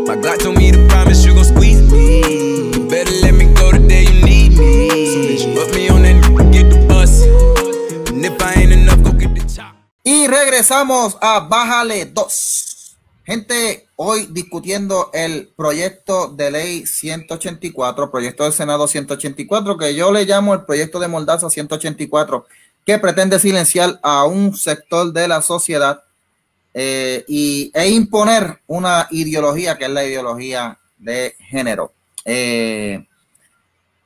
My 0.08 0.16
Glock 0.16 0.40
told 0.40 0.58
me 0.58 0.72
to 0.72 0.88
promise 0.88 1.26
you 1.26 1.34
gon' 1.34 1.46
squeeze 1.46 1.82
me. 1.92 2.90
Better 2.90 3.12
let 3.22 3.34
me 3.34 3.54
go 3.54 3.72
the 3.72 3.86
day 3.88 4.04
you 4.04 4.26
need 4.26 4.58
me. 4.58 4.90
So 5.08 5.20
bitch, 5.20 5.56
put 5.56 5.76
me 5.76 5.90
on 5.90 6.02
that 6.04 6.52
get 6.52 6.70
the 6.70 6.86
bus. 6.88 7.24
And 8.10 8.26
if 8.26 8.42
I 8.42 8.54
ain't 8.54 8.72
enough, 8.72 9.04
go 9.04 9.12
get 9.12 9.36
the 9.36 9.42
chop. 9.54 9.76
Y 10.04 10.28
regresamos 10.28 11.18
a 11.22 11.42
Bájale 11.42 12.06
2. 12.06 12.71
Hoy 13.96 14.28
discutiendo 14.30 15.10
el 15.14 15.48
proyecto 15.56 16.28
de 16.28 16.52
ley 16.52 16.86
184, 16.86 18.12
proyecto 18.12 18.44
del 18.44 18.52
Senado 18.52 18.90
184, 18.90 19.78
que 19.78 19.96
yo 19.96 20.12
le 20.12 20.26
llamo 20.26 20.54
el 20.54 20.66
proyecto 20.66 21.00
de 21.00 21.08
Moldaza 21.08 21.50
184, 21.50 22.46
que 22.86 23.00
pretende 23.00 23.40
silenciar 23.40 24.00
a 24.04 24.26
un 24.26 24.54
sector 24.58 25.14
de 25.14 25.30
la 25.30 25.42
sociedad 25.42 26.04
eh, 26.74 27.24
y, 27.26 27.72
e 27.74 27.90
imponer 27.90 28.60
una 28.68 29.08
ideología 29.12 29.78
que 29.78 29.86
es 29.86 29.92
la 29.92 30.04
ideología 30.04 30.78
de 30.98 31.36
género. 31.40 31.94
Eh, 32.26 33.06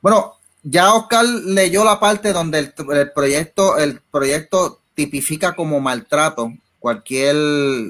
bueno, 0.00 0.34
ya 0.62 0.94
Oscar 0.94 1.24
leyó 1.24 1.84
la 1.84 1.98
parte 1.98 2.32
donde 2.32 2.58
el, 2.60 3.12
proyecto, 3.12 3.76
el 3.76 4.00
proyecto 4.08 4.82
tipifica 4.94 5.56
como 5.56 5.80
maltrato 5.80 6.52
cualquier, 6.86 7.34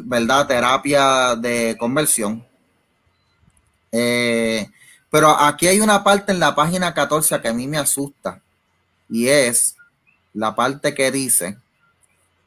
¿verdad? 0.05 0.47
Terapia 0.47 1.37
de 1.37 1.77
conversión. 1.79 2.43
Eh, 3.93 4.67
pero 5.11 5.39
aquí 5.39 5.67
hay 5.67 5.81
una 5.81 6.03
parte 6.03 6.33
en 6.33 6.41
la 6.41 6.55
página 6.55 6.95
14 6.95 7.43
que 7.43 7.49
a 7.49 7.53
mí 7.53 7.69
me 7.69 7.77
asusta 7.77 8.41
y 9.11 9.29
es 9.29 9.77
la 10.33 10.55
parte 10.55 10.95
que 10.95 11.11
dice, 11.11 11.59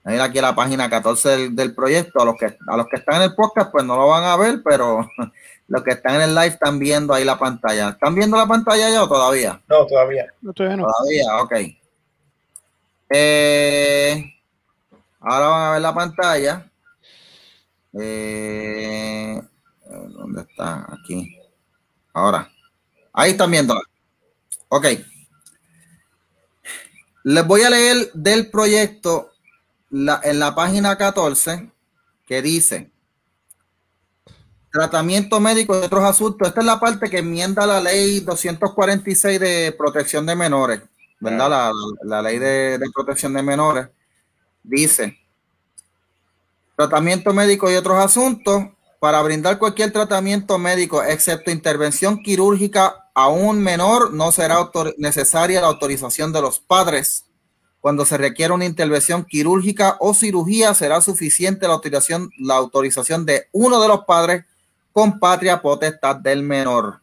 ahí 0.04 0.18
aquí 0.18 0.42
la 0.42 0.56
página 0.56 0.90
14 0.90 1.50
del, 1.52 1.76
proyecto, 1.76 2.20
a 2.20 2.26
los, 2.26 2.36
que, 2.36 2.58
a 2.68 2.78
los 2.78 2.88
que 2.88 2.96
están 2.96 3.18
en 3.18 3.30
el 3.30 3.36
podcast 3.36 3.72
pues 3.72 3.86
no 3.86 3.96
lo 3.96 4.08
van 4.08 4.24
a 4.24 4.36
ver, 4.36 4.64
pero 4.66 5.08
los 5.68 5.84
que 5.84 5.92
están 5.92 6.16
en 6.16 6.22
el 6.22 6.34
live 6.34 6.48
están 6.48 6.80
viendo 6.80 7.14
ahí 7.14 7.26
la 7.26 7.38
pantalla. 7.38 7.90
¿Están 7.90 8.16
viendo 8.16 8.38
la 8.38 8.48
pantalla 8.48 8.90
ya 8.90 9.04
o 9.04 9.08
todavía? 9.08 9.62
No, 9.68 9.86
todavía. 9.86 10.26
No, 10.42 10.52
todavía 10.52 10.78
no. 10.78 10.88
Todavía, 10.88 11.44
ok. 11.44 11.54
Eh, 13.12 14.39
ahora 15.20 15.48
van 15.48 15.62
a 15.62 15.72
ver 15.72 15.82
la 15.82 15.94
pantalla. 15.94 16.72
Eh, 17.94 19.42
¿Dónde 19.86 20.42
está? 20.42 20.88
Aquí. 20.94 21.38
Ahora. 22.14 22.50
Ahí 23.14 23.32
están 23.32 23.52
viendo. 23.52 23.80
Ok. 24.70 24.86
Les 27.24 27.46
voy 27.46 27.62
a 27.64 27.70
leer 27.70 28.12
del 28.14 28.50
proyecto 28.50 29.32
en 29.92 30.40
la 30.40 30.56
página 30.56 30.98
14 30.98 31.72
que 32.26 32.42
dice 32.42 32.92
tratamiento 34.72 35.40
médico 35.40 35.76
y 35.76 35.84
otros 35.84 36.04
asuntos. 36.04 36.48
Esta 36.48 36.60
es 36.62 36.66
la 36.66 36.80
parte 36.80 37.10
que 37.10 37.20
enmienda 37.20 37.66
la 37.66 37.82
ley 37.82 38.20
246 38.20 39.40
de 39.40 39.76
protección 39.78 40.26
de 40.26 40.36
menores, 40.36 40.82
¿verdad? 41.20 41.72
La, 42.04 42.22
ley 42.22 42.38
de, 42.38 42.78
de, 42.78 42.92
protección 42.92 43.34
de 43.34 43.42
menores 43.42 43.88
dice 44.64 45.20
tratamiento 46.80 47.34
médico 47.34 47.70
y 47.70 47.76
otros 47.76 47.98
asuntos 47.98 48.64
para 49.02 49.22
brindar 49.22 49.60
cualquier 49.60 49.92
tratamiento 49.92 50.58
médico, 50.58 51.04
excepto 51.04 51.52
intervención 51.52 52.24
quirúrgica 52.24 53.10
a 53.14 53.28
un 53.28 53.62
menor, 53.62 54.14
no 54.14 54.32
será 54.32 54.72
necesaria 54.98 55.60
la 55.60 55.68
autorización 55.68 56.32
de 56.32 56.42
los 56.42 56.62
padres. 56.62 57.26
Cuando 57.82 58.06
se 58.06 58.18
requiera 58.18 58.54
una 58.54 58.64
intervención 58.64 59.26
quirúrgica 59.26 59.98
o 60.00 60.14
cirugía, 60.14 60.74
será 60.74 61.02
suficiente 61.02 61.68
la 61.68 61.74
autorización, 61.74 62.30
la 62.40 62.56
autorización 62.56 63.26
de 63.26 63.50
uno 63.52 63.82
de 63.82 63.88
los 63.90 64.06
padres 64.06 64.46
con 64.94 65.20
patria 65.20 65.62
potestad 65.62 66.16
del 66.16 66.44
menor. 66.44 67.02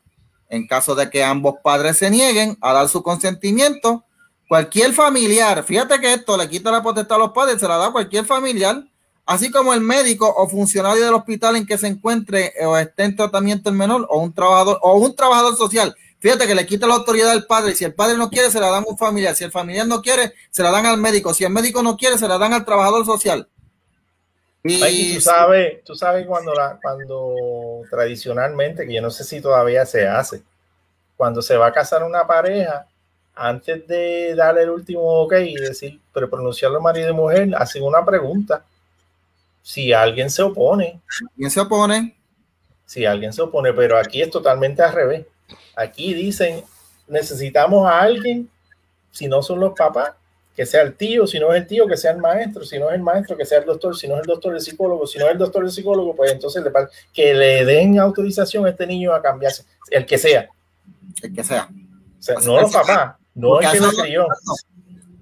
En 0.49 0.67
caso 0.67 0.95
de 0.95 1.11
que 1.11 1.23
ambos 1.23 1.57
padres 1.63 1.99
se 1.99 2.11
nieguen 2.11 2.57
a 2.63 2.73
dar 2.73 2.89
su 2.89 3.03
consentimiento, 3.03 4.06
cualquier 4.49 4.93
familiar, 4.93 5.63
fíjate 5.65 6.01
que 6.01 6.15
esto 6.15 6.37
le 6.37 6.49
quita 6.49 6.71
la 6.71 6.83
potestad 6.83 7.17
a 7.17 7.21
los 7.21 7.33
padres, 7.33 7.61
se 7.61 7.69
la 7.69 7.77
da 7.77 7.93
cualquier 7.93 8.25
familiar, 8.25 8.85
así 9.25 9.51
como 9.51 9.75
el 9.75 9.81
médico 9.81 10.33
o 10.37 10.49
funcionario 10.49 11.05
del 11.05 11.15
hospital 11.15 11.57
en 11.57 11.67
que 11.67 11.79
se 11.79 11.89
encuentre 11.89 12.53
o 12.65 12.77
esté 12.77 13.05
en 13.05 13.17
tratamiento 13.17 13.71
el 13.71 13.77
menor 13.77 14.07
o 14.09 14.19
un 14.19 14.33
trabajador 14.33 14.79
o 14.83 14.97
un 14.97 15.15
trabajador 15.15 15.57
social. 15.57 15.97
Fíjate 16.19 16.47
que 16.47 16.55
le 16.55 16.67
quita 16.67 16.87
la 16.87 16.95
autoridad 16.95 17.31
al 17.31 17.45
padre. 17.45 17.75
Si 17.75 17.85
el 17.85 17.95
padre 17.95 18.17
no 18.17 18.31
quiere, 18.31 18.51
se 18.51 18.59
la 18.59 18.71
dan 18.71 18.85
a 18.85 18.87
un 18.89 18.97
familiar. 18.97 19.35
Si 19.37 19.45
el 19.45 19.53
familiar 19.53 19.87
no 19.87 20.01
quiere, 20.01 20.33
se 20.51 20.63
la 20.63 20.71
dan 20.71 20.87
al 20.87 20.99
médico. 20.99 21.35
Si 21.35 21.45
el 21.45 21.53
médico 21.53 21.83
no 21.83 21.97
quiere, 21.97 22.17
se 22.17 22.27
la 22.27 22.39
dan 22.39 22.55
al 22.55 22.65
trabajador 22.65 23.05
social. 23.05 23.49
Y, 24.65 25.15
tú 25.15 25.21
sabes, 25.21 25.85
tú 25.85 25.95
sabes 25.95 26.27
cuando, 26.27 26.53
la, 26.53 26.79
cuando 26.83 27.83
tradicionalmente, 27.91 28.87
que 28.87 28.95
yo 28.95 29.03
no 29.03 29.11
sé 29.11 29.23
si 29.23 29.41
todavía 29.41 29.87
se 29.87 30.09
hace, 30.09 30.43
cuando 31.17 31.41
se 31.41 31.57
va 31.57 31.69
a 31.69 31.73
casar 31.73 32.03
una 32.03 32.27
pareja, 32.27 32.87
antes 33.37 33.87
de 33.87 34.35
darle 34.35 34.63
el 34.63 34.71
último 34.71 35.03
ok 35.03 35.35
y 35.47 35.55
decir, 35.55 36.01
pero 36.13 36.29
pronunciarlo 36.29 36.81
marido 36.81 37.11
y 37.11 37.13
mujer, 37.13 37.55
hacen 37.57 37.83
una 37.83 38.05
pregunta 38.05 38.65
si 39.63 39.93
alguien 39.93 40.31
se 40.31 40.43
opone. 40.43 41.01
¿Quién 41.37 41.51
se 41.51 41.61
opone? 41.61 42.17
Si 42.87 43.05
alguien 43.05 43.33
se 43.33 43.43
opone, 43.43 43.73
pero 43.75 43.99
aquí 43.99 44.23
es 44.23 44.31
totalmente 44.31 44.83
al 44.83 44.95
revés. 44.95 45.27
Aquí 45.77 46.15
dicen, 46.15 46.65
necesitamos 47.09 47.87
a 47.87 48.01
alguien, 48.01 48.49
si 49.11 49.29
no 49.29 49.43
son 49.43 49.61
los 49.61 49.75
papás, 49.75 50.13
que 50.57 50.65
sea 50.65 50.81
el 50.81 50.95
tío, 50.95 51.27
si 51.27 51.39
no 51.39 51.53
es 51.53 51.61
el 51.61 51.67
tío, 51.67 51.87
que 51.87 51.99
sea 51.99 52.13
el 52.13 52.19
maestro, 52.19 52.65
si 52.65 52.79
no 52.79 52.89
es 52.89 52.95
el 52.95 53.03
maestro, 53.03 53.37
que 53.37 53.45
sea 53.45 53.59
el 53.59 53.67
doctor, 53.67 53.95
si 53.95 54.09
no 54.09 54.15
es 54.15 54.21
el 54.21 54.27
doctor, 54.27 54.55
el 54.55 54.61
psicólogo, 54.63 55.07
si 55.07 55.19
no 55.19 55.27
es 55.27 55.33
el 55.33 55.39
doctor, 55.39 55.63
el 55.63 55.71
psicólogo, 55.71 56.17
pues 56.17 56.33
entonces 56.33 56.65
le, 56.65 56.71
que 57.13 57.35
le 57.35 57.67
den 57.67 57.99
autorización 57.99 58.65
a 58.65 58.71
este 58.71 58.87
niño 58.87 59.13
a 59.13 59.21
cambiarse, 59.21 59.65
el 59.91 60.07
que 60.07 60.17
sea. 60.17 60.49
El 61.23 61.35
que 61.35 61.45
sea. 61.45 61.69
no 62.45 62.63
los 62.63 62.73
papás, 62.73 63.17
no 63.37 63.61
es 63.61 63.71
que 63.71 63.81
lo 63.81 63.91
crió. 63.91 64.27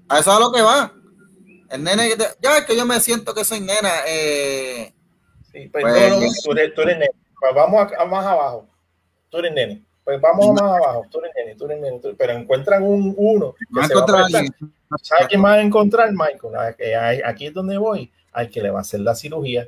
A 0.07 0.19
eso 0.19 0.31
es 0.31 0.37
a 0.37 0.39
lo 0.39 0.51
que 0.51 0.61
va. 0.61 0.91
El 1.69 1.83
nene, 1.83 2.09
ya 2.41 2.57
es 2.57 2.65
que 2.65 2.75
yo 2.75 2.85
me 2.85 2.99
siento 2.99 3.33
que 3.33 3.43
soy 3.43 3.59
nena. 3.59 3.91
Eh, 4.07 4.93
sí, 5.51 5.67
pues, 5.71 5.83
pues 5.83 6.09
no, 6.09 6.19
no, 6.21 6.27
tú, 6.43 6.51
eres, 6.53 6.73
tú 6.73 6.81
eres 6.81 6.97
nene. 6.97 7.11
Pues 7.39 7.53
vamos 7.53 7.91
a, 7.97 8.05
más 8.05 8.25
abajo. 8.25 8.67
Tú 9.29 9.37
eres 9.37 9.53
nene. 9.53 9.83
Pues 10.03 10.21
vamos 10.21 10.53
más 10.53 10.61
abajo. 10.61 11.05
Tú 11.11 11.19
eres 11.19 11.31
nene, 11.35 11.55
tú 11.55 11.65
eres 11.65 11.81
nene. 11.81 11.99
pero 12.17 12.33
encuentran 12.33 12.83
un 12.83 13.13
uno. 13.17 13.55
¿Sabes 15.01 15.27
quién 15.27 15.43
va 15.43 15.53
a 15.53 15.61
encontrar, 15.61 16.11
Michael? 16.11 17.23
Aquí 17.25 17.47
es 17.47 17.53
donde 17.53 17.77
voy. 17.77 18.11
Al 18.31 18.49
que 18.49 18.61
le 18.61 18.69
va 18.69 18.79
a 18.79 18.81
hacer 18.81 19.01
la 19.01 19.15
cirugía. 19.15 19.67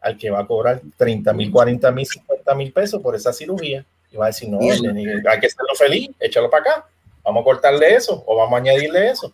Al 0.00 0.16
que 0.16 0.30
va 0.30 0.40
a 0.40 0.46
cobrar 0.46 0.80
30 0.96 1.32
mil, 1.32 1.50
40 1.50 1.90
mil, 1.90 2.06
50 2.06 2.54
mil 2.54 2.72
pesos 2.72 3.02
por 3.02 3.14
esa 3.14 3.32
cirugía. 3.32 3.84
Y 4.10 4.16
va 4.16 4.26
a 4.26 4.28
decir, 4.28 4.48
no, 4.48 4.58
hay 4.60 5.40
que 5.40 5.46
hacerlo 5.46 5.74
feliz. 5.76 6.10
Échalo 6.18 6.48
para 6.48 6.62
acá. 6.62 6.86
Vamos 7.24 7.42
a 7.42 7.44
cortarle 7.44 7.94
eso 7.94 8.22
o 8.26 8.36
vamos 8.36 8.54
a 8.54 8.58
añadirle 8.58 9.10
eso 9.10 9.32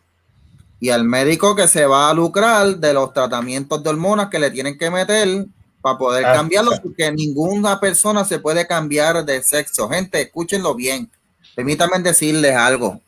y 0.81 0.91
al 0.91 1.05
médico 1.05 1.57
que 1.57 1.67
se 1.67 1.87
va 1.87 2.09
a 2.09 2.15
lucrar 2.15 2.77
de 2.77 2.93
los 2.95 3.13
tratamientos 3.13 3.83
de 3.83 3.91
hormonas 3.91 4.29
que 4.29 4.39
le 4.39 4.51
tienen 4.51 4.79
que 4.79 4.91
meter 4.91 5.47
para 5.81 5.99
poder 5.99 6.25
ah, 6.27 6.35
cambiarlo, 6.35 6.73
porque 6.83 7.11
ninguna 7.13 7.81
persona 7.81 8.25
se 8.25 8.39
puede 8.39 8.67
cambiar 8.67 9.25
de 9.25 9.43
sexo. 9.43 9.89
Gente, 9.89 10.21
escúchenlo 10.21 10.75
bien. 10.75 11.11
Permítanme 11.55 11.99
decirles 12.01 12.55
algo. 12.55 13.01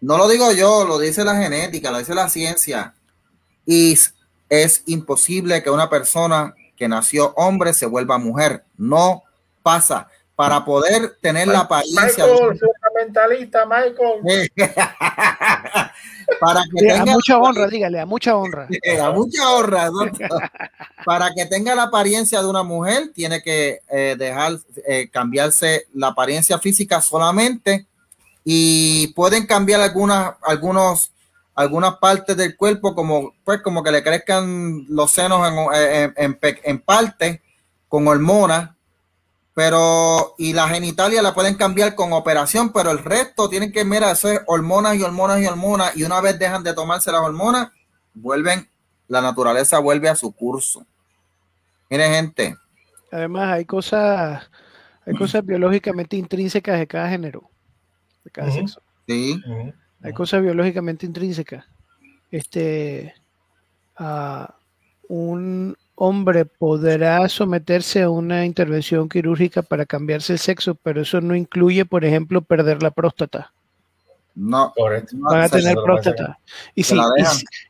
No 0.00 0.16
lo 0.16 0.28
digo 0.28 0.52
yo, 0.52 0.84
lo 0.84 0.98
dice 0.98 1.24
la 1.24 1.36
genética, 1.36 1.90
lo 1.90 1.98
dice 1.98 2.14
la 2.14 2.28
ciencia. 2.28 2.94
Y 3.66 3.96
es 4.48 4.82
imposible 4.86 5.62
que 5.62 5.70
una 5.70 5.90
persona 5.90 6.54
que 6.76 6.88
nació 6.88 7.32
hombre 7.36 7.74
se 7.74 7.86
vuelva 7.86 8.18
mujer. 8.18 8.64
No 8.76 9.22
pasa. 9.62 10.08
Para 10.36 10.64
poder 10.64 11.18
tener 11.20 11.48
la 11.48 11.60
apariencia. 11.60 12.24
Michael, 12.24 12.58
fundamentalista, 12.90 13.66
Michael. 13.66 14.50
para 16.40 16.62
que 16.62 16.86
tenga, 16.86 17.02
a 17.02 17.06
mucha 17.06 17.38
honra, 17.38 17.68
dígale, 17.68 18.00
a 18.00 18.06
mucha 18.06 18.36
honra. 18.36 18.68
A 19.02 19.10
mucha 19.10 19.50
honra. 19.50 19.90
para 21.04 21.32
que 21.34 21.46
tenga 21.46 21.74
la 21.74 21.84
apariencia 21.84 22.40
de 22.40 22.48
una 22.48 22.62
mujer, 22.62 23.10
tiene 23.14 23.42
que 23.42 23.80
eh, 23.88 24.16
dejar 24.18 24.58
eh, 24.86 25.08
cambiarse 25.10 25.86
la 25.94 26.08
apariencia 26.08 26.58
física 26.58 27.00
solamente 27.00 27.86
y 28.44 29.08
pueden 29.08 29.46
cambiar 29.46 29.80
algunas, 29.80 30.34
algunos, 30.42 31.12
algunas 31.54 31.96
partes 31.96 32.36
del 32.36 32.56
cuerpo, 32.56 32.94
como, 32.94 33.34
pues, 33.44 33.60
como 33.62 33.82
que 33.82 33.92
le 33.92 34.02
crezcan 34.02 34.86
los 34.88 35.10
senos 35.10 35.46
en, 35.74 36.14
en, 36.16 36.38
en 36.42 36.78
parte 36.80 37.42
con 37.88 38.06
hormonas 38.06 38.70
pero 39.60 40.36
y 40.38 40.54
la 40.54 40.70
genitalia 40.70 41.20
la 41.20 41.34
pueden 41.34 41.54
cambiar 41.54 41.94
con 41.94 42.14
operación, 42.14 42.72
pero 42.72 42.92
el 42.92 42.98
resto 42.98 43.50
tienen 43.50 43.72
que, 43.72 43.84
mira, 43.84 44.10
hacer 44.10 44.40
hormonas 44.46 44.96
y 44.96 45.02
hormonas 45.02 45.38
y 45.38 45.44
hormonas, 45.44 45.94
y 45.98 46.02
una 46.02 46.18
vez 46.22 46.38
dejan 46.38 46.64
de 46.64 46.72
tomarse 46.72 47.12
las 47.12 47.20
hormonas, 47.20 47.70
vuelven, 48.14 48.70
la 49.06 49.20
naturaleza 49.20 49.78
vuelve 49.78 50.08
a 50.08 50.16
su 50.16 50.32
curso. 50.32 50.86
Mire, 51.90 52.08
gente. 52.08 52.56
Además, 53.12 53.52
hay 53.52 53.66
cosas, 53.66 54.50
hay 55.04 55.14
cosas 55.14 55.44
biológicamente 55.44 56.16
intrínsecas 56.16 56.78
de 56.78 56.86
cada 56.86 57.10
género, 57.10 57.50
de 58.24 58.30
cada 58.30 58.50
sexo. 58.50 58.80
Sí. 59.06 59.42
Hay 60.02 60.14
cosas 60.14 60.40
biológicamente 60.40 61.04
intrínsecas. 61.04 61.66
Este, 62.30 63.12
a 63.94 64.54
un, 65.06 65.76
hombre 66.02 66.46
podrá 66.46 67.28
someterse 67.28 68.00
a 68.00 68.08
una 68.08 68.46
intervención 68.46 69.06
quirúrgica 69.06 69.60
para 69.60 69.84
cambiarse 69.84 70.32
el 70.32 70.38
sexo, 70.38 70.74
pero 70.74 71.02
eso 71.02 71.20
no 71.20 71.36
incluye, 71.36 71.84
por 71.84 72.06
ejemplo, 72.06 72.40
perder 72.40 72.82
la 72.82 72.90
próstata. 72.90 73.52
No, 74.34 74.72
van 74.76 75.42
a 75.42 75.48
tener 75.50 75.76
próstata. 75.84 76.38
Y 76.74 76.84
si, 76.84 76.96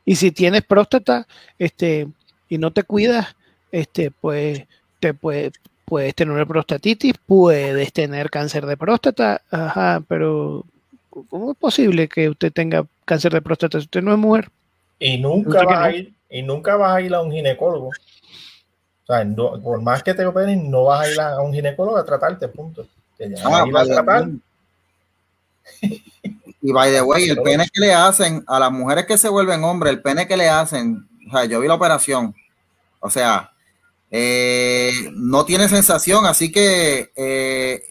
y 0.05 0.15
si, 0.15 0.31
tienes 0.31 0.61
próstata, 0.61 1.27
este, 1.59 2.07
y 2.47 2.57
no 2.57 2.71
te 2.71 2.83
cuidas, 2.83 3.35
este, 3.69 4.11
pues 4.11 4.63
te 5.01 5.13
puede, 5.13 5.51
puedes 5.83 6.15
tener 6.15 6.33
una 6.33 6.45
prostatitis, 6.45 7.15
puedes 7.25 7.91
tener 7.91 8.29
cáncer 8.29 8.65
de 8.65 8.77
próstata, 8.77 9.41
ajá, 9.51 10.01
pero 10.07 10.63
¿cómo 11.09 11.51
es 11.51 11.57
posible 11.57 12.07
que 12.07 12.29
usted 12.29 12.53
tenga 12.53 12.85
cáncer 13.03 13.33
de 13.33 13.41
próstata 13.41 13.77
si 13.77 13.87
usted 13.87 14.01
no 14.01 14.13
es 14.13 14.17
mujer? 14.17 14.49
Y 14.99 15.17
nunca 15.17 15.65
va 15.65 15.83
a 15.83 15.91
ir, 15.91 16.13
y 16.29 16.43
nunca 16.43 16.77
vas 16.77 16.95
a 16.95 17.01
ir 17.01 17.13
a 17.13 17.21
un 17.21 17.29
ginecólogo 17.29 17.91
por 19.05 19.81
más 19.81 20.03
que 20.03 20.13
te 20.13 20.25
operen, 20.25 20.69
no 20.69 20.85
vas 20.85 21.07
a 21.07 21.11
ir 21.11 21.19
a 21.19 21.41
un 21.41 21.53
ginecólogo 21.53 21.97
a 21.97 22.05
tratarte, 22.05 22.47
punto. 22.47 22.87
Ah, 23.43 23.65
y 26.61 26.71
by 26.71 26.91
the 26.91 27.01
way, 27.01 27.29
el 27.29 27.41
pene 27.41 27.67
que 27.71 27.81
le 27.81 27.93
hacen 27.93 28.43
a 28.47 28.59
las 28.59 28.71
mujeres 28.71 29.05
que 29.05 29.17
se 29.17 29.29
vuelven 29.29 29.63
hombres, 29.63 29.93
el 29.93 30.01
pene 30.01 30.27
que 30.27 30.37
le 30.37 30.49
hacen, 30.49 31.07
o 31.27 31.31
sea, 31.31 31.45
yo 31.45 31.59
vi 31.59 31.67
la 31.67 31.75
operación, 31.75 32.35
o 32.99 33.09
sea, 33.09 33.51
eh, 34.11 34.91
no 35.13 35.45
tiene 35.45 35.69
sensación, 35.69 36.25
así 36.25 36.51
que 36.51 37.11
eh, 37.15 37.81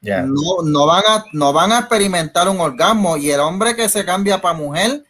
no, 0.00 0.62
no, 0.64 0.86
van 0.86 1.04
a, 1.06 1.24
no 1.32 1.52
van 1.52 1.72
a 1.72 1.80
experimentar 1.80 2.48
un 2.48 2.60
orgasmo. 2.60 3.16
Y 3.16 3.30
el 3.30 3.40
hombre 3.40 3.76
que 3.76 3.88
se 3.88 4.04
cambia 4.04 4.40
para 4.40 4.56
mujer, 4.56 5.04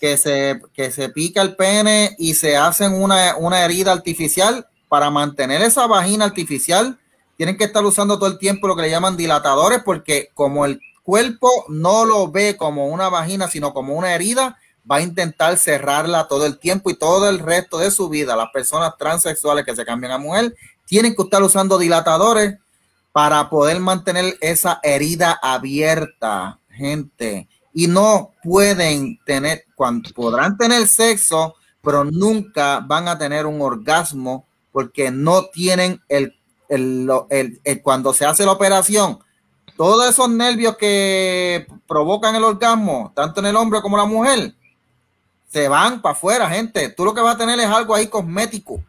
que 0.00 0.16
se, 0.16 0.60
que 0.72 0.90
se 0.90 1.10
pica 1.10 1.42
el 1.42 1.54
pene 1.54 2.16
y 2.18 2.34
se 2.34 2.56
hacen 2.56 2.94
una, 2.94 3.36
una 3.36 3.64
herida 3.64 3.92
artificial, 3.92 4.66
para 4.88 5.08
mantener 5.08 5.62
esa 5.62 5.86
vagina 5.86 6.24
artificial, 6.24 6.98
tienen 7.36 7.56
que 7.56 7.64
estar 7.64 7.84
usando 7.84 8.18
todo 8.18 8.28
el 8.28 8.38
tiempo 8.38 8.66
lo 8.66 8.74
que 8.74 8.82
le 8.82 8.90
llaman 8.90 9.16
dilatadores 9.16 9.82
porque 9.84 10.30
como 10.34 10.66
el 10.66 10.80
cuerpo 11.04 11.48
no 11.68 12.04
lo 12.04 12.30
ve 12.30 12.56
como 12.56 12.88
una 12.88 13.08
vagina, 13.08 13.48
sino 13.48 13.72
como 13.72 13.94
una 13.94 14.14
herida, 14.14 14.58
va 14.90 14.96
a 14.96 15.02
intentar 15.02 15.56
cerrarla 15.58 16.26
todo 16.26 16.44
el 16.44 16.58
tiempo 16.58 16.90
y 16.90 16.94
todo 16.94 17.28
el 17.28 17.38
resto 17.38 17.78
de 17.78 17.92
su 17.92 18.08
vida. 18.08 18.34
Las 18.34 18.50
personas 18.50 18.96
transexuales 18.98 19.64
que 19.64 19.76
se 19.76 19.84
cambian 19.84 20.12
a 20.12 20.18
mujer 20.18 20.56
tienen 20.86 21.14
que 21.14 21.22
estar 21.22 21.42
usando 21.42 21.78
dilatadores 21.78 22.58
para 23.12 23.48
poder 23.48 23.78
mantener 23.80 24.36
esa 24.40 24.80
herida 24.82 25.38
abierta, 25.40 26.58
gente. 26.70 27.48
Y 27.72 27.86
no 27.86 28.32
pueden 28.42 29.20
tener, 29.24 29.64
cuando, 29.80 30.10
podrán 30.10 30.58
tener 30.58 30.86
sexo, 30.86 31.54
pero 31.80 32.04
nunca 32.04 32.80
van 32.80 33.08
a 33.08 33.16
tener 33.16 33.46
un 33.46 33.62
orgasmo 33.62 34.44
porque 34.72 35.10
no 35.10 35.46
tienen 35.46 36.02
el, 36.06 36.36
el, 36.68 37.10
cuando 37.82 38.12
se 38.12 38.26
hace 38.26 38.44
la 38.44 38.52
operación, 38.52 39.20
todos 39.78 40.06
esos 40.06 40.28
nervios 40.28 40.76
que 40.76 41.66
provocan 41.88 42.36
el 42.36 42.44
orgasmo, 42.44 43.10
tanto 43.16 43.40
en 43.40 43.46
el 43.46 43.56
hombre 43.56 43.80
como 43.80 43.96
en 43.96 44.02
la 44.02 44.06
mujer, 44.06 44.54
se 45.48 45.66
van 45.66 46.02
para 46.02 46.12
afuera, 46.12 46.50
gente. 46.50 46.90
Tú 46.90 47.06
lo 47.06 47.14
que 47.14 47.22
vas 47.22 47.36
a 47.36 47.38
tener 47.38 47.58
es 47.58 47.66
algo 47.66 47.94
ahí 47.94 48.06
cosmético. 48.06 48.82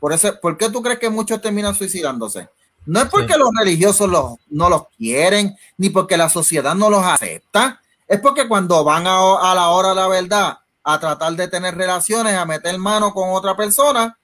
Por, 0.00 0.12
eso, 0.12 0.40
¿Por 0.40 0.58
qué 0.58 0.68
tú 0.70 0.82
crees 0.82 0.98
que 0.98 1.08
muchos 1.08 1.40
terminan 1.40 1.76
suicidándose? 1.76 2.48
No 2.84 2.98
es 3.00 3.08
porque 3.08 3.36
los 3.38 3.50
religiosos 3.56 4.10
los, 4.10 4.34
no 4.50 4.68
los 4.68 4.88
quieren, 4.98 5.56
ni 5.78 5.88
porque 5.88 6.16
la 6.16 6.28
sociedad 6.28 6.74
no 6.74 6.90
los 6.90 7.04
acepta. 7.04 7.80
Es 8.12 8.20
porque 8.20 8.46
cuando 8.46 8.84
van 8.84 9.06
a, 9.06 9.52
a 9.52 9.54
la 9.54 9.70
hora 9.70 9.88
de 9.88 9.94
la 9.94 10.06
verdad 10.06 10.58
a 10.84 11.00
tratar 11.00 11.32
de 11.32 11.48
tener 11.48 11.74
relaciones, 11.74 12.34
a 12.34 12.44
meter 12.44 12.76
mano 12.76 13.14
con 13.14 13.30
otra 13.30 13.56
persona, 13.56 14.18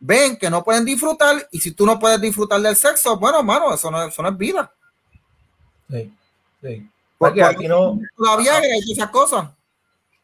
ven 0.00 0.38
que 0.38 0.48
no 0.48 0.64
pueden 0.64 0.86
disfrutar 0.86 1.46
y 1.52 1.60
si 1.60 1.72
tú 1.72 1.84
no 1.84 1.98
puedes 1.98 2.18
disfrutar 2.18 2.62
del 2.62 2.74
sexo, 2.76 3.18
bueno, 3.18 3.42
mano, 3.42 3.74
eso 3.74 3.90
no, 3.90 4.02
eso 4.02 4.22
no 4.22 4.30
es 4.30 4.38
vida. 4.38 4.72
Sí, 5.90 6.10
sí. 6.62 6.90
Porque 7.18 7.42
aquí 7.42 7.68
no... 7.68 8.00
Todavía 8.16 8.56
hay 8.56 8.90
esas 8.90 9.10
cosas. 9.10 9.50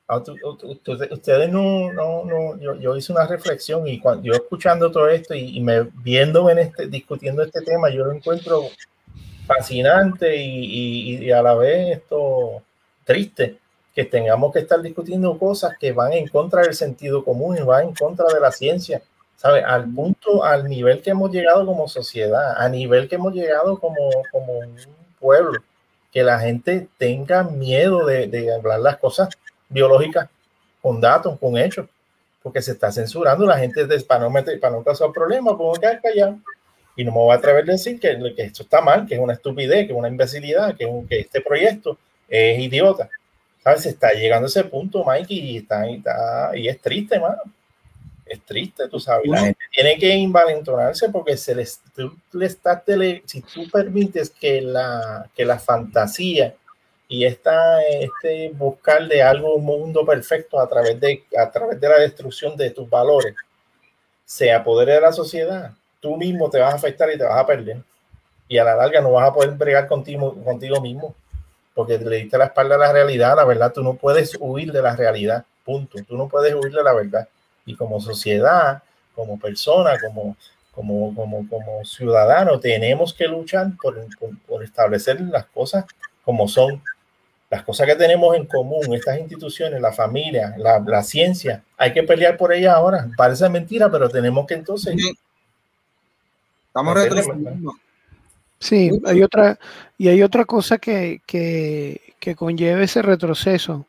Ah, 0.08 0.16
ustedes 0.16 1.52
no, 1.52 1.92
no, 1.92 2.24
no 2.24 2.58
yo, 2.58 2.76
yo, 2.76 2.96
hice 2.96 3.12
una 3.12 3.26
reflexión 3.26 3.86
y 3.86 4.00
cuando 4.00 4.24
yo 4.24 4.32
escuchando 4.32 4.90
todo 4.90 5.10
esto 5.10 5.34
y, 5.34 5.60
me 5.60 5.82
viendo 5.82 6.48
en 6.48 6.60
este, 6.60 6.86
discutiendo 6.86 7.42
este 7.42 7.60
tema, 7.60 7.90
yo 7.90 8.06
lo 8.06 8.12
encuentro 8.12 8.62
fascinante 9.46 10.34
y, 10.34 10.64
y, 10.64 11.24
y 11.26 11.30
a 11.30 11.42
la 11.42 11.54
vez 11.54 11.98
esto 11.98 12.62
triste 13.12 13.58
que 13.94 14.04
tengamos 14.04 14.52
que 14.52 14.60
estar 14.60 14.80
discutiendo 14.80 15.38
cosas 15.38 15.74
que 15.78 15.92
van 15.92 16.12
en 16.12 16.28
contra 16.28 16.62
del 16.62 16.74
sentido 16.74 17.24
común 17.24 17.58
y 17.58 17.62
van 17.62 17.88
en 17.88 17.94
contra 17.94 18.26
de 18.32 18.40
la 18.40 18.50
ciencia 18.50 19.02
¿sabe? 19.42 19.64
Al 19.64 19.92
punto, 19.92 20.44
al 20.44 20.68
nivel 20.68 21.02
que 21.02 21.10
hemos 21.10 21.32
llegado 21.32 21.66
como 21.66 21.88
sociedad, 21.88 22.54
a 22.56 22.68
nivel 22.68 23.08
que 23.08 23.16
hemos 23.16 23.34
llegado 23.34 23.76
como, 23.80 24.08
como 24.30 24.52
un 24.60 24.76
pueblo, 25.18 25.60
que 26.12 26.22
la 26.22 26.38
gente 26.38 26.86
tenga 26.96 27.42
miedo 27.42 28.06
de, 28.06 28.28
de 28.28 28.54
hablar 28.54 28.78
las 28.78 28.98
cosas 28.98 29.30
biológicas 29.68 30.28
con 30.80 31.00
datos, 31.00 31.40
con 31.40 31.58
hechos, 31.58 31.88
porque 32.40 32.62
se 32.62 32.70
está 32.70 32.92
censurando 32.92 33.44
la 33.44 33.58
gente 33.58 33.84
de, 33.84 34.00
para, 34.02 34.20
no 34.20 34.30
meter, 34.30 34.60
para 34.60 34.76
no 34.76 34.84
causar 34.84 35.10
problemas, 35.10 35.56
puedo 35.56 35.72
quedar 35.72 36.00
callado. 36.00 36.38
Y 36.94 37.04
no 37.04 37.10
me 37.10 37.18
voy 37.18 37.32
a 37.32 37.38
atrever 37.38 37.64
a 37.68 37.72
decir 37.72 37.98
que, 37.98 38.16
que 38.36 38.42
esto 38.42 38.62
está 38.62 38.80
mal, 38.80 39.06
que 39.06 39.14
es 39.14 39.20
una 39.20 39.32
estupidez, 39.32 39.86
que 39.86 39.92
es 39.92 39.98
una 39.98 40.08
imbecilidad, 40.08 40.76
que, 40.76 40.86
que 41.08 41.18
este 41.18 41.40
proyecto 41.40 41.98
es 42.32 42.58
idiota. 42.58 43.08
¿Sabes? 43.62 43.82
Se 43.82 43.90
está 43.90 44.12
llegando 44.12 44.46
a 44.46 44.48
ese 44.48 44.64
punto, 44.64 45.04
Mike, 45.06 45.32
y, 45.32 45.56
está, 45.58 45.88
y, 45.88 45.96
está, 45.96 46.50
y 46.56 46.68
es 46.68 46.80
triste, 46.80 47.20
mano 47.20 47.42
es 48.32 48.40
triste, 48.44 48.88
tú 48.88 48.98
sabes. 48.98 49.28
La 49.28 49.40
gente 49.40 49.58
tiene 49.70 49.98
que 49.98 50.14
invalentonarse 50.14 51.08
porque 51.10 51.36
se 51.36 51.54
les, 51.54 51.80
tú 51.94 52.16
le 52.32 52.46
estás 52.46 52.82
si 53.26 53.42
tú 53.42 53.68
permites 53.70 54.30
que 54.30 54.60
la, 54.62 55.28
que 55.34 55.44
la 55.44 55.58
fantasía 55.58 56.54
y 57.08 57.26
esta, 57.26 57.82
este 57.82 58.50
buscar 58.50 59.06
de 59.06 59.22
algo, 59.22 59.56
un 59.56 59.64
mundo 59.64 60.06
perfecto 60.06 60.58
a 60.58 60.66
través, 60.66 60.98
de, 60.98 61.24
a 61.38 61.50
través 61.50 61.78
de 61.78 61.88
la 61.88 61.98
destrucción 61.98 62.56
de 62.56 62.70
tus 62.70 62.88
valores, 62.88 63.34
se 64.24 64.50
apodere 64.50 64.94
de 64.94 65.00
la 65.02 65.12
sociedad, 65.12 65.72
tú 66.00 66.16
mismo 66.16 66.48
te 66.48 66.58
vas 66.58 66.72
a 66.72 66.76
afectar 66.76 67.12
y 67.12 67.18
te 67.18 67.24
vas 67.24 67.38
a 67.38 67.46
perder. 67.46 67.82
Y 68.48 68.56
a 68.56 68.64
la 68.64 68.74
larga 68.74 69.00
no 69.00 69.12
vas 69.12 69.28
a 69.28 69.32
poder 69.32 69.50
bregar 69.50 69.86
contigo, 69.86 70.34
contigo 70.42 70.80
mismo, 70.80 71.14
porque 71.74 71.98
le 71.98 72.16
diste 72.16 72.38
la 72.38 72.46
espalda 72.46 72.74
a 72.74 72.78
la 72.78 72.92
realidad, 72.92 73.36
la 73.36 73.44
verdad, 73.44 73.72
tú 73.72 73.82
no 73.82 73.94
puedes 73.94 74.36
huir 74.38 74.72
de 74.72 74.82
la 74.82 74.94
realidad, 74.94 75.44
punto. 75.64 75.98
Tú 76.06 76.16
no 76.16 76.28
puedes 76.28 76.54
huir 76.54 76.72
de 76.72 76.82
la 76.82 76.92
verdad 76.92 77.28
y 77.64 77.74
como 77.74 78.00
sociedad, 78.00 78.82
como 79.14 79.38
persona, 79.38 79.98
como, 80.00 80.36
como, 80.72 81.14
como, 81.14 81.48
como 81.48 81.84
ciudadano, 81.84 82.58
tenemos 82.60 83.14
que 83.14 83.26
luchar 83.26 83.68
por, 83.80 83.96
por, 84.46 84.64
establecer 84.64 85.20
las 85.20 85.46
cosas 85.46 85.84
como 86.24 86.48
son. 86.48 86.82
Las 87.50 87.62
cosas 87.64 87.86
que 87.86 87.96
tenemos 87.96 88.34
en 88.34 88.46
común, 88.46 88.94
estas 88.94 89.18
instituciones, 89.18 89.78
la 89.78 89.92
familia, 89.92 90.54
la, 90.56 90.78
la 90.78 91.02
ciencia, 91.02 91.62
hay 91.76 91.92
que 91.92 92.02
pelear 92.02 92.38
por 92.38 92.50
ellas 92.50 92.74
ahora. 92.74 93.10
Parece 93.14 93.46
mentira, 93.50 93.90
pero 93.90 94.08
tenemos 94.08 94.46
que 94.46 94.54
entonces... 94.54 94.96
Estamos 96.68 96.94
retrocediendo. 96.94 97.74
Sí, 98.62 98.92
hay 99.06 99.24
otra, 99.24 99.58
y 99.98 100.06
hay 100.06 100.22
otra 100.22 100.44
cosa 100.44 100.78
que, 100.78 101.20
que, 101.26 102.00
que 102.20 102.36
conlleva 102.36 102.84
ese 102.84 103.02
retroceso, 103.02 103.86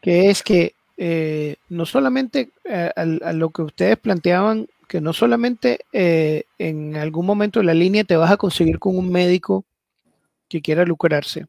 que 0.00 0.30
es 0.30 0.44
que 0.44 0.74
eh, 0.96 1.56
no 1.68 1.84
solamente 1.84 2.50
eh, 2.62 2.92
a, 2.94 3.32
lo 3.32 3.50
que 3.50 3.62
ustedes 3.62 3.96
planteaban, 3.96 4.68
que 4.86 5.00
no 5.00 5.12
solamente 5.12 5.80
eh, 5.92 6.44
en 6.58 6.94
algún 6.94 7.26
momento 7.26 7.58
de 7.58 7.66
la 7.66 7.74
línea 7.74 8.04
te 8.04 8.16
vas 8.16 8.30
a 8.30 8.36
conseguir 8.36 8.78
con 8.78 8.96
un 8.96 9.10
médico 9.10 9.64
que 10.48 10.62
quiera 10.62 10.84
lucrarse, 10.84 11.46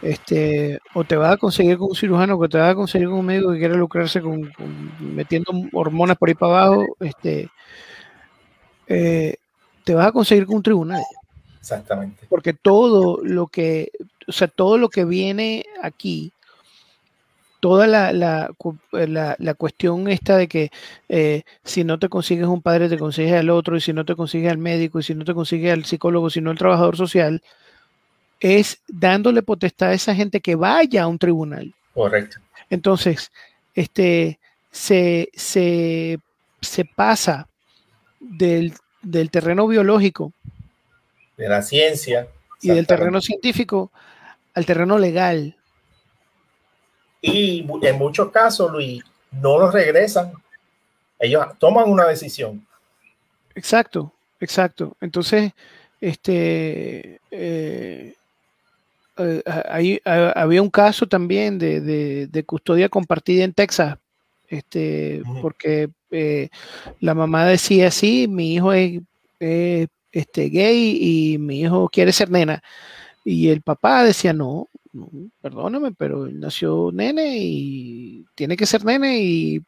este, 0.00 0.78
o 0.94 1.02
te 1.02 1.16
vas 1.16 1.32
a 1.32 1.38
conseguir 1.38 1.76
con 1.76 1.88
un 1.88 1.96
cirujano, 1.96 2.36
o 2.38 2.48
te 2.48 2.58
vas 2.58 2.70
a 2.70 2.76
conseguir 2.76 3.08
con 3.08 3.18
un 3.18 3.26
médico 3.26 3.50
que 3.50 3.58
quiera 3.58 3.74
lucrarse 3.74 4.22
con, 4.22 4.52
metiendo 5.00 5.50
hormonas 5.72 6.16
por 6.16 6.28
ahí 6.28 6.36
para 6.36 6.66
abajo, 6.66 6.84
este, 7.00 7.48
te 9.84 9.94
vas 9.94 10.08
a 10.08 10.12
conseguir 10.12 10.46
con 10.46 10.56
un 10.56 10.62
tribunal. 10.62 11.02
Exactamente. 11.58 12.26
Porque 12.28 12.52
todo 12.52 13.20
lo 13.22 13.46
que, 13.46 13.92
o 14.26 14.32
sea, 14.32 14.48
todo 14.48 14.78
lo 14.78 14.88
que 14.88 15.04
viene 15.04 15.64
aquí 15.82 16.32
toda 17.62 17.86
la, 17.86 18.12
la, 18.12 19.54
cuestión 19.54 20.08
esta 20.08 20.36
de 20.36 20.48
que 20.48 20.72
eh, 21.08 21.44
si 21.62 21.84
no 21.84 22.00
te 22.00 22.08
consigues 22.08 22.48
un 22.48 22.60
padre, 22.60 22.88
te 22.88 22.98
consigues 22.98 23.34
al 23.34 23.50
otro, 23.50 23.76
y 23.76 23.80
si 23.80 23.92
no 23.92 24.04
te 24.04 24.16
consigues 24.16 24.50
al 24.50 24.58
médico, 24.58 24.98
y 24.98 25.04
si 25.04 25.14
no 25.14 25.24
te 25.24 25.32
consigues 25.32 25.72
al 25.72 25.84
psicólogo, 25.84 26.28
si 26.28 26.40
no 26.40 26.50
al 26.50 26.58
trabajador 26.58 26.96
social, 26.96 27.40
es 28.40 28.82
dándole 28.88 29.44
potestad 29.44 29.90
a 29.90 29.94
esa 29.94 30.12
gente 30.12 30.40
que 30.40 30.56
vaya 30.56 31.04
a 31.04 31.06
un 31.06 31.20
tribunal. 31.20 31.72
Correcto. 31.94 32.38
Entonces, 32.68 33.30
este, 33.76 34.40
se, 34.72 35.28
se, 35.32 36.18
se 36.60 36.84
pasa 36.84 37.46
del, 38.18 38.74
del, 39.02 39.30
terreno 39.30 39.66
biológico. 39.66 40.32
De 41.36 41.48
la 41.48 41.62
ciencia. 41.62 42.28
Y 42.60 42.68
del 42.68 42.86
terreno 42.86 43.20
científico 43.20 43.90
al 44.54 44.66
terreno 44.66 44.98
legal 44.98 45.56
y 47.22 47.64
en 47.82 47.98
muchos 47.98 48.30
casos, 48.32 48.70
Luis, 48.70 49.02
no 49.30 49.58
los 49.58 49.72
regresan. 49.72 50.32
Ellos 51.18 51.46
toman 51.58 51.88
una 51.88 52.06
decisión. 52.06 52.66
Exacto, 53.54 54.12
exacto. 54.40 54.96
Entonces, 55.00 55.52
este, 56.00 57.20
eh, 57.30 58.14
eh, 59.16 59.42
ahí, 59.68 60.00
había 60.04 60.60
un 60.60 60.70
caso 60.70 61.06
también 61.06 61.60
de, 61.60 62.44
custodia 62.44 62.88
compartida 62.88 63.44
en 63.44 63.52
Texas, 63.52 63.96
este, 64.48 65.22
porque 65.40 65.90
eh, 66.12 66.50
la 67.00 67.14
mamá 67.14 67.46
decía, 67.46 67.90
sí, 67.90 68.28
mi 68.28 68.54
hijo 68.54 68.72
es, 68.72 69.00
este, 70.12 70.48
gay 70.50 70.98
y 71.00 71.38
mi 71.38 71.62
hijo 71.62 71.88
quiere 71.88 72.12
ser 72.12 72.30
nena. 72.30 72.62
Y 73.24 73.48
el 73.48 73.62
papá 73.62 74.04
decía, 74.04 74.32
no, 74.32 74.68
perdóname, 75.40 75.92
pero 75.92 76.26
él 76.26 76.38
nació 76.38 76.90
nene 76.92 77.38
y 77.38 78.24
tiene 78.34 78.56
que 78.56 78.66
ser 78.66 78.84
nene 78.84 79.20
y 79.20 79.62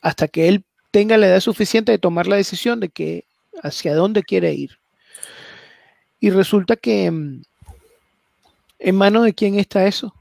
hasta 0.00 0.28
que 0.28 0.48
él 0.48 0.64
tenga 0.90 1.16
la 1.16 1.26
edad 1.26 1.40
suficiente 1.40 1.92
de 1.92 1.98
tomar 1.98 2.26
la 2.26 2.36
decisión 2.36 2.80
de 2.80 2.88
que 2.88 3.24
hacia 3.62 3.94
dónde 3.94 4.22
quiere 4.22 4.52
ir. 4.54 4.78
Y 6.20 6.30
resulta 6.30 6.76
que 6.76 7.10
mm, 7.10 7.42
en 8.78 8.96
manos 8.96 9.24
de 9.24 9.34
quién 9.34 9.58
está 9.58 9.86
eso, 9.86 10.14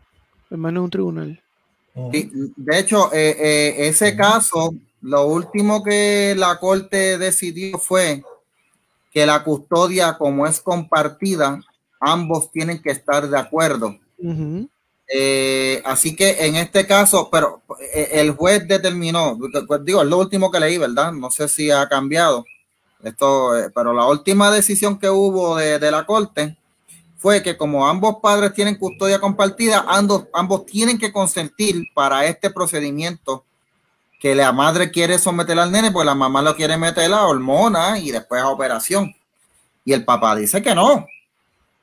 en 0.49 0.59
manos 0.59 0.81
de 0.81 0.85
un 0.85 0.89
tribunal. 0.89 1.43
de 2.11 2.79
hecho, 2.79 3.13
eh, 3.13 3.35
eh, 3.39 3.87
ese 3.87 4.15
caso, 4.15 4.73
lo 5.03 5.25
último 5.25 5.83
que 5.83 6.33
la 6.37 6.57
corte 6.59 7.17
decidió 7.17 7.77
fue 7.77 8.23
que 9.11 9.25
la 9.25 9.43
custodia, 9.43 10.17
como 10.17 10.47
es 10.47 10.61
compartida, 10.61 11.59
ambos 11.99 12.49
tienen 12.51 12.81
que 12.81 12.91
estar 12.91 13.29
de 13.29 13.37
acuerdo. 13.37 13.97
Eh, 15.13 15.81
así 15.83 16.15
que 16.15 16.45
en 16.45 16.55
este 16.55 16.87
caso, 16.87 17.27
pero 17.29 17.61
eh, 17.93 18.11
el 18.13 18.31
juez 18.31 18.65
determinó, 18.65 19.37
pues, 19.67 19.83
digo, 19.83 20.01
es 20.01 20.07
lo 20.07 20.19
último 20.19 20.49
que 20.49 20.61
leí, 20.61 20.77
¿verdad? 20.77 21.11
No 21.11 21.29
sé 21.29 21.49
si 21.49 21.69
ha 21.69 21.87
cambiado. 21.89 22.45
Esto, 23.03 23.57
eh, 23.57 23.69
pero 23.75 23.91
la 23.91 24.05
última 24.05 24.51
decisión 24.51 24.97
que 24.97 25.09
hubo 25.09 25.57
de, 25.57 25.79
de, 25.79 25.91
la 25.91 26.05
corte 26.05 26.55
fue 27.17 27.43
que 27.43 27.57
como 27.57 27.85
ambos 27.85 28.19
padres 28.21 28.53
tienen 28.53 28.77
custodia 28.77 29.19
compartida, 29.19 29.83
ambos, 29.85 30.27
ambos 30.33 30.65
tienen 30.65 30.97
que 30.97 31.11
consentir 31.11 31.83
para 31.93 32.25
este 32.25 32.49
procedimiento 32.49 33.43
que 34.23 34.33
la 34.33 34.53
madre 34.53 34.89
quiere 34.89 35.19
someter 35.19 35.59
al 35.59 35.69
nene, 35.69 35.91
pues 35.91 36.05
la 36.05 36.15
mamá 36.15 36.41
lo 36.41 36.55
quiere 36.55 36.77
meter 36.77 37.11
a 37.11 37.25
hormona 37.25 37.99
y 37.99 38.09
después 38.09 38.41
a 38.41 38.47
operación. 38.47 39.13
Y 39.83 39.91
el 39.91 40.05
papá 40.05 40.33
dice 40.33 40.61
que 40.61 40.73
no. 40.73 41.05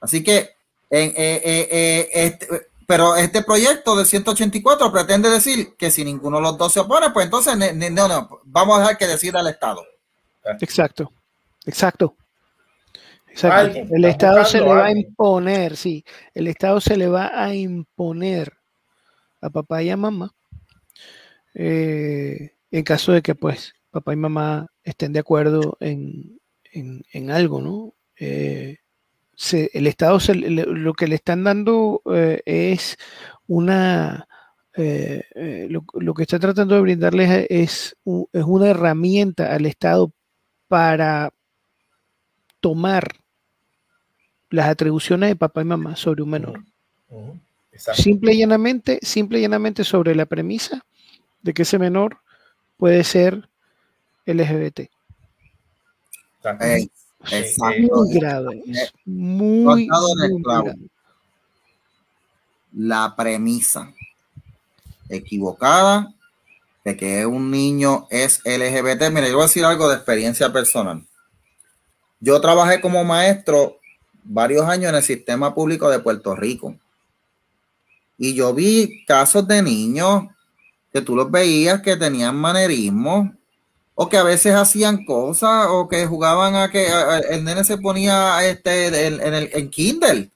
Así 0.01 0.25
que, 0.25 0.55
en, 0.89 1.11
eh, 1.11 1.43
eh, 1.45 2.09
este, 2.11 2.49
pero 2.87 3.15
este 3.15 3.45
proyecto 3.45 3.95
de 3.95 4.07
184 4.07 4.91
pretende 4.91 5.29
decir 5.29 5.77
que 5.77 5.91
si 5.91 6.03
ninguno 6.03 6.39
de 6.39 6.45
los 6.45 6.57
dos 6.57 6.73
se 6.73 6.81
opone, 6.81 7.11
pues 7.11 7.27
entonces 7.27 7.59
no, 7.59 8.09
no, 8.09 8.41
vamos 8.45 8.79
a 8.79 8.81
dejar 8.81 8.97
que 8.97 9.07
decida 9.07 9.41
el 9.41 9.49
Estado. 9.49 9.85
Exacto, 10.63 11.13
exacto. 11.67 12.17
exacto. 13.29 13.69
El 13.91 14.07
Estado 14.07 14.47
se 14.47 14.61
le 14.61 14.67
va 14.67 14.87
a 14.87 14.93
imponer, 14.93 15.77
sí, 15.77 16.03
el 16.33 16.47
Estado 16.47 16.81
se 16.81 16.97
le 16.97 17.07
va 17.07 17.33
a 17.35 17.55
imponer 17.55 18.51
a 19.43 19.51
papá 19.51 19.83
y 19.83 19.91
a 19.91 19.99
mamá 19.99 20.33
eh, 21.55 22.55
en 22.71 22.85
caso 22.85 23.13
de 23.13 23.23
que 23.23 23.35
pues 23.35 23.75
papá 23.91 24.13
y 24.13 24.17
mamá 24.17 24.69
estén 24.85 25.13
de 25.13 25.21
acuerdo 25.21 25.77
en, 25.81 26.39
algo, 27.31 27.61
¿no? 27.61 27.95
Eh, 28.19 28.79
el 29.53 29.87
Estado 29.87 30.19
lo 30.35 30.93
que 30.93 31.09
le 31.09 31.15
están 31.15 31.45
dando 31.45 32.03
eh, 32.15 32.43
es 32.45 32.97
una, 33.49 34.29
lo, 34.77 36.15
que 36.15 36.23
está 36.23 36.39
tratando 36.39 36.75
de 36.75 36.83
brindarles 36.83 37.47
es, 37.49 37.97
es 38.33 38.45
una 38.45 38.69
herramienta 38.69 39.53
al 39.53 39.67
Estado 39.67 40.13
para 40.69 41.33
tomar 42.61 43.09
las 44.51 44.69
atribuciones 44.69 45.31
de 45.31 45.37
papá 45.37 45.63
y 45.63 45.65
mamá 45.65 45.97
sobre 45.97 46.23
un 46.23 46.31
menor. 46.31 46.65
Simple 47.73 48.35
y 48.35 48.39
llanamente, 48.39 48.99
simple 49.03 49.39
y 49.39 49.43
llanamente 49.43 49.85
sobre 49.85 50.15
la 50.15 50.27
premisa 50.27 50.85
de 51.43 51.55
que 51.55 51.63
ese 51.63 51.79
menor 51.79 52.19
puede 52.77 53.05
ser 53.05 53.49
LGBT. 54.27 54.81
Es 57.31 57.59
muy 57.59 58.15
grave. 58.15 58.63
muy, 59.05 59.89
grave. 60.43 60.75
La 62.73 63.15
premisa 63.17 63.93
equivocada 65.09 66.15
de 66.85 66.97
que 66.97 67.27
un 67.27 67.51
niño 67.51 68.07
es 68.11 68.41
LGBT. 68.45 69.11
Mira, 69.11 69.29
yo 69.29 69.35
voy 69.35 69.43
a 69.43 69.47
decir 69.47 69.65
algo 69.65 69.89
de 69.89 69.97
experiencia 69.97 70.53
personal. 70.53 71.05
Yo 72.21 72.41
trabajé 72.41 72.81
como 72.81 73.05
maestro 73.05 73.79
varios 74.23 74.67
años 74.67 74.91
en 74.91 74.97
el 74.97 75.03
sistema 75.03 75.55
público 75.55 75.91
de 75.91 75.99
Puerto 75.99 76.35
Rico. 76.35 76.75
Y 78.17 78.35
yo 78.35 78.55
vi 78.55 79.05
casos 79.07 79.47
de 79.49 79.63
niños 79.63 80.25
que 80.93 81.01
tú 81.01 81.17
los 81.17 81.31
veías 81.31 81.83
que 81.83 81.97
tenían 81.97 82.37
manerismo 82.37 83.35
o 83.95 84.09
que 84.09 84.17
a 84.17 84.23
veces 84.23 84.55
hacían 84.55 85.05
cosas 85.05 85.67
o 85.69 85.89
que 85.89 86.07
jugaban 86.07 86.55
a 86.57 86.71
que 86.71 86.89
el 87.31 87.45
nene 87.45 87.65
se 87.65 87.79
ponía 87.79 88.47
este 88.47 89.07
en, 89.07 89.35
el 89.35 89.51
en 89.53 89.71
Kindle 89.71 90.31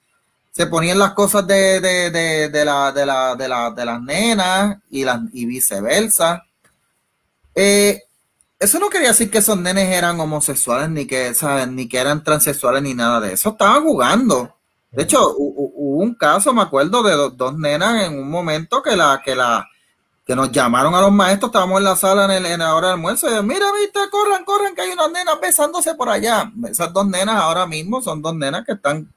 se 0.55 0.67
ponían 0.67 0.99
las 0.99 1.11
cosas 1.13 1.45
de, 1.45 1.81
de, 1.81 2.11
de, 2.11 2.47
de 2.47 2.63
la, 2.63 2.89
la, 2.93 3.35
la, 3.35 3.71
de 3.71 3.85
las 3.85 4.01
nenas 4.01 4.77
y, 4.89 5.03
las, 5.03 5.19
y 5.33 5.45
viceversa. 5.45 6.45
Eh, 7.53 8.01
eso 8.57 8.79
no 8.79 8.89
quería 8.89 9.09
decir 9.09 9.29
que 9.29 9.39
esos 9.39 9.59
nenes 9.59 9.89
eran 9.89 10.17
homosexuales 10.17 10.89
ni 10.89 11.05
que, 11.05 11.33
¿saben? 11.33 11.75
ni 11.75 11.89
que 11.89 11.97
eran 11.97 12.23
transexuales 12.23 12.81
ni 12.83 12.93
nada 12.93 13.19
de 13.19 13.33
eso. 13.33 13.49
Estaban 13.49 13.83
jugando. 13.83 14.55
De 14.91 15.03
hecho, 15.03 15.29
hubo 15.37 16.01
un 16.01 16.15
caso, 16.15 16.53
me 16.53 16.61
acuerdo, 16.61 17.03
de 17.03 17.35
dos 17.35 17.57
nenas 17.57 18.05
en 18.05 18.17
un 18.17 18.29
momento 18.29 18.81
que 18.81 18.95
la, 18.95 19.21
que 19.25 19.35
la, 19.35 19.67
que 20.25 20.35
nos 20.35 20.51
llamaron 20.51 20.95
a 20.95 21.01
los 21.01 21.11
maestros, 21.11 21.49
estábamos 21.49 21.77
en 21.77 21.83
la 21.83 21.95
sala 21.95 22.25
en, 22.25 22.31
el, 22.31 22.45
en 22.47 22.59
la 22.59 22.75
hora 22.75 22.87
de 22.87 22.93
almuerzo, 22.93 23.27
y 23.27 23.43
mira, 23.43 23.67
viste, 23.79 23.99
corran, 24.09 24.43
corran, 24.43 24.73
que 24.73 24.81
hay 24.81 24.91
unas 24.91 25.11
nenas 25.11 25.39
besándose 25.39 25.93
por 25.93 26.09
allá. 26.09 26.51
Esas 26.67 26.91
dos 26.91 27.05
nenas 27.07 27.35
ahora 27.35 27.67
mismo 27.67 28.01
son 28.01 28.21
dos 28.23 28.33
nenas 28.33 28.65
que 28.65 28.71
están, 28.71 29.13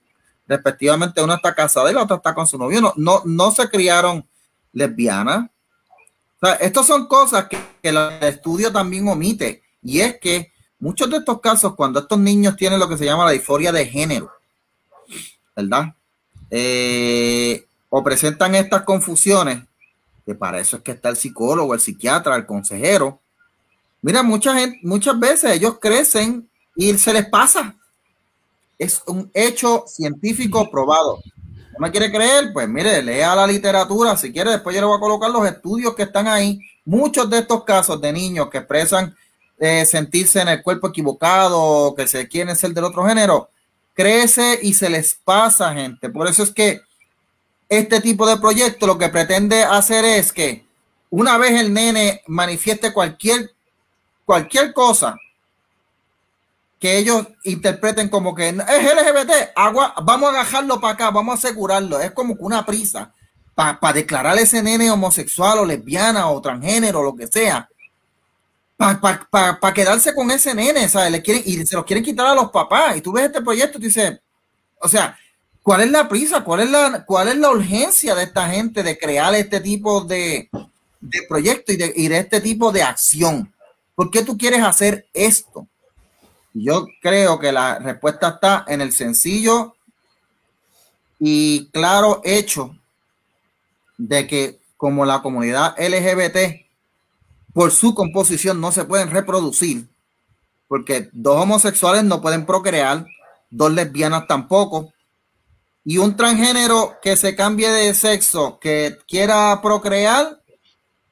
respectivamente, 0.46 1.22
una 1.22 1.36
está 1.36 1.54
casada 1.54 1.90
y 1.90 1.94
la 1.94 2.02
otra 2.02 2.16
está 2.16 2.34
con 2.34 2.46
su 2.46 2.58
novio. 2.58 2.82
No, 2.82 2.92
no, 2.96 3.22
no 3.24 3.50
se 3.50 3.70
criaron 3.70 4.26
lesbianas. 4.72 5.48
O 6.42 6.46
estas 6.60 6.86
son 6.86 7.06
cosas 7.06 7.48
que, 7.48 7.58
que 7.82 7.88
el 7.88 7.96
estudio 8.22 8.70
también 8.70 9.08
omite. 9.08 9.62
Y 9.82 10.00
es 10.00 10.18
que 10.20 10.52
muchos 10.78 11.08
de 11.08 11.16
estos 11.16 11.40
casos, 11.40 11.74
cuando 11.74 12.00
estos 12.00 12.18
niños 12.18 12.54
tienen 12.56 12.78
lo 12.78 12.88
que 12.88 12.98
se 12.98 13.06
llama 13.06 13.24
la 13.24 13.30
disforia 13.30 13.72
de 13.72 13.86
género, 13.86 14.30
¿verdad? 15.56 15.94
Eh, 16.50 17.66
o 17.88 18.04
presentan 18.04 18.54
estas 18.54 18.82
confusiones, 18.82 19.64
que 20.28 20.34
para 20.34 20.60
eso 20.60 20.76
es 20.76 20.82
que 20.82 20.90
está 20.92 21.08
el 21.08 21.16
psicólogo, 21.16 21.72
el 21.72 21.80
psiquiatra, 21.80 22.36
el 22.36 22.44
consejero. 22.44 23.18
Mira, 24.02 24.22
mucha 24.22 24.54
gente, 24.54 24.78
muchas 24.82 25.18
veces 25.18 25.52
ellos 25.52 25.78
crecen 25.80 26.46
y 26.76 26.92
se 26.98 27.14
les 27.14 27.26
pasa. 27.30 27.74
Es 28.78 29.00
un 29.06 29.30
hecho 29.32 29.84
científico 29.86 30.70
probado. 30.70 31.18
¿No 31.72 31.78
me 31.78 31.90
quiere 31.90 32.12
creer? 32.12 32.52
Pues 32.52 32.68
mire, 32.68 33.02
lea 33.02 33.34
la 33.34 33.46
literatura. 33.46 34.18
Si 34.18 34.30
quiere, 34.30 34.50
después 34.50 34.76
yo 34.76 34.82
le 34.82 34.86
voy 34.88 34.98
a 34.98 35.00
colocar 35.00 35.30
los 35.30 35.48
estudios 35.48 35.94
que 35.94 36.02
están 36.02 36.28
ahí. 36.28 36.60
Muchos 36.84 37.30
de 37.30 37.38
estos 37.38 37.64
casos 37.64 37.98
de 37.98 38.12
niños 38.12 38.50
que 38.50 38.58
expresan 38.58 39.16
eh, 39.58 39.86
sentirse 39.86 40.42
en 40.42 40.48
el 40.48 40.62
cuerpo 40.62 40.88
equivocado, 40.88 41.94
que 41.94 42.06
se 42.06 42.28
quieren 42.28 42.54
ser 42.54 42.74
del 42.74 42.84
otro 42.84 43.06
género, 43.06 43.48
crece 43.94 44.58
y 44.60 44.74
se 44.74 44.90
les 44.90 45.14
pasa, 45.14 45.72
gente. 45.72 46.10
Por 46.10 46.28
eso 46.28 46.42
es 46.42 46.50
que 46.50 46.82
este 47.68 48.00
tipo 48.00 48.26
de 48.26 48.38
proyecto 48.38 48.86
lo 48.86 48.98
que 48.98 49.08
pretende 49.08 49.62
hacer 49.62 50.04
es 50.04 50.32
que 50.32 50.64
una 51.10 51.38
vez 51.38 51.52
el 51.52 51.72
nene 51.72 52.22
manifieste 52.26 52.92
cualquier, 52.92 53.52
cualquier 54.24 54.72
cosa 54.72 55.16
que 56.78 56.96
ellos 56.96 57.26
interpreten 57.44 58.08
como 58.08 58.34
que 58.34 58.48
es 58.50 58.54
LGBT, 58.56 59.50
agua, 59.56 59.94
vamos 60.02 60.28
a 60.28 60.32
agajarlo 60.40 60.80
para 60.80 60.94
acá, 60.94 61.10
vamos 61.10 61.34
a 61.34 61.38
asegurarlo. 61.38 62.00
Es 62.00 62.12
como 62.12 62.36
que 62.36 62.42
una 62.44 62.64
prisa 62.64 63.12
para 63.54 63.92
declarar 63.92 64.38
ese 64.38 64.62
nene 64.62 64.90
homosexual 64.90 65.58
o 65.58 65.64
lesbiana 65.64 66.28
o 66.28 66.40
transgénero, 66.40 67.02
lo 67.02 67.16
que 67.16 67.26
sea. 67.26 67.68
Para 68.76 69.74
quedarse 69.74 70.14
con 70.14 70.30
ese 70.30 70.54
nene, 70.54 70.88
¿sabes? 70.88 71.10
Le 71.10 71.20
quieren, 71.20 71.42
y 71.44 71.66
se 71.66 71.74
lo 71.74 71.84
quieren 71.84 72.04
quitar 72.04 72.28
a 72.28 72.34
los 72.34 72.52
papás. 72.52 72.96
Y 72.96 73.00
tú 73.00 73.10
ves 73.10 73.24
este 73.24 73.42
proyecto 73.42 73.78
y 73.78 73.82
dices, 73.82 74.20
o 74.80 74.88
sea, 74.88 75.18
¿Cuál 75.68 75.82
es 75.82 75.90
la 75.90 76.08
prisa? 76.08 76.44
¿Cuál 76.44 76.60
es 76.60 76.70
la, 76.70 77.04
cuál 77.04 77.28
es 77.28 77.36
la 77.36 77.50
urgencia 77.50 78.14
de 78.14 78.22
esta 78.22 78.48
gente 78.48 78.82
de 78.82 78.98
crear 78.98 79.34
este 79.34 79.60
tipo 79.60 80.00
de, 80.00 80.48
de 80.98 81.22
proyecto 81.28 81.74
y 81.74 81.76
de, 81.76 81.92
y 81.94 82.08
de 82.08 82.20
este 82.20 82.40
tipo 82.40 82.72
de 82.72 82.82
acción? 82.82 83.52
¿Por 83.94 84.10
qué 84.10 84.22
tú 84.22 84.38
quieres 84.38 84.62
hacer 84.62 85.06
esto? 85.12 85.66
Yo 86.54 86.86
creo 87.02 87.38
que 87.38 87.52
la 87.52 87.80
respuesta 87.80 88.30
está 88.30 88.64
en 88.66 88.80
el 88.80 88.92
sencillo 88.92 89.74
y 91.18 91.66
claro 91.66 92.22
hecho 92.24 92.74
de 93.98 94.26
que 94.26 94.60
como 94.78 95.04
la 95.04 95.20
comunidad 95.20 95.74
LGBT 95.78 96.64
por 97.52 97.72
su 97.72 97.94
composición 97.94 98.58
no 98.58 98.72
se 98.72 98.86
pueden 98.86 99.10
reproducir, 99.10 99.86
porque 100.66 101.10
dos 101.12 101.42
homosexuales 101.42 102.04
no 102.04 102.22
pueden 102.22 102.46
procrear, 102.46 103.06
dos 103.50 103.70
lesbianas 103.70 104.26
tampoco, 104.26 104.94
y 105.88 105.96
un 105.96 106.18
transgénero 106.18 106.98
que 107.00 107.16
se 107.16 107.34
cambie 107.34 107.70
de 107.70 107.94
sexo, 107.94 108.58
que 108.60 108.98
quiera 109.08 109.58
procrear, 109.62 110.42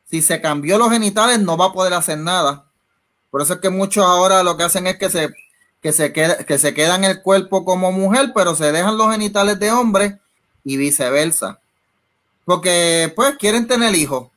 si 0.05 0.21
se 0.21 0.43
cambió 0.43 0.77
los 0.77 0.91
genitales 0.91 1.41
no 1.41 1.57
va 1.57 1.69
a 1.69 1.73
poder 1.73 1.95
hacer 1.95 2.19
nada. 2.19 2.67
Por 3.31 3.41
eso 3.41 3.55
es 3.55 3.61
que 3.61 3.71
muchos 3.71 4.05
ahora 4.05 4.43
lo 4.43 4.59
que 4.59 4.65
hacen 4.65 4.87
es 4.87 4.99
que 4.99 5.09
se, 5.09 5.31
que 5.81 5.95
se, 5.95 6.13
queda, 6.13 6.45
que 6.45 6.59
se 6.59 6.75
quedan 6.75 7.05
el 7.05 7.23
cuerpo 7.23 7.65
como 7.65 7.91
mujer, 7.91 8.33
pero 8.35 8.55
se 8.55 8.71
dejan 8.71 8.99
los 8.99 9.11
genitales 9.11 9.59
de 9.59 9.73
hombre 9.73 10.19
y 10.63 10.77
viceversa. 10.77 11.59
Porque 12.45 13.11
pues 13.17 13.35
quieren 13.39 13.67
tener 13.67 13.95
hijos. 13.95 14.29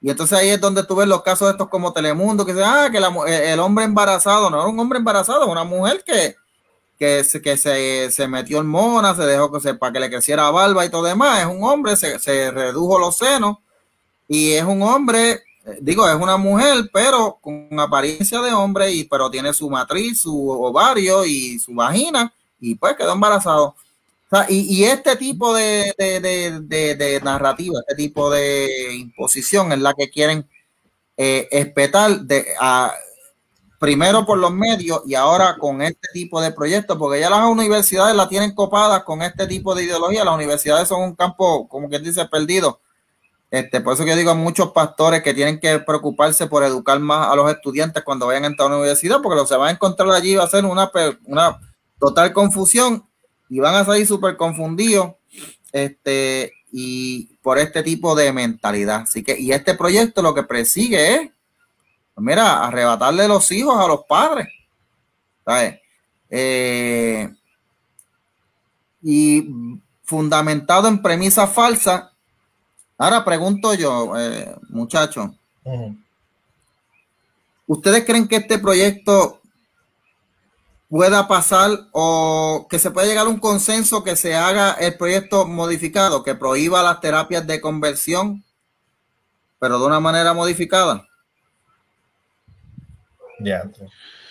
Y 0.00 0.08
entonces 0.08 0.38
ahí 0.38 0.48
es 0.48 0.60
donde 0.60 0.84
tú 0.84 0.96
ves 0.96 1.06
los 1.06 1.20
casos 1.20 1.50
estos 1.50 1.68
como 1.68 1.92
Telemundo, 1.92 2.46
que 2.46 2.54
dicen, 2.54 2.66
ah, 2.66 2.88
que 2.90 3.52
el 3.52 3.60
hombre 3.60 3.84
embarazado, 3.84 4.48
no 4.48 4.58
era 4.58 4.68
un 4.70 4.80
hombre 4.80 5.00
embarazado, 5.00 5.46
una 5.46 5.64
mujer 5.64 6.02
que, 6.02 6.34
que, 6.98 7.24
se, 7.24 7.42
que 7.42 7.56
se, 7.56 8.10
se 8.10 8.28
metió 8.28 8.62
mona, 8.64 9.14
se 9.14 9.22
dejó 9.22 9.52
que 9.52 9.60
se, 9.60 9.74
para 9.74 9.92
que 9.92 10.00
le 10.00 10.10
creciera 10.10 10.50
barba 10.50 10.84
y 10.84 10.90
todo 10.90 11.04
demás. 11.04 11.40
Es 11.40 11.46
un 11.46 11.62
hombre, 11.64 11.96
se, 11.96 12.18
se 12.18 12.50
redujo 12.50 12.98
los 12.98 13.16
senos 13.16 13.58
y 14.28 14.52
es 14.52 14.64
un 14.64 14.82
hombre, 14.82 15.42
eh, 15.64 15.78
digo, 15.80 16.08
es 16.08 16.16
una 16.16 16.36
mujer, 16.36 16.88
pero 16.92 17.38
con 17.40 17.68
apariencia 17.78 18.40
de 18.40 18.52
hombre, 18.52 18.90
y, 18.92 19.04
pero 19.04 19.30
tiene 19.30 19.52
su 19.52 19.70
matriz, 19.70 20.20
su 20.20 20.50
ovario 20.50 21.24
y 21.24 21.58
su 21.58 21.74
vagina, 21.74 22.32
y 22.60 22.74
pues 22.74 22.96
quedó 22.96 23.12
embarazado. 23.12 23.76
y, 24.48 24.76
y, 24.76 24.84
este 24.84 25.16
tipo 25.16 25.54
de, 25.54 25.94
de, 25.98 26.20
de, 26.60 26.94
de, 26.96 27.20
narrativa, 27.20 27.80
este 27.80 27.94
tipo 27.94 28.30
de 28.30 28.94
imposición 28.94 29.72
es 29.72 29.78
la 29.78 29.94
que 29.94 30.10
quieren 30.10 30.46
eh, 31.16 31.48
espetar 31.50 32.20
de, 32.22 32.46
a, 32.60 32.92
primero 33.78 34.24
por 34.24 34.38
los 34.38 34.52
medios 34.52 35.02
y 35.06 35.14
ahora 35.14 35.56
con 35.58 35.82
este 35.82 36.08
tipo 36.12 36.40
de 36.40 36.52
proyectos, 36.52 36.96
porque 36.96 37.20
ya 37.20 37.30
las 37.30 37.44
universidades 37.44 38.16
la 38.16 38.28
tienen 38.28 38.54
copadas 38.54 39.04
con 39.04 39.22
este 39.22 39.46
tipo 39.46 39.74
de 39.74 39.84
ideología. 39.84 40.24
Las 40.24 40.34
universidades 40.34 40.88
son 40.88 41.02
un 41.02 41.14
campo, 41.14 41.68
como 41.68 41.88
quien 41.88 42.02
dice, 42.02 42.24
perdido. 42.26 42.80
Este, 43.50 43.80
por 43.80 43.94
eso 43.94 44.04
que 44.04 44.16
digo 44.16 44.32
a 44.32 44.34
muchos 44.34 44.72
pastores 44.72 45.22
que 45.22 45.32
tienen 45.32 45.60
que 45.60 45.78
preocuparse 45.78 46.46
por 46.46 46.64
educar 46.64 46.98
más 46.98 47.28
a 47.28 47.36
los 47.36 47.50
estudiantes 47.50 48.02
cuando 48.02 48.26
vayan 48.26 48.44
a 48.44 48.48
entrar 48.48 48.68
a 48.68 48.70
la 48.72 48.78
universidad, 48.78 49.22
porque 49.22 49.36
lo 49.36 49.42
que 49.42 49.48
se 49.48 49.56
van 49.56 49.68
a 49.68 49.72
encontrar 49.72 50.10
allí 50.10 50.34
va 50.34 50.44
a 50.44 50.48
ser 50.48 50.64
una, 50.64 50.90
una 51.24 51.60
total 51.98 52.32
confusión 52.32 53.06
y 53.48 53.60
van 53.60 53.74
a 53.74 53.84
salir 53.84 54.06
súper 54.06 54.36
confundidos 54.36 55.12
este, 55.72 56.52
y 56.72 57.36
por 57.36 57.58
este 57.58 57.82
tipo 57.82 58.14
de 58.16 58.32
mentalidad. 58.32 59.02
Así 59.02 59.22
que, 59.22 59.38
y 59.38 59.52
este 59.52 59.74
proyecto 59.74 60.22
lo 60.22 60.34
que 60.34 60.42
persigue 60.42 61.14
es 61.14 61.30
mira, 62.16 62.64
arrebatarle 62.66 63.28
los 63.28 63.50
hijos 63.52 63.76
a 63.78 63.86
los 63.86 64.04
padres. 64.04 64.48
Eh, 66.30 67.30
y 69.02 69.48
fundamentado 70.02 70.88
en 70.88 71.02
premisas 71.02 71.52
falsas. 71.52 72.10
Ahora 72.98 73.24
pregunto 73.24 73.74
yo, 73.74 74.16
eh, 74.18 74.56
muchachos, 74.70 75.30
¿ustedes 77.66 78.04
creen 78.04 78.26
que 78.26 78.36
este 78.36 78.58
proyecto 78.58 79.40
pueda 80.88 81.28
pasar 81.28 81.70
o 81.92 82.66
que 82.70 82.78
se 82.78 82.90
pueda 82.90 83.06
llegar 83.06 83.26
a 83.26 83.30
un 83.30 83.38
consenso 83.38 84.02
que 84.02 84.16
se 84.16 84.34
haga 84.34 84.72
el 84.72 84.96
proyecto 84.96 85.46
modificado, 85.46 86.22
que 86.22 86.34
prohíba 86.34 86.82
las 86.82 87.00
terapias 87.00 87.46
de 87.46 87.60
conversión, 87.60 88.44
pero 89.58 89.78
de 89.78 89.86
una 89.86 90.00
manera 90.00 90.32
modificada? 90.32 91.06
Ya. 93.38 93.70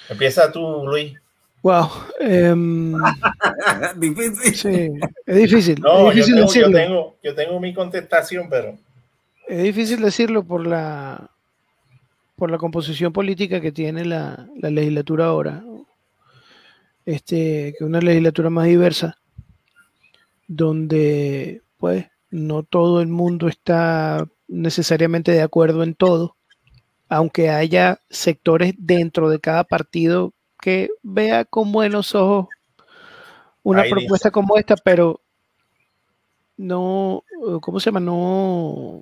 Empieza 0.09 0.51
tú, 0.51 0.85
Luis. 0.85 1.13
Wow. 1.61 1.89
Em, 2.19 2.93
difícil. 3.97 4.55
Sí, 4.55 4.91
es 5.25 5.35
difícil. 5.35 5.81
No, 5.81 6.11
yo, 6.13 6.23
tengo, 6.71 7.15
yo, 7.23 7.33
tengo, 7.33 7.59
mi 7.59 7.73
contestación, 7.73 8.47
pero. 8.49 8.77
Es 9.47 9.63
difícil 9.63 10.01
decirlo 10.01 10.43
por 10.43 10.65
la 10.65 11.29
por 12.35 12.51
la 12.51 12.57
composición 12.57 13.13
política 13.13 13.61
que 13.61 13.71
tiene 13.71 14.05
la, 14.05 14.47
la 14.57 14.69
legislatura 14.69 15.25
ahora. 15.25 15.63
Este, 17.05 17.73
que 17.77 17.83
una 17.83 17.99
legislatura 18.01 18.49
más 18.49 18.65
diversa, 18.65 19.17
donde 20.47 21.61
pues 21.77 22.05
no 22.29 22.63
todo 22.63 23.01
el 23.01 23.07
mundo 23.07 23.47
está 23.47 24.27
necesariamente 24.47 25.31
de 25.31 25.41
acuerdo 25.41 25.81
en 25.83 25.95
todo 25.95 26.35
aunque 27.09 27.49
haya 27.49 27.99
sectores 28.09 28.73
dentro 28.77 29.29
de 29.29 29.39
cada 29.39 29.63
partido 29.63 30.33
que 30.61 30.89
vea 31.03 31.45
con 31.45 31.71
buenos 31.71 32.15
ojos 32.15 32.47
una 33.63 33.83
propuesta 33.83 34.29
como 34.29 34.57
esta, 34.57 34.75
pero 34.75 35.19
no, 36.57 37.23
¿cómo 37.61 37.79
se 37.79 37.85
llama? 37.85 37.99
No, 37.99 39.01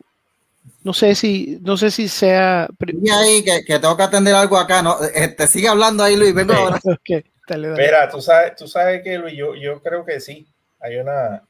no 0.83 0.93
sé 0.93 1.15
si, 1.15 1.59
no 1.61 1.75
sé 1.75 1.91
si 1.91 2.07
sea. 2.07 2.69
Y 3.01 3.09
ahí 3.09 3.43
que, 3.43 3.61
tengo 3.79 3.97
que 3.97 4.03
atender 4.03 4.33
algo 4.33 4.57
acá, 4.57 4.81
¿no? 4.81 4.97
Este, 5.13 5.47
sigue 5.47 5.67
hablando 5.67 6.03
ahí, 6.03 6.15
Luis, 6.15 6.33
vengo 6.33 6.53
ahora. 6.53 6.79
Espera, 7.45 8.09
tú 8.09 8.21
sabes, 8.21 8.55
tú 8.55 8.69
sabes 8.69 9.03
que 9.03 9.17
Luis, 9.17 9.35
yo, 9.35 9.53
yo 9.53 9.81
creo 9.81 10.05
que 10.05 10.21
sí, 10.21 10.47
hay 10.79 10.95
una, 10.95 11.43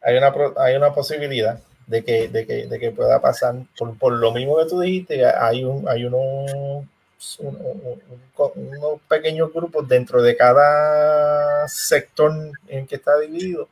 hay 0.00 0.16
una, 0.16 0.32
hay 0.56 0.76
una 0.76 0.94
posibilidad 0.94 1.60
de 1.88 2.04
que, 2.04 2.28
de 2.28 2.46
que, 2.46 2.66
de 2.66 2.78
que 2.78 2.92
pueda 2.92 3.20
pasar. 3.20 3.56
Por, 3.76 3.98
por, 3.98 4.12
lo 4.12 4.30
mismo 4.32 4.56
que 4.58 4.66
tú 4.66 4.80
dijiste, 4.80 5.26
hay, 5.26 5.64
un, 5.64 5.88
hay 5.88 6.04
unos, 6.04 6.52
unos 7.40 9.00
pequeños 9.08 9.52
grupos 9.52 9.88
dentro 9.88 10.22
de 10.22 10.36
cada 10.36 11.66
sector 11.66 12.32
en 12.68 12.86
que 12.86 12.94
está 12.94 13.18
dividido 13.18 13.68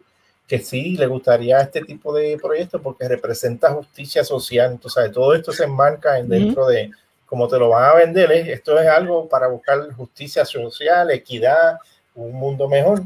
que 0.48 0.60
sí 0.60 0.96
le 0.96 1.06
gustaría 1.06 1.60
este 1.60 1.82
tipo 1.82 2.14
de 2.14 2.38
proyectos 2.40 2.80
porque 2.80 3.08
representa 3.08 3.72
justicia 3.72 4.24
social. 4.24 4.72
Entonces, 4.72 5.10
todo 5.12 5.34
esto 5.34 5.52
se 5.52 5.64
enmarca 5.64 6.18
en 6.18 6.28
dentro 6.28 6.66
de 6.66 6.90
cómo 7.26 7.48
te 7.48 7.58
lo 7.58 7.70
van 7.70 7.90
a 7.90 7.94
vender. 7.94 8.30
Esto 8.30 8.78
es 8.78 8.86
algo 8.86 9.28
para 9.28 9.48
buscar 9.48 9.92
justicia 9.94 10.44
social, 10.44 11.10
equidad, 11.10 11.78
un 12.14 12.32
mundo 12.32 12.68
mejor 12.68 13.02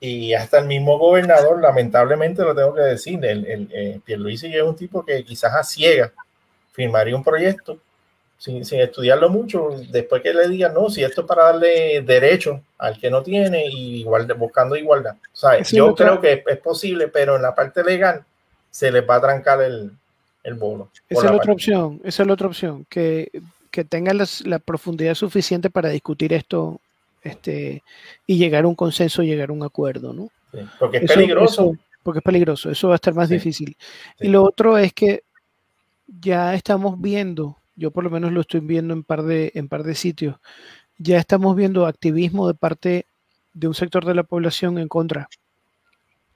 y 0.00 0.32
hasta 0.34 0.58
el 0.58 0.66
mismo 0.66 0.98
gobernador, 0.98 1.60
lamentablemente 1.60 2.42
lo 2.42 2.54
tengo 2.54 2.74
que 2.74 2.82
decir, 2.82 3.24
el, 3.24 3.44
el, 3.46 3.68
eh, 3.72 4.00
Pierluisi 4.04 4.54
es 4.54 4.62
un 4.62 4.76
tipo 4.76 5.04
que 5.04 5.24
quizás 5.24 5.54
a 5.54 5.64
ciega 5.64 6.12
firmaría 6.72 7.16
un 7.16 7.24
proyecto 7.24 7.78
sin, 8.38 8.64
sin, 8.64 8.80
estudiarlo 8.80 9.28
mucho, 9.28 9.70
después 9.90 10.22
que 10.22 10.32
le 10.32 10.48
digan, 10.48 10.72
no, 10.72 10.88
si 10.90 11.02
esto 11.02 11.22
es 11.22 11.26
para 11.26 11.46
darle 11.46 12.02
derecho 12.02 12.60
al 12.78 12.96
que 12.96 13.10
no 13.10 13.24
tiene 13.24 13.66
y 13.66 14.00
igual, 14.00 14.32
buscando 14.34 14.76
igualdad. 14.76 15.16
Sea, 15.32 15.60
yo 15.62 15.92
creo 15.96 16.20
que 16.20 16.44
es, 16.46 16.58
posible, 16.58 17.08
pero 17.08 17.34
en 17.34 17.42
la 17.42 17.56
parte 17.56 17.82
legal 17.82 18.24
se 18.70 18.92
les 18.92 19.08
va 19.08 19.16
a 19.16 19.20
trancar 19.20 19.60
el, 19.62 19.90
el 20.44 20.54
bolo. 20.54 20.90
Esa 21.08 21.24
es 21.24 21.30
la 21.32 21.36
otra 21.36 21.52
opción, 21.52 22.00
esa 22.04 22.22
es 22.22 22.26
la 22.28 22.34
otra 22.34 22.46
opción, 22.46 22.86
que, 22.88 23.28
que 23.72 23.82
tengan 23.82 24.18
la 24.44 24.58
profundidad 24.60 25.16
suficiente 25.16 25.68
para 25.68 25.88
discutir 25.88 26.32
esto 26.32 26.80
este, 27.22 27.82
y 28.26 28.38
llegar 28.38 28.64
a 28.64 28.68
un 28.68 28.74
consenso, 28.74 29.22
llegar 29.22 29.50
a 29.50 29.52
un 29.52 29.62
acuerdo, 29.62 30.12
¿no? 30.12 30.30
porque 30.78 30.98
es 30.98 31.12
peligroso. 31.12 31.76
porque 32.02 32.18
es 32.18 32.24
peligroso, 32.24 32.70
eso 32.70 32.88
va 32.88 32.94
a 32.94 32.96
estar 32.96 33.14
más 33.14 33.28
difícil. 33.28 33.76
Y 34.20 34.28
lo 34.28 34.42
otro 34.42 34.78
es 34.78 34.92
que 34.92 35.22
ya 36.06 36.54
estamos 36.54 37.00
viendo, 37.00 37.58
yo 37.76 37.90
por 37.90 38.04
lo 38.04 38.10
menos 38.10 38.32
lo 38.32 38.40
estoy 38.40 38.60
viendo 38.60 38.94
en 38.94 39.02
par 39.02 39.22
de, 39.22 39.52
en 39.54 39.68
par 39.68 39.82
de 39.82 39.94
sitios, 39.94 40.36
ya 40.96 41.18
estamos 41.18 41.54
viendo 41.54 41.86
activismo 41.86 42.48
de 42.48 42.54
parte 42.54 43.06
de 43.52 43.68
un 43.68 43.74
sector 43.74 44.04
de 44.04 44.14
la 44.14 44.22
población 44.22 44.78
en 44.78 44.88
contra 44.88 45.28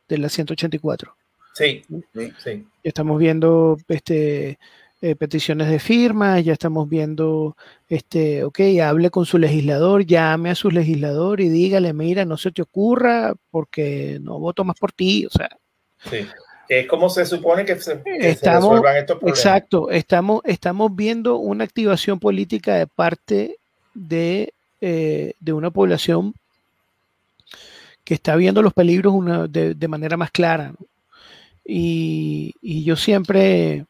de 0.09 0.19
la 0.19 0.29
184. 0.29 1.15
Sí, 1.55 1.85
sí, 2.15 2.33
sí. 2.39 2.67
Estamos 2.83 3.19
viendo 3.19 3.79
este, 3.89 4.59
eh, 5.05 5.17
peticiones 5.17 5.69
de 5.69 5.81
firmas, 5.81 6.45
ya 6.45 6.53
estamos 6.53 6.89
viendo, 6.89 7.57
este, 7.89 8.45
ok, 8.45 8.61
hable 8.81 9.11
con 9.11 9.27
su 9.27 9.37
legislador, 9.37 10.07
llame 10.07 10.51
a 10.51 10.55
su 10.55 10.71
legislador 10.71 11.41
y 11.41 11.49
dígale, 11.49 11.93
mira, 11.93 12.25
no 12.25 12.37
se 12.37 12.53
te 12.53 12.63
ocurra 12.63 13.35
porque 13.51 14.21
no 14.23 14.39
voto 14.39 14.63
más 14.63 14.79
por 14.79 14.93
ti, 14.93 15.27
o 15.27 15.31
sea. 15.31 15.49
Sí, 16.09 16.25
es 16.69 16.87
como 16.87 17.11
se 17.11 17.27
supone 17.27 17.65
que 17.65 17.81
se, 17.81 18.01
estamos, 18.21 18.63
resuelvan 18.63 18.97
estos 18.97 19.19
problemas. 19.19 19.41
Exacto, 19.41 19.91
estamos, 19.91 20.41
estamos 20.45 20.95
viendo 20.95 21.37
una 21.39 21.65
activación 21.65 22.21
política 22.21 22.77
de 22.77 22.87
parte 22.87 23.57
de, 23.95 24.55
eh, 24.81 25.33
de 25.41 25.53
una 25.53 25.73
población 25.73 26.33
que 28.05 28.15
está 28.15 28.37
viendo 28.37 28.63
los 28.63 28.73
peligros 28.73 29.15
una, 29.15 29.49
de, 29.49 29.75
de, 29.75 29.89
manera 29.89 30.17
más 30.17 30.31
clara. 30.31 30.75
Y, 31.65 32.55
y 32.63 32.85
yo 32.85 32.95
siempre 32.95 33.85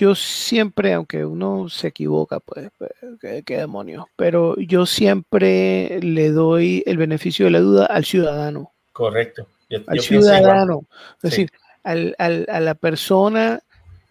yo 0.00 0.14
siempre, 0.14 0.94
aunque 0.94 1.26
uno 1.26 1.68
se 1.68 1.88
equivoca, 1.88 2.40
pues, 2.40 2.70
pues 2.78 2.90
qué, 3.20 3.56
demonios, 3.58 4.06
pero 4.16 4.56
yo 4.56 4.86
siempre 4.86 6.00
le 6.00 6.30
doy 6.30 6.82
el 6.86 6.96
beneficio 6.96 7.44
de 7.44 7.50
la 7.50 7.60
duda 7.60 7.84
al 7.84 8.06
ciudadano. 8.06 8.72
Correcto. 8.94 9.46
al 9.86 10.00
ciudadano. 10.00 10.84
Es 11.22 11.30
decir, 11.30 11.50
al, 11.84 12.14
al, 12.18 12.46
a 12.48 12.60
la 12.60 12.74
persona 12.74 13.60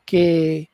que 0.05 0.69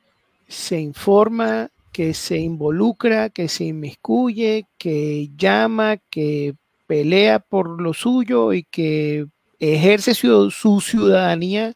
se 0.48 0.80
informa, 0.80 1.70
que 1.92 2.12
se 2.12 2.36
involucra, 2.36 3.30
que 3.30 3.48
se 3.48 3.64
inmiscuye, 3.64 4.66
que 4.76 5.30
llama, 5.34 5.96
que 6.10 6.56
pelea 6.86 7.38
por 7.38 7.80
lo 7.80 7.94
suyo 7.94 8.52
y 8.52 8.64
que 8.64 9.26
ejerce 9.58 10.12
su, 10.12 10.50
su 10.50 10.82
ciudadanía 10.82 11.74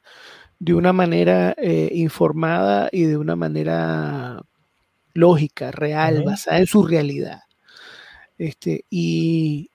de 0.61 0.75
una 0.75 0.93
manera 0.93 1.55
eh, 1.57 1.91
informada 1.93 2.91
y 2.93 3.05
de 3.05 3.17
una 3.17 3.35
manera 3.35 4.41
lógica, 5.15 5.73
real, 5.73 6.23
basada 6.23 6.59
en 6.59 6.67
su 6.67 6.87
realidad. 6.87 7.41
Este, 8.39 8.85
y 8.91 9.71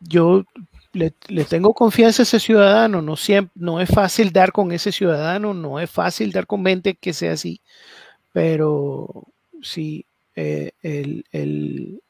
yo 0.00 0.44
le, 0.92 1.12
tengo 1.44 1.72
confianza 1.74 2.22
a 2.22 2.24
ese 2.24 2.40
ciudadano, 2.40 3.02
no, 3.02 3.16
siempre, 3.16 3.52
no 3.54 3.80
es 3.80 3.88
fácil 3.88 4.32
dar 4.32 4.52
con 4.52 4.72
ese 4.72 4.92
ciudadano, 4.92 5.54
no 5.54 5.78
es 5.80 5.90
fácil 5.90 6.32
dar 6.32 6.46
con 6.46 6.62
mente 6.62 6.94
que 6.96 7.12
sea 7.12 7.32
así, 7.32 7.60
pero 8.32 9.24
sí, 9.62 10.06
eh, 10.34 10.72
el, 10.82 11.24
el, 11.30 12.00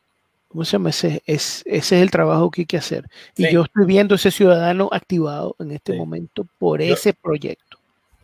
¿cómo 0.48 0.64
se 0.64 0.72
llama? 0.72 0.90
Ese, 0.90 1.22
es, 1.26 1.62
ese 1.66 1.96
es 1.96 2.02
el 2.02 2.10
trabajo 2.10 2.50
que 2.50 2.62
hay 2.62 2.66
que 2.66 2.78
hacer. 2.78 3.08
Y 3.36 3.52
yo 3.52 3.62
estoy 3.62 3.86
viendo 3.86 4.14
ese 4.14 4.30
ciudadano 4.30 4.88
activado 4.90 5.56
en 5.58 5.72
este 5.72 5.94
momento 5.94 6.46
por 6.58 6.80
ese 6.80 7.12
proyecto 7.12 7.63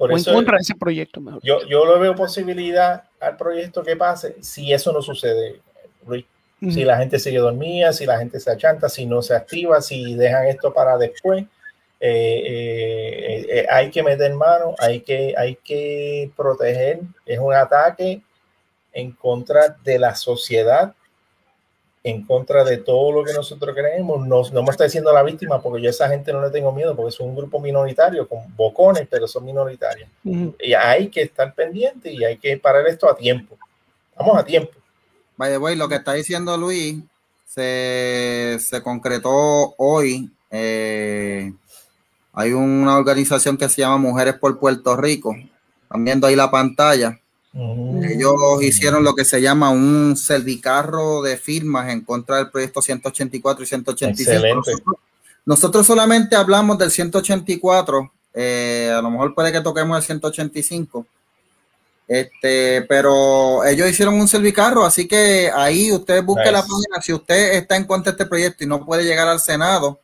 o 0.01 0.11
en 0.11 0.24
contra 0.24 0.57
de 0.57 0.62
ese 0.62 0.74
proyecto, 0.74 1.20
mejor. 1.20 1.42
Yo, 1.42 1.66
yo 1.66 1.84
lo 1.84 1.98
veo 2.01 2.14
posibilidad 2.14 3.05
al 3.20 3.36
proyecto 3.36 3.82
que 3.82 3.96
pase 3.96 4.36
si 4.40 4.72
eso 4.72 4.92
no 4.92 5.03
sucede, 5.03 5.61
Luis. 6.07 6.24
Si 6.61 6.84
la 6.84 6.98
gente 6.98 7.18
sigue 7.18 7.38
dormida, 7.38 7.90
si 7.90 8.05
la 8.05 8.18
gente 8.18 8.38
se 8.38 8.51
achanta, 8.51 8.90
si 8.90 9.07
no 9.07 9.22
se 9.22 9.34
activa, 9.34 9.80
si 9.80 10.14
dejan 10.14 10.46
esto 10.46 10.74
para 10.74 10.98
después, 10.98 11.44
eh, 12.01 12.42
eh, 12.46 13.46
eh, 13.48 13.66
hay 13.70 13.90
que 13.90 14.03
meter 14.03 14.34
mano, 14.34 14.74
hay 14.78 15.01
que, 15.01 15.34
hay 15.38 15.57
que 15.57 16.30
proteger. 16.36 17.01
Es 17.24 17.38
un 17.38 17.55
ataque 17.55 18.20
en 18.92 19.12
contra 19.12 19.74
de 19.82 19.98
la 19.98 20.14
sociedad 20.14 20.94
en 22.03 22.24
contra 22.24 22.64
de 22.64 22.78
todo 22.78 23.12
lo 23.12 23.24
que 23.24 23.32
nosotros 23.32 23.74
creemos. 23.74 24.26
No, 24.26 24.42
no 24.51 24.62
me 24.62 24.70
está 24.70 24.84
diciendo 24.84 25.12
la 25.12 25.22
víctima 25.22 25.61
porque 25.61 25.82
yo 25.82 25.88
a 25.88 25.90
esa 25.90 26.09
gente 26.09 26.32
no 26.32 26.40
le 26.40 26.51
tengo 26.51 26.72
miedo 26.72 26.96
porque 26.96 27.11
es 27.11 27.20
un 27.20 27.34
grupo 27.34 27.61
minoritario 27.61 28.26
con 28.26 28.40
bocones, 28.57 29.07
pero 29.11 29.28
son 29.28 29.44
minoritarios. 29.44 30.09
Y 30.24 30.72
hay 30.72 31.09
que 31.09 31.22
estar 31.22 31.55
pendiente 31.55 32.12
y 32.12 32.24
hay 32.24 32.38
que 32.38 32.57
parar 32.57 32.86
esto 32.86 33.11
a 33.11 33.16
tiempo. 33.16 33.59
Vamos 34.16 34.38
a 34.38 34.44
tiempo. 34.44 34.72
By 35.36 35.51
the 35.51 35.59
way, 35.59 35.76
lo 35.76 35.88
que 35.88 35.96
está 35.96 36.14
diciendo 36.14 36.57
Luis 36.57 36.98
se, 37.46 38.59
se 38.61 38.82
concretó 38.82 39.74
hoy. 39.76 40.30
Eh, 40.51 41.53
hay 42.32 42.53
una 42.53 42.96
organización 42.96 43.57
que 43.57 43.68
se 43.68 43.82
llama 43.82 43.98
Mujeres 43.98 44.34
por 44.34 44.59
Puerto 44.59 44.96
Rico. 44.96 45.36
Están 45.82 46.05
viendo 46.05 46.26
ahí 46.26 46.36
la 46.36 46.51
pantalla. 46.51 47.20
Ellos 47.53 48.62
hicieron 48.62 49.03
lo 49.03 49.14
que 49.14 49.24
se 49.24 49.40
llama 49.40 49.70
un 49.70 50.16
servicarro 50.16 51.20
de 51.22 51.36
firmas 51.36 51.90
en 51.90 52.03
contra 52.03 52.36
del 52.36 52.51
proyecto 52.51 52.80
184 52.80 53.64
y 53.64 53.66
185. 53.66 55.01
Nosotros, 55.44 55.86
solamente 55.86 56.36
hablamos 56.36 56.78
del 56.78 56.90
184, 56.90 58.12
eh, 58.34 58.92
a 58.96 59.03
lo 59.03 59.11
mejor 59.11 59.34
puede 59.34 59.51
que 59.51 59.61
toquemos 59.61 59.96
el 59.98 60.05
185. 60.05 61.07
Este, 62.07 62.82
pero 62.82 63.64
ellos 63.64 63.88
hicieron 63.88 64.14
un 64.14 64.28
servicarro, 64.28 64.84
así 64.84 65.07
que 65.07 65.51
ahí 65.55 65.92
usted 65.92 66.22
busque 66.24 66.51
la 66.51 66.61
página. 66.62 67.01
Si 67.03 67.12
usted 67.12 67.55
está 67.55 67.76
en 67.76 67.84
contra 67.84 68.12
de 68.12 68.16
este 68.16 68.28
proyecto 68.28 68.64
y 68.64 68.66
no 68.66 68.84
puede 68.84 69.05
llegar 69.05 69.28
al 69.28 69.40
Senado, 69.40 70.01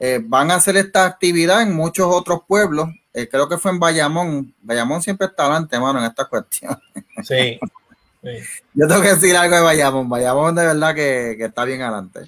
eh, 0.00 0.20
van 0.22 0.50
a 0.50 0.56
hacer 0.56 0.76
esta 0.76 1.04
actividad 1.04 1.62
en 1.62 1.72
muchos 1.72 2.08
otros 2.10 2.40
pueblos 2.48 2.88
eh, 3.12 3.28
creo 3.28 3.48
que 3.48 3.58
fue 3.58 3.72
en 3.72 3.80
Bayamón. 3.80 4.54
Bayamón 4.62 5.02
siempre 5.02 5.26
está 5.26 5.44
adelante, 5.44 5.78
mano, 5.80 5.98
en 5.98 6.06
esta 6.06 6.24
cuestión. 6.26 6.78
Sí. 7.22 7.60
Yo 8.72 8.86
tengo 8.86 9.02
que 9.02 9.14
decir 9.14 9.36
algo 9.36 9.56
de 9.56 9.62
Bayamón. 9.62 10.08
Bayamón 10.08 10.54
de 10.54 10.64
verdad 10.64 10.94
que, 10.94 11.32
está 11.38 11.64
bien 11.64 11.82
adelante. 11.82 12.20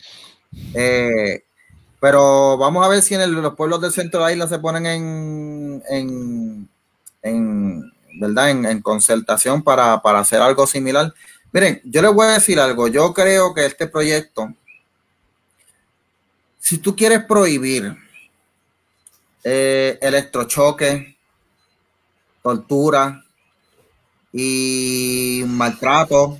Eh, 0.74 1.44
pero 1.98 2.58
vamos 2.58 2.84
a 2.84 2.88
ver 2.88 3.00
si 3.00 3.14
en 3.14 3.42
los 3.42 3.54
pueblos 3.54 3.80
del 3.80 3.92
centro 3.92 4.20
de 4.20 4.26
la 4.26 4.32
isla 4.32 4.48
se 4.48 4.58
ponen 4.58 4.86
en, 4.86 6.68
en, 7.22 7.92
¿verdad? 8.20 8.50
En, 8.50 8.82
concertación 8.82 9.62
para, 9.62 10.02
para 10.02 10.20
hacer 10.20 10.42
algo 10.42 10.66
similar. 10.66 11.12
Miren, 11.52 11.80
yo 11.84 12.02
les 12.02 12.12
voy 12.12 12.26
a 12.26 12.32
decir 12.32 12.60
algo. 12.60 12.88
Yo 12.88 13.14
creo 13.14 13.54
que 13.54 13.64
este 13.64 13.86
proyecto, 13.86 14.54
si 16.62 16.78
tú 16.78 16.94
quieres 16.94 17.24
prohibir 17.24 17.96
eh, 19.42 19.98
electrochoque, 20.00 21.16
tortura 22.40 23.24
y 24.32 25.42
maltrato. 25.48 26.38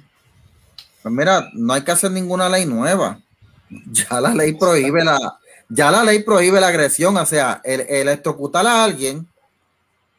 Pues 1.03 1.13
mira, 1.13 1.51
no 1.55 1.73
hay 1.75 1.83
que 1.83 1.91
hacer 1.91 2.13
ninguna 2.13 2.49
ley 2.49 2.65
nueva. 2.65 3.19
Ya 3.91 4.21
la 4.21 4.35
ley 4.35 4.53
prohíbe 4.53 5.03
la, 5.03 5.19
ya 5.67 5.91
la 5.91 6.05
ley 6.05 6.23
prohíbe 6.23 6.61
la 6.61 6.69
agresión, 6.69 7.17
o 7.17 7.25
sea, 7.25 7.63
el, 7.65 7.81
electrocutar 7.81 8.67
a 8.67 8.85
alguien. 8.85 9.27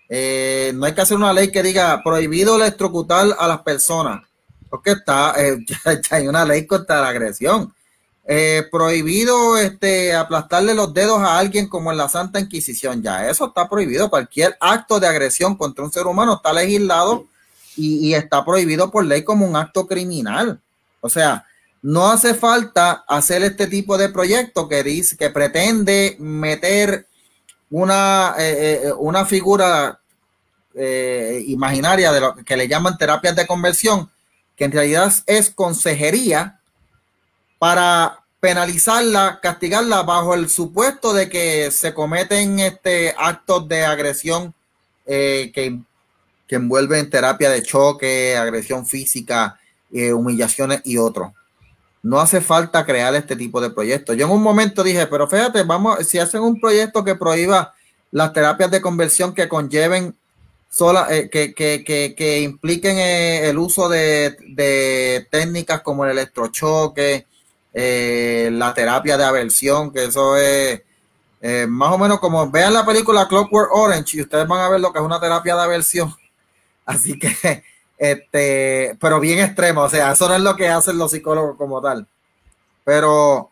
Eh, 0.09 0.71
no 0.73 0.85
hay 0.85 0.93
que 0.93 1.01
hacer 1.01 1.17
una 1.17 1.31
ley 1.31 1.51
que 1.51 1.61
diga 1.61 2.01
prohibido 2.03 2.55
electrocutar 2.55 3.27
a 3.37 3.47
las 3.47 3.61
personas, 3.61 4.27
porque 4.71 4.91
está, 4.93 5.35
eh, 5.37 5.59
ya 5.67 5.77
hay 6.09 6.27
una 6.27 6.43
ley 6.43 6.65
contra 6.65 6.99
la 6.99 7.09
agresión. 7.09 7.71
Eh, 8.25 8.63
prohibido 8.71 9.57
este, 9.57 10.13
aplastarle 10.15 10.73
los 10.73 10.93
dedos 10.93 11.19
a 11.19 11.37
alguien 11.37 11.67
como 11.67 11.91
en 11.91 11.97
la 11.97 12.07
Santa 12.07 12.39
Inquisición. 12.39 13.03
Ya 13.03 13.27
eso 13.29 13.47
está 13.47 13.67
prohibido. 13.67 14.09
Cualquier 14.09 14.55
acto 14.61 14.99
de 14.99 15.07
agresión 15.07 15.57
contra 15.57 15.83
un 15.83 15.91
ser 15.91 16.07
humano 16.07 16.35
está 16.35 16.53
legislado 16.53 17.27
y, 17.75 18.13
está 18.13 18.45
prohibido 18.45 18.91
por 18.91 19.05
ley 19.05 19.23
como 19.23 19.45
un 19.45 19.57
acto 19.57 19.87
criminal. 19.87 20.61
O 21.01 21.09
sea, 21.09 21.45
no 21.81 22.11
hace 22.11 22.33
falta 22.33 23.03
hacer 23.09 23.43
este 23.43 23.67
tipo 23.67 23.97
de 23.97 24.07
proyecto 24.07 24.69
que 24.69 24.83
dice 24.83 25.17
que 25.17 25.29
pretende 25.29 26.15
meter 26.19 27.07
una, 27.69 28.35
eh, 28.37 28.83
eh, 28.85 28.93
una 28.97 29.25
figura 29.25 29.99
imaginaria 31.45 32.11
de 32.11 32.19
lo 32.19 32.35
que 32.35 32.57
le 32.57 32.67
llaman 32.67 32.97
terapias 32.97 33.35
de 33.35 33.45
conversión, 33.45 34.09
que 34.55 34.65
en 34.65 34.71
realidad 34.71 35.13
es 35.27 35.51
consejería 35.51 36.61
para 37.63 38.25
penalizarla, 38.41 39.39
castigarla 39.41 40.03
bajo 40.03 40.33
el 40.33 40.49
supuesto 40.49 41.13
de 41.13 41.29
que 41.29 41.71
se 41.71 41.93
cometen 41.93 42.59
este, 42.59 43.15
actos 43.17 43.69
de 43.69 43.85
agresión 43.85 44.53
eh, 45.05 45.49
que, 45.55 45.79
que, 46.45 46.55
envuelven 46.57 47.09
terapia 47.09 47.49
de 47.49 47.63
choque, 47.63 48.35
agresión 48.35 48.85
física, 48.85 49.61
eh, 49.93 50.11
humillaciones 50.11 50.81
y 50.83 50.97
otros. 50.97 51.31
No 52.01 52.19
hace 52.19 52.41
falta 52.41 52.85
crear 52.85 53.15
este 53.15 53.37
tipo 53.37 53.61
de 53.61 53.69
proyectos. 53.69 54.17
Yo 54.17 54.25
en 54.25 54.33
un 54.33 54.43
momento 54.43 54.83
dije, 54.83 55.07
pero 55.07 55.29
fíjate, 55.29 55.63
vamos, 55.63 56.05
si 56.05 56.19
hacen 56.19 56.41
un 56.41 56.59
proyecto 56.59 57.05
que 57.05 57.15
prohíba 57.15 57.73
las 58.11 58.33
terapias 58.33 58.71
de 58.71 58.81
conversión 58.81 59.33
que 59.33 59.47
conlleven 59.47 60.17
sola, 60.67 61.07
eh, 61.11 61.29
que, 61.29 61.53
que, 61.53 61.85
que, 61.85 62.13
que, 62.13 62.41
impliquen 62.41 62.97
el 62.99 63.57
uso 63.57 63.87
de, 63.87 64.35
de 64.49 65.25
técnicas 65.31 65.79
como 65.81 66.03
el 66.03 66.11
electrochoque, 66.11 67.25
eh, 67.73 68.49
la 68.51 68.73
terapia 68.73 69.17
de 69.17 69.23
aversión, 69.23 69.91
que 69.91 70.05
eso 70.05 70.37
es 70.37 70.81
eh, 71.41 71.67
más 71.67 71.91
o 71.91 71.97
menos 71.97 72.19
como 72.19 72.49
vean 72.49 72.73
la 72.73 72.85
película 72.85 73.27
Clockwork 73.27 73.69
Orange 73.73 74.17
y 74.17 74.21
ustedes 74.21 74.47
van 74.47 74.61
a 74.61 74.69
ver 74.69 74.79
lo 74.79 74.93
que 74.93 74.99
es 74.99 75.05
una 75.05 75.19
terapia 75.19 75.55
de 75.55 75.61
aversión. 75.61 76.13
Así 76.85 77.17
que, 77.17 77.63
este, 77.97 78.97
pero 78.99 79.19
bien 79.19 79.39
extremo, 79.39 79.81
o 79.81 79.89
sea, 79.89 80.11
eso 80.11 80.27
no 80.27 80.35
es 80.35 80.41
lo 80.41 80.55
que 80.55 80.69
hacen 80.69 80.97
los 80.97 81.11
psicólogos 81.11 81.57
como 81.57 81.81
tal. 81.81 82.07
Pero 82.83 83.51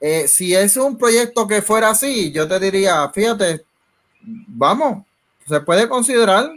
eh, 0.00 0.28
si 0.28 0.54
es 0.54 0.76
un 0.76 0.96
proyecto 0.96 1.46
que 1.46 1.62
fuera 1.62 1.90
así, 1.90 2.32
yo 2.32 2.46
te 2.46 2.60
diría, 2.60 3.08
fíjate, 3.10 3.64
vamos, 4.22 5.04
se 5.48 5.60
puede 5.60 5.88
considerar 5.88 6.50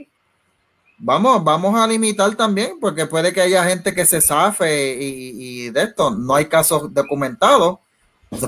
Vamos, 1.01 1.41
vamos 1.45 1.79
a 1.79 1.87
limitar 1.87 2.35
también, 2.35 2.77
porque 2.79 3.05
puede 3.05 3.31
que 3.31 3.39
haya 3.39 3.63
gente 3.63 3.95
que 3.95 4.05
se 4.05 4.19
zafe 4.19 4.97
y, 4.99 5.69
de 5.69 5.83
esto. 5.83 6.11
No 6.11 6.35
hay 6.35 6.45
casos 6.45 6.93
documentados, 6.93 7.79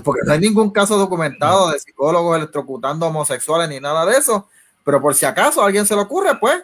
porque 0.03 0.21
no 0.25 0.33
hay 0.33 0.39
ningún 0.39 0.69
caso 0.69 0.97
documentado 0.97 1.71
de 1.71 1.79
psicólogos 1.79 2.37
electrocutando 2.37 3.07
homosexuales 3.07 3.69
ni 3.69 3.79
nada 3.79 4.05
de 4.05 4.17
eso. 4.17 4.49
Pero 4.83 5.01
por 5.01 5.15
si 5.15 5.25
acaso 5.25 5.61
a 5.61 5.65
alguien 5.65 5.85
se 5.85 5.95
le 5.95 6.01
ocurre, 6.01 6.37
pues. 6.39 6.61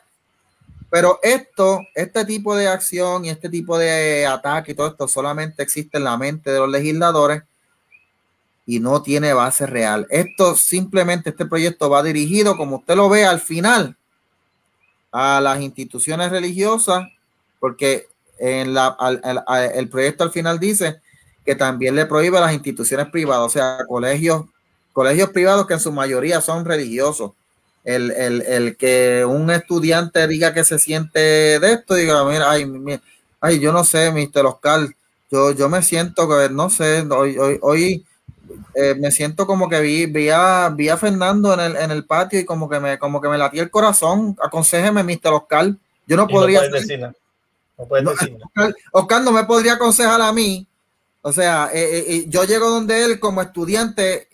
Pero 0.90 1.20
esto, 1.22 1.82
este 1.96 2.26
tipo 2.26 2.56
de 2.56 2.68
acción 2.68 3.26
y 3.26 3.30
este 3.30 3.50
tipo 3.50 3.78
de 3.78 4.26
ataque 4.26 4.72
y 4.72 4.76
todo 4.76 4.88
esto 4.88 5.08
solamente 5.08 5.64
existe 5.64 5.98
en 5.98 6.06
la 6.06 6.18
mente 6.18 6.52
de 6.52 6.60
los 6.60 6.70
legisladores 6.70 7.44
y 8.66 8.80
no 8.80 9.02
tiene 9.02 9.34
base 9.34 9.66
real. 9.66 10.06
Esto 10.10 10.56
simplemente, 10.56 11.30
este 11.30 11.46
proyecto 11.46 11.90
va 11.90 12.04
dirigido, 12.04 12.58
como 12.58 12.78
usted 12.78 12.96
lo 12.96 13.10
ve 13.10 13.26
al 13.26 13.40
final, 13.40 13.97
a 15.12 15.42
las 15.42 15.62
instituciones 15.62 16.32
religiosas, 16.32 17.08
porque 17.60 18.08
en 18.40 18.74
la, 18.74 18.96
el 19.74 19.90
proyecto 19.90 20.24
al 20.24 20.32
final 20.32 20.60
dice 20.60 21.02
que 21.46 21.56
también 21.56 21.96
le 21.96 22.06
prohíbe 22.06 22.38
a 22.38 22.42
las 22.42 22.54
instituciones 22.54 23.08
privadas, 23.08 23.46
o 23.46 23.50
sea, 23.50 23.80
colegios, 23.88 24.46
colegios 24.92 25.30
privados 25.30 25.66
que 25.66 25.76
en 25.76 25.80
su 25.80 25.92
mayoría 25.92 26.42
son 26.42 26.66
religiosos. 26.66 27.32
El, 27.86 28.12
el, 28.12 28.76
que 28.76 29.24
un 29.24 29.50
estudiante 29.50 30.28
diga 30.28 30.54
que 30.54 30.66
se 30.66 30.78
siente 30.78 31.20
de 31.20 31.72
esto, 31.72 31.96
diga, 31.96 32.22
mira, 32.26 32.52
ay, 32.52 32.70
ay 33.40 33.60
yo 33.62 33.72
no 33.72 33.86
sé, 33.86 34.12
Mr. 34.12 34.46
Oscar, 34.46 34.90
yo, 35.32 35.52
yo 35.52 35.70
me 35.70 35.82
siento 35.82 36.28
que, 36.28 36.50
no 36.50 36.70
sé, 36.70 37.04
hoy, 37.10 37.38
hoy, 37.38 37.60
hoy 37.62 38.06
eh, 38.74 38.96
me 38.96 39.12
siento 39.12 39.46
como 39.46 39.70
que 39.70 39.80
vi, 39.82 40.06
vi, 40.06 40.30
a, 40.30 40.70
vi 40.74 40.90
a 40.90 40.98
Fernando 40.98 41.54
en 41.54 41.60
el, 41.60 41.76
en 41.76 41.92
el 41.92 42.06
patio 42.06 42.40
y 42.40 42.46
como 42.46 42.70
que 42.70 42.80
me, 42.80 42.98
como 43.00 43.22
que 43.22 43.30
me 43.30 43.38
latía 43.38 43.64
el 43.64 43.70
corazón. 43.70 44.38
Aconsejeme, 44.42 45.04
Mr. 45.04 45.34
Oscar. 45.34 45.74
Yo 46.06 46.18
no 46.18 46.28
podría. 46.28 46.62
Oscar, 48.92 49.22
no 49.22 49.32
me 49.32 49.44
podría 49.44 49.74
aconsejar 49.74 50.22
a 50.22 50.32
mí. 50.32 50.68
O 51.22 51.32
sea, 51.32 51.70
eh, 51.74 52.06
eh, 52.08 52.26
yo 52.28 52.46
llego 52.46 52.70
donde 52.70 53.04
él 53.04 53.20
como 53.20 53.42
estudiante 53.42 54.28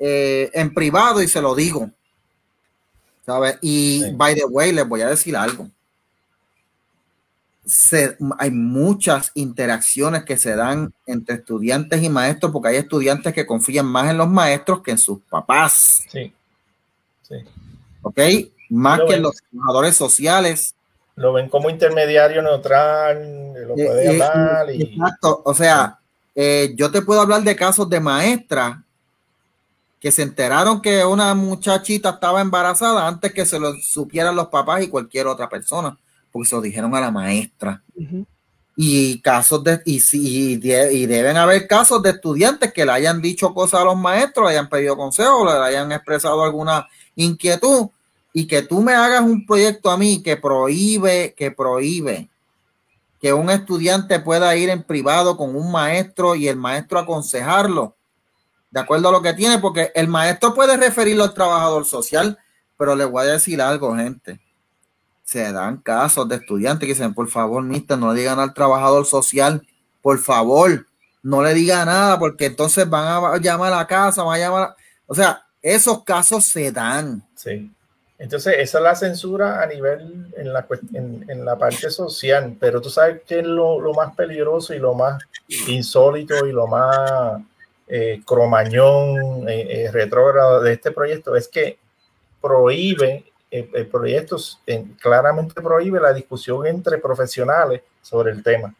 en 0.00 0.74
privado 0.74 1.22
y 1.22 1.28
se 1.28 1.40
lo 1.40 1.54
digo. 1.54 1.90
¿Sabes? 3.24 3.58
Y 3.60 4.10
by 4.12 4.34
the 4.34 4.44
way, 4.46 4.72
les 4.72 4.88
voy 4.88 5.02
a 5.02 5.08
decir 5.08 5.36
algo 5.36 5.68
hay 8.38 8.50
muchas 8.50 9.30
interacciones 9.34 10.24
que 10.24 10.36
se 10.36 10.56
dan 10.56 10.92
entre 11.06 11.36
estudiantes 11.36 12.02
y 12.02 12.08
maestros, 12.08 12.52
porque 12.52 12.68
hay 12.68 12.76
estudiantes 12.76 13.34
que 13.34 13.46
confían 13.46 13.86
más 13.86 14.10
en 14.10 14.18
los 14.18 14.28
maestros 14.28 14.82
que 14.82 14.92
en 14.92 14.98
sus 14.98 15.20
papás. 15.28 16.04
Sí. 16.10 16.32
sí. 17.22 17.36
¿Ok? 18.02 18.18
Más 18.70 19.00
que 19.06 19.14
en 19.14 19.22
los 19.22 19.36
trabajadores 19.36 19.96
sociales. 19.96 20.74
Lo 21.16 21.32
ven 21.32 21.48
como 21.48 21.68
intermediario 21.68 22.42
neutral, 22.42 23.52
lo 23.54 23.74
eh, 23.76 23.86
puede 23.86 24.04
eh, 24.04 24.22
hablar. 24.22 24.70
Y... 24.70 24.82
Exacto. 24.82 25.42
O 25.44 25.54
sea, 25.54 25.98
eh, 26.34 26.72
yo 26.76 26.90
te 26.90 27.02
puedo 27.02 27.20
hablar 27.20 27.42
de 27.42 27.56
casos 27.56 27.88
de 27.90 28.00
maestras 28.00 28.78
que 30.00 30.12
se 30.12 30.22
enteraron 30.22 30.80
que 30.80 31.04
una 31.04 31.34
muchachita 31.34 32.10
estaba 32.10 32.40
embarazada 32.40 33.06
antes 33.06 33.32
que 33.32 33.44
se 33.44 33.58
lo 33.58 33.74
supieran 33.74 34.36
los 34.36 34.46
papás 34.46 34.82
y 34.82 34.88
cualquier 34.88 35.26
otra 35.26 35.48
persona 35.48 35.98
porque 36.30 36.48
se 36.48 36.56
lo 36.56 36.62
dijeron 36.62 36.94
a 36.94 37.00
la 37.00 37.10
maestra. 37.10 37.82
y 38.80 39.20
casos 39.22 39.64
de 39.64 39.82
y, 39.84 40.00
y, 40.12 40.52
y, 40.52 41.06
deben 41.06 41.36
haber 41.36 41.66
casos 41.66 42.00
de 42.00 42.10
estudiantes 42.10 42.72
que 42.72 42.86
le 42.86 42.92
hayan 42.92 43.20
dicho 43.20 43.52
cosas 43.52 43.80
a 43.80 43.84
los 43.84 43.96
maestros, 43.96 44.46
le 44.46 44.52
hayan 44.52 44.68
pedido 44.68 44.96
consejo, 44.96 45.44
le 45.44 45.50
hayan 45.50 45.90
expresado 45.90 46.44
alguna 46.44 46.86
inquietud 47.16 47.88
y 48.32 48.46
que 48.46 48.62
tú 48.62 48.80
me 48.80 48.92
hagas 48.92 49.22
un 49.22 49.44
proyecto 49.44 49.90
a 49.90 49.96
mí 49.96 50.22
que 50.22 50.36
prohíbe, 50.36 51.34
que 51.36 51.50
prohíbe 51.50 52.28
que 53.20 53.32
un 53.32 53.50
estudiante 53.50 54.20
pueda 54.20 54.54
ir 54.54 54.68
en 54.68 54.84
privado 54.84 55.36
con 55.36 55.56
un 55.56 55.72
maestro 55.72 56.36
y 56.36 56.46
el 56.46 56.56
maestro 56.56 57.00
aconsejarlo 57.00 57.96
de 58.70 58.78
acuerdo 58.78 59.08
a 59.08 59.12
lo 59.12 59.22
que 59.22 59.32
tiene, 59.32 59.58
porque 59.58 59.90
el 59.94 60.06
maestro 60.06 60.54
puede 60.54 60.76
referirlo 60.76 61.24
al 61.24 61.34
trabajador 61.34 61.84
social, 61.84 62.38
pero 62.76 62.94
le 62.94 63.06
voy 63.06 63.24
a 63.24 63.32
decir 63.32 63.60
algo, 63.60 63.96
gente 63.96 64.40
se 65.28 65.52
dan 65.52 65.76
casos 65.76 66.26
de 66.26 66.36
estudiantes 66.36 66.86
que 66.86 66.94
dicen, 66.94 67.12
por 67.12 67.28
favor, 67.28 67.62
mister, 67.62 67.98
no 67.98 68.14
le 68.14 68.20
digan 68.20 68.40
al 68.40 68.54
trabajador 68.54 69.04
social, 69.04 69.62
por 70.00 70.18
favor, 70.18 70.86
no 71.22 71.42
le 71.42 71.52
diga 71.52 71.84
nada, 71.84 72.18
porque 72.18 72.46
entonces 72.46 72.88
van 72.88 73.22
a 73.22 73.36
llamar 73.36 73.74
a 73.74 73.76
la 73.76 73.86
casa, 73.86 74.22
van 74.22 74.36
a 74.36 74.38
llamar, 74.38 74.76
o 75.06 75.14
sea, 75.14 75.44
esos 75.60 76.02
casos 76.02 76.46
se 76.46 76.72
dan. 76.72 77.22
Sí. 77.34 77.70
Entonces, 78.18 78.54
esa 78.56 78.78
es 78.78 78.84
la 78.84 78.94
censura 78.94 79.62
a 79.62 79.66
nivel 79.66 80.32
en 80.34 80.50
la, 80.50 80.66
en, 80.94 81.44
la 81.44 81.58
parte 81.58 81.90
social, 81.90 82.56
pero 82.58 82.80
tú 82.80 82.88
sabes 82.88 83.20
que 83.26 83.40
es 83.40 83.46
lo, 83.46 83.92
más 83.92 84.14
peligroso 84.14 84.72
y 84.72 84.78
lo 84.78 84.94
más 84.94 85.22
insólito 85.66 86.46
y 86.46 86.52
lo 86.52 86.66
más 86.66 87.42
eh, 87.86 88.22
cromañón, 88.24 89.46
eh, 89.46 89.84
eh, 89.84 89.90
retrógrado 89.92 90.62
de 90.62 90.72
este 90.72 90.90
proyecto 90.90 91.36
es 91.36 91.48
que 91.48 91.78
prohíbe 92.40 93.26
el, 93.50 93.86
proyecto 93.86 94.36
claramente 95.00 95.60
prohíbe 95.60 96.00
la 96.00 96.12
discusión 96.12 96.66
entre 96.66 96.98
profesionales 96.98 97.82
sobre 98.02 98.32
el 98.32 98.42
tema. 98.42 98.74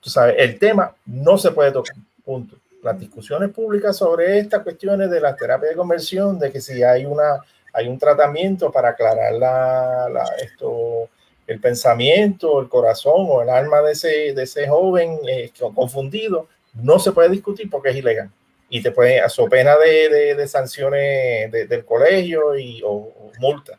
Tú 0.00 0.10
sabes, 0.10 0.36
el 0.38 0.58
tema 0.58 0.94
no 1.04 1.36
se 1.36 1.50
puede 1.50 1.72
tocar, 1.72 1.96
punto. 2.24 2.56
Las 2.82 2.98
discusiones 2.98 3.50
públicas 3.50 3.96
sobre 3.96 4.38
estas 4.38 4.62
cuestiones 4.62 5.10
de 5.10 5.20
la 5.20 5.34
terapia 5.34 5.70
de 5.70 5.76
conversión, 5.76 6.38
de 6.38 6.52
que 6.52 6.60
si 6.60 6.82
hay, 6.82 7.04
una, 7.04 7.42
hay 7.72 7.88
un 7.88 7.98
tratamiento 7.98 8.70
para 8.70 8.90
aclarar 8.90 9.32
la, 9.32 10.24
esto, 10.40 11.08
el 11.46 11.60
pensamiento, 11.60 12.60
el 12.60 12.68
corazón 12.68 13.26
o 13.28 13.42
el 13.42 13.50
alma 13.50 13.80
de 13.82 13.92
ese, 13.92 14.32
de 14.32 14.42
ese 14.42 14.68
joven 14.68 15.18
eh, 15.28 15.50
confundido, 15.74 16.48
no 16.74 16.98
se 16.98 17.12
puede 17.12 17.30
discutir 17.30 17.68
porque 17.68 17.90
es 17.90 17.96
ilegal 17.96 18.30
y 18.68 18.82
te 18.82 18.90
puede, 18.90 19.20
a 19.20 19.28
su 19.28 19.48
pena 19.48 19.76
de, 19.76 20.34
de, 20.34 20.48
sanciones 20.48 21.50
del 21.52 21.84
colegio 21.84 22.58
y, 22.58 22.82
o, 22.84 23.25
multa. 23.38 23.78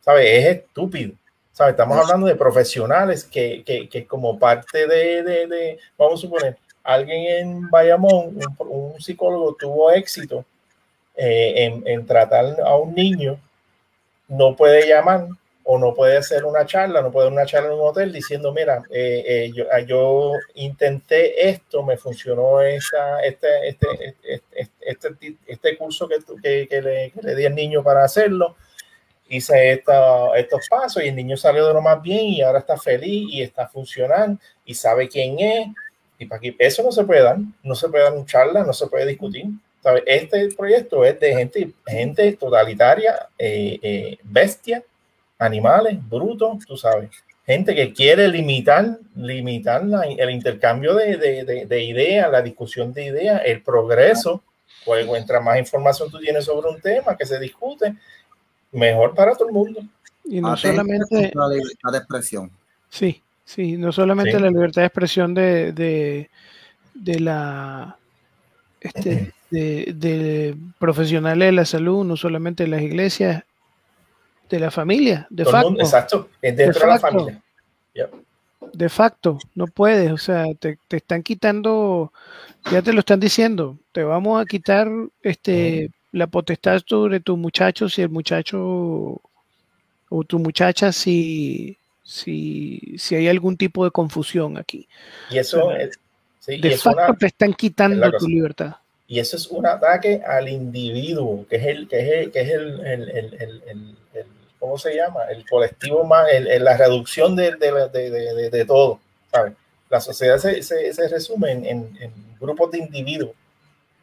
¿Sabes? 0.00 0.26
Es 0.26 0.56
estúpido. 0.56 1.12
¿Sabes? 1.52 1.72
Estamos 1.72 1.98
hablando 1.98 2.26
de 2.26 2.36
profesionales 2.36 3.24
que, 3.24 3.62
que, 3.64 3.88
que 3.88 4.06
como 4.06 4.38
parte 4.38 4.86
de, 4.86 5.22
de, 5.22 5.78
vamos 5.96 6.20
a 6.20 6.22
suponer, 6.22 6.56
alguien 6.84 7.26
en 7.26 7.70
Bayamón, 7.70 8.38
un, 8.60 9.00
psicólogo 9.00 9.56
tuvo 9.58 9.90
éxito 9.90 10.44
eh, 11.16 11.64
en, 11.64 11.86
en 11.86 12.06
tratar 12.06 12.60
a 12.64 12.76
un 12.76 12.94
niño, 12.94 13.38
no 14.28 14.54
puede 14.54 14.86
llamar 14.86 15.26
o 15.70 15.78
no 15.78 15.92
puede 15.92 16.16
hacer 16.16 16.46
una 16.46 16.64
charla, 16.64 17.02
no 17.02 17.12
puede 17.12 17.28
una 17.28 17.44
charla 17.44 17.68
en 17.68 17.74
un 17.74 17.88
hotel 17.88 18.10
diciendo, 18.10 18.54
mira, 18.54 18.82
eh, 18.90 19.22
eh, 19.26 19.52
yo, 19.54 19.64
ah, 19.70 19.80
yo, 19.80 20.32
intenté 20.54 21.50
esto, 21.50 21.82
me 21.82 21.98
funcionó 21.98 22.62
esta, 22.62 23.20
este, 23.20 23.68
este, 23.68 24.16
este, 24.22 24.64
este, 24.80 25.36
este 25.46 25.76
curso 25.76 26.08
que, 26.08 26.20
que, 26.42 26.68
que, 26.68 26.80
le, 26.80 27.10
que, 27.10 27.20
le, 27.20 27.34
di 27.34 27.44
al 27.44 27.54
niño 27.54 27.82
para 27.82 28.02
hacerlo, 28.02 28.56
hice 29.28 29.72
esta, 29.72 30.36
estos 30.36 30.66
pasos 30.68 31.02
y 31.02 31.08
el 31.08 31.16
niño 31.16 31.36
salió 31.36 31.66
de 31.66 31.74
lo 31.74 31.82
más 31.82 32.00
bien 32.02 32.26
y 32.26 32.42
ahora 32.42 32.60
está 32.60 32.76
feliz 32.76 33.28
y 33.30 33.42
está 33.42 33.68
funcionando 33.68 34.40
y 34.64 34.74
sabe 34.74 35.08
quién 35.08 35.38
es. 35.38 35.68
Y 36.18 36.26
para 36.26 36.38
aquí, 36.38 36.56
eso 36.58 36.82
no 36.82 36.90
se 36.90 37.04
puede 37.04 37.22
dar, 37.22 37.38
no 37.62 37.74
se 37.74 37.88
puede 37.88 38.04
dar 38.04 38.12
una 38.12 38.26
charla, 38.26 38.64
no 38.64 38.72
se 38.72 38.86
puede 38.86 39.06
discutir. 39.06 39.46
¿sabe? 39.82 40.02
Este 40.06 40.48
proyecto 40.56 41.04
es 41.04 41.20
de 41.20 41.34
gente, 41.34 41.72
gente 41.86 42.32
totalitaria, 42.32 43.28
eh, 43.38 44.18
bestia, 44.24 44.82
animales, 45.38 45.96
brutos, 46.08 46.64
tú 46.66 46.76
sabes. 46.76 47.10
Gente 47.46 47.74
que 47.74 47.92
quiere 47.94 48.28
limitar, 48.28 48.98
limitar 49.14 49.82
el 50.18 50.30
intercambio 50.30 50.94
de, 50.94 51.16
de, 51.16 51.66
de, 51.66 51.82
ideas, 51.82 52.30
la 52.30 52.42
discusión 52.42 52.92
de 52.92 53.06
ideas, 53.06 53.40
el 53.44 53.62
progreso. 53.62 54.42
Pues 54.84 55.06
mientras 55.06 55.42
más 55.42 55.58
información 55.58 56.10
tú 56.10 56.18
tienes 56.18 56.44
sobre 56.44 56.68
un 56.68 56.80
tema 56.80 57.16
que 57.16 57.24
se 57.24 57.38
discute, 57.38 57.94
mejor 58.72 59.14
para 59.14 59.34
todo 59.34 59.48
el 59.48 59.54
mundo. 59.54 59.80
Y 60.24 60.40
no 60.40 60.56
solamente 60.56 61.32
la 61.34 61.48
libertad 61.48 61.92
de 61.92 61.98
expresión. 61.98 62.50
Sí, 62.90 63.22
sí, 63.44 63.76
no 63.76 63.92
solamente 63.92 64.38
la 64.38 64.48
libertad 64.48 64.82
de 64.82 64.86
expresión 64.86 65.34
de, 65.34 65.72
de, 65.72 66.30
de 66.94 67.20
la 67.20 67.96
este, 68.80 69.32
de, 69.50 69.92
de, 69.96 70.56
profesionales 70.78 71.48
de 71.48 71.52
la 71.52 71.64
salud, 71.64 72.04
no 72.04 72.16
solamente 72.16 72.64
de 72.64 72.68
las 72.68 72.82
iglesias, 72.82 73.42
de 74.48 74.60
la 74.60 74.70
familia, 74.70 75.26
de 75.30 75.44
facto. 75.44 75.74
exacto, 75.78 76.28
dentro 76.40 76.80
de, 76.80 76.86
la 76.86 76.98
familia. 76.98 77.42
De 78.72 78.88
facto, 78.88 79.38
no 79.54 79.66
puedes, 79.66 80.10
o 80.12 80.18
sea, 80.18 80.44
te, 80.58 80.78
están 80.90 81.22
quitando, 81.22 82.12
ya 82.70 82.82
te 82.82 82.92
lo 82.92 83.00
están 83.00 83.20
diciendo, 83.20 83.78
te 83.92 84.04
vamos 84.04 84.40
a 84.40 84.46
quitar 84.46 84.88
este 85.22 85.90
la 86.18 86.26
potestad 86.26 86.82
sobre 86.84 87.20
tu 87.20 87.36
muchacho 87.36 87.88
si 87.88 88.02
el 88.02 88.10
muchacho 88.10 89.20
o 90.10 90.24
tu 90.26 90.38
muchacha 90.38 90.92
si, 90.92 91.76
si, 92.02 92.96
si 92.98 93.14
hay 93.14 93.28
algún 93.28 93.56
tipo 93.56 93.84
de 93.84 93.90
confusión 93.90 94.56
aquí. 94.56 94.88
Y 95.30 95.38
eso 95.38 95.70
de 96.46 96.76
facto 96.76 97.14
te 97.18 97.26
están 97.26 97.52
quitando 97.54 98.10
tu 98.12 98.28
libertad. 98.28 98.76
Y 99.06 99.20
eso 99.20 99.36
es 99.36 99.46
un 99.46 99.66
ataque 99.66 100.20
al 100.26 100.48
individuo, 100.48 101.46
que 101.48 101.56
es 101.56 101.66
el, 101.66 101.88
que 101.88 102.00
es 102.00 102.10
el, 102.10 102.30
que 102.30 102.40
es 102.42 102.50
el, 102.50 102.80
el 103.66 103.96
¿cómo 104.58 104.78
se 104.78 104.94
llama? 104.94 105.24
El 105.30 105.48
colectivo 105.48 106.04
más, 106.04 106.28
el, 106.30 106.62
la 106.64 106.76
reducción 106.76 107.36
de, 107.36 107.52
de, 107.56 108.50
de, 108.50 108.64
todo, 108.64 109.00
¿sabes? 109.30 109.54
La 109.88 110.00
sociedad 110.00 110.38
se, 110.38 110.62
se, 110.62 110.92
se 110.92 111.08
resume 111.08 111.52
en, 111.52 111.64
en, 111.66 112.28
grupos 112.38 112.70
de 112.70 112.78
individuos 112.78 113.32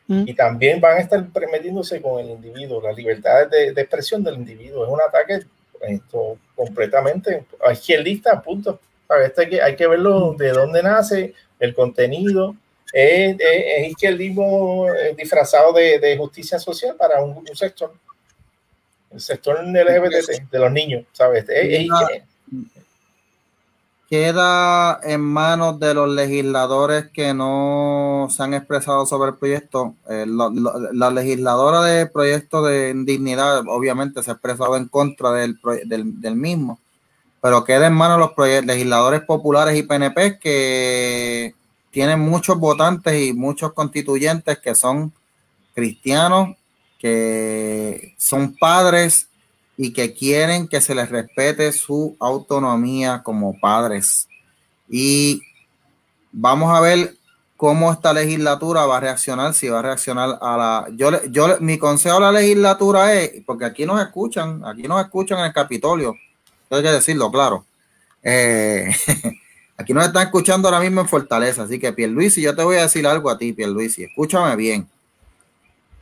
mm. 0.08 0.24
y 0.28 0.34
también 0.34 0.80
van 0.80 0.97
a 0.97 1.01
estar 1.01 1.26
metiéndose 1.51 2.01
con 2.01 2.20
el 2.20 2.32
individuo, 2.32 2.82
la 2.82 2.91
libertad 2.91 3.47
de, 3.47 3.70
expresión 3.70 4.24
del 4.24 4.36
individuo. 4.36 4.86
Es 4.86 4.91
un 4.91 5.01
ataque 5.01 5.45
esto, 5.82 6.38
completamente 6.56 7.45
izquierdista, 7.72 8.41
punto. 8.41 8.80
Este 9.24 9.41
hay, 9.41 9.49
que, 9.49 9.62
hay 9.62 9.76
que 9.76 9.88
verlo 9.88 10.34
de 10.34 10.49
dónde 10.49 10.82
nace 10.82 11.34
el 11.60 11.76
contenido. 11.76 12.56
Es, 12.91 13.36
es, 13.39 13.89
izquierdismo 13.89 14.88
eh, 14.93 15.14
disfrazado 15.18 15.74
de, 15.74 16.16
justicia 16.18 16.58
social 16.60 16.95
para 16.95 17.22
un, 17.22 17.38
un 17.38 17.56
sector 17.56 17.93
el 19.15 19.22
sector 19.22 19.64
LGBT 19.64 20.52
de 20.52 20.60
los 20.60 20.72
niños, 20.72 21.06
¿sabes? 21.14 21.45
Queda, 24.16 25.02
en 25.04 25.20
manos 25.20 25.78
de 25.78 25.94
los 25.94 26.08
legisladores 26.08 27.08
que 27.12 27.34
no 27.34 28.30
se 28.32 28.44
han 28.44 28.54
expresado 28.54 29.06
sobre 29.06 29.32
el 29.32 29.36
proyecto. 29.36 29.96
Eh, 30.10 30.26
la 30.26 31.12
legisladora 31.12 31.82
del 31.82 32.10
proyecto 32.10 32.64
de 32.64 32.92
indignidad, 32.92 33.66
obviamente, 33.68 34.24
se 34.24 34.32
ha 34.32 34.36
expresado 34.36 34.78
en 34.78 34.88
contra 34.88 35.34
del, 35.34 35.60
del, 35.84 36.36
mismo, 36.38 36.80
pero 37.42 37.66
queda 37.66 37.88
en 37.88 37.94
manos 37.94 38.32
de 38.38 38.56
los 38.56 38.66
legisladores 38.66 39.20
populares 39.20 39.78
y 39.78 39.84
PNP 39.84 40.40
que 40.40 41.54
tienen 41.92 42.22
muchos 42.22 42.58
votantes 42.58 43.22
y 43.22 43.34
muchos 43.34 43.74
constituyentes 43.74 44.60
que 44.60 44.76
son 44.76 45.12
cristianos 45.74 46.56
que 46.98 48.16
son 48.18 48.56
padres 48.56 49.28
y 49.77 49.93
que 49.93 50.14
quieren 50.14 50.68
que 50.68 50.81
se 50.81 50.95
les 50.95 51.10
respete 51.10 51.72
su 51.72 52.15
autonomía 52.19 53.22
como 53.23 53.60
padres. 53.60 54.27
Y 54.89 55.41
vamos 56.31 56.76
a 56.76 56.80
ver 56.81 57.15
cómo 57.57 57.91
esta 57.91 58.14
legislatura 58.14 58.85
va 58.85 58.97
a 58.97 58.99
reaccionar, 58.99 59.53
si 59.53 59.68
va 59.69 59.80
a 59.80 59.81
reaccionar 59.81 60.38
a 60.41 60.57
la... 60.57 60.88
Yo, 60.95 61.23
yo, 61.26 61.57
mi 61.60 61.77
consejo 61.77 62.18
a 62.18 62.19
la 62.19 62.31
legislatura 62.31 63.14
es, 63.14 63.43
porque 63.45 63.65
aquí 63.65 63.85
nos 63.85 64.02
escuchan, 64.02 64.64
aquí 64.65 64.84
nos 64.84 65.02
escuchan 65.02 65.39
en 65.39 65.45
el 65.45 65.53
Capitolio, 65.53 66.15
hay 66.69 66.81
que 66.81 66.91
decirlo, 66.91 67.31
claro. 67.31 67.65
Eh, 68.22 68.89
aquí 69.77 69.93
nos 69.93 70.06
están 70.06 70.26
escuchando 70.26 70.68
ahora 70.68 70.81
mismo 70.81 71.02
en 71.02 71.07
Fortaleza, 71.07 71.64
así 71.64 71.80
que 71.80 71.93
Pierluisi, 71.93 72.41
yo 72.41 72.56
te 72.56 72.64
voy 72.64 72.77
a 72.77 72.84
decir 72.84 73.07
algo 73.07 73.30
a 73.30 73.38
ti, 73.38 73.53
Pierluisi, 73.53 74.03
escúchame 74.03 74.56
bien. 74.56 74.89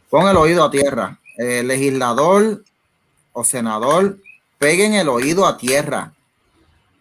Pon 0.09 0.27
el 0.27 0.37
oído 0.37 0.63
a 0.63 0.69
tierra. 0.69 1.19
El 1.37 1.67
legislador 1.67 2.63
o 3.33 3.43
senador, 3.43 4.19
peguen 4.57 4.93
el 4.93 5.09
oído 5.09 5.45
a 5.45 5.57
tierra. 5.57 6.13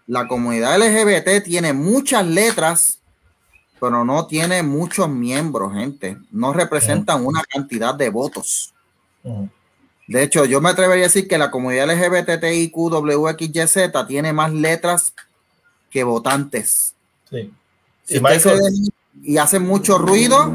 La 0.06 0.26
comunidad 0.26 0.78
LGBT 0.78 1.44
tiene 1.44 1.72
muchas 1.72 2.26
letras, 2.26 2.98
pero 3.78 4.04
no 4.04 4.26
tiene 4.26 4.62
muchos 4.62 5.08
miembros, 5.08 5.72
gente. 5.74 6.18
No 6.30 6.52
representan 6.52 7.24
una 7.24 7.42
cantidad 7.44 7.94
de 7.94 8.10
votos. 8.10 8.74
De 10.08 10.22
hecho, 10.22 10.44
yo 10.44 10.60
me 10.60 10.70
atrevería 10.70 11.04
a 11.04 11.08
decir 11.08 11.28
que 11.28 11.38
la 11.38 11.50
comunidad 11.50 11.86
LGBTIQWXYZ 11.86 14.06
tiene 14.08 14.32
más 14.32 14.52
letras 14.52 15.14
que 15.90 16.02
votantes. 16.02 16.94
Sí. 17.30 17.52
y 19.22 19.38
hacen 19.38 19.62
mucho 19.62 19.98
ruido, 19.98 20.52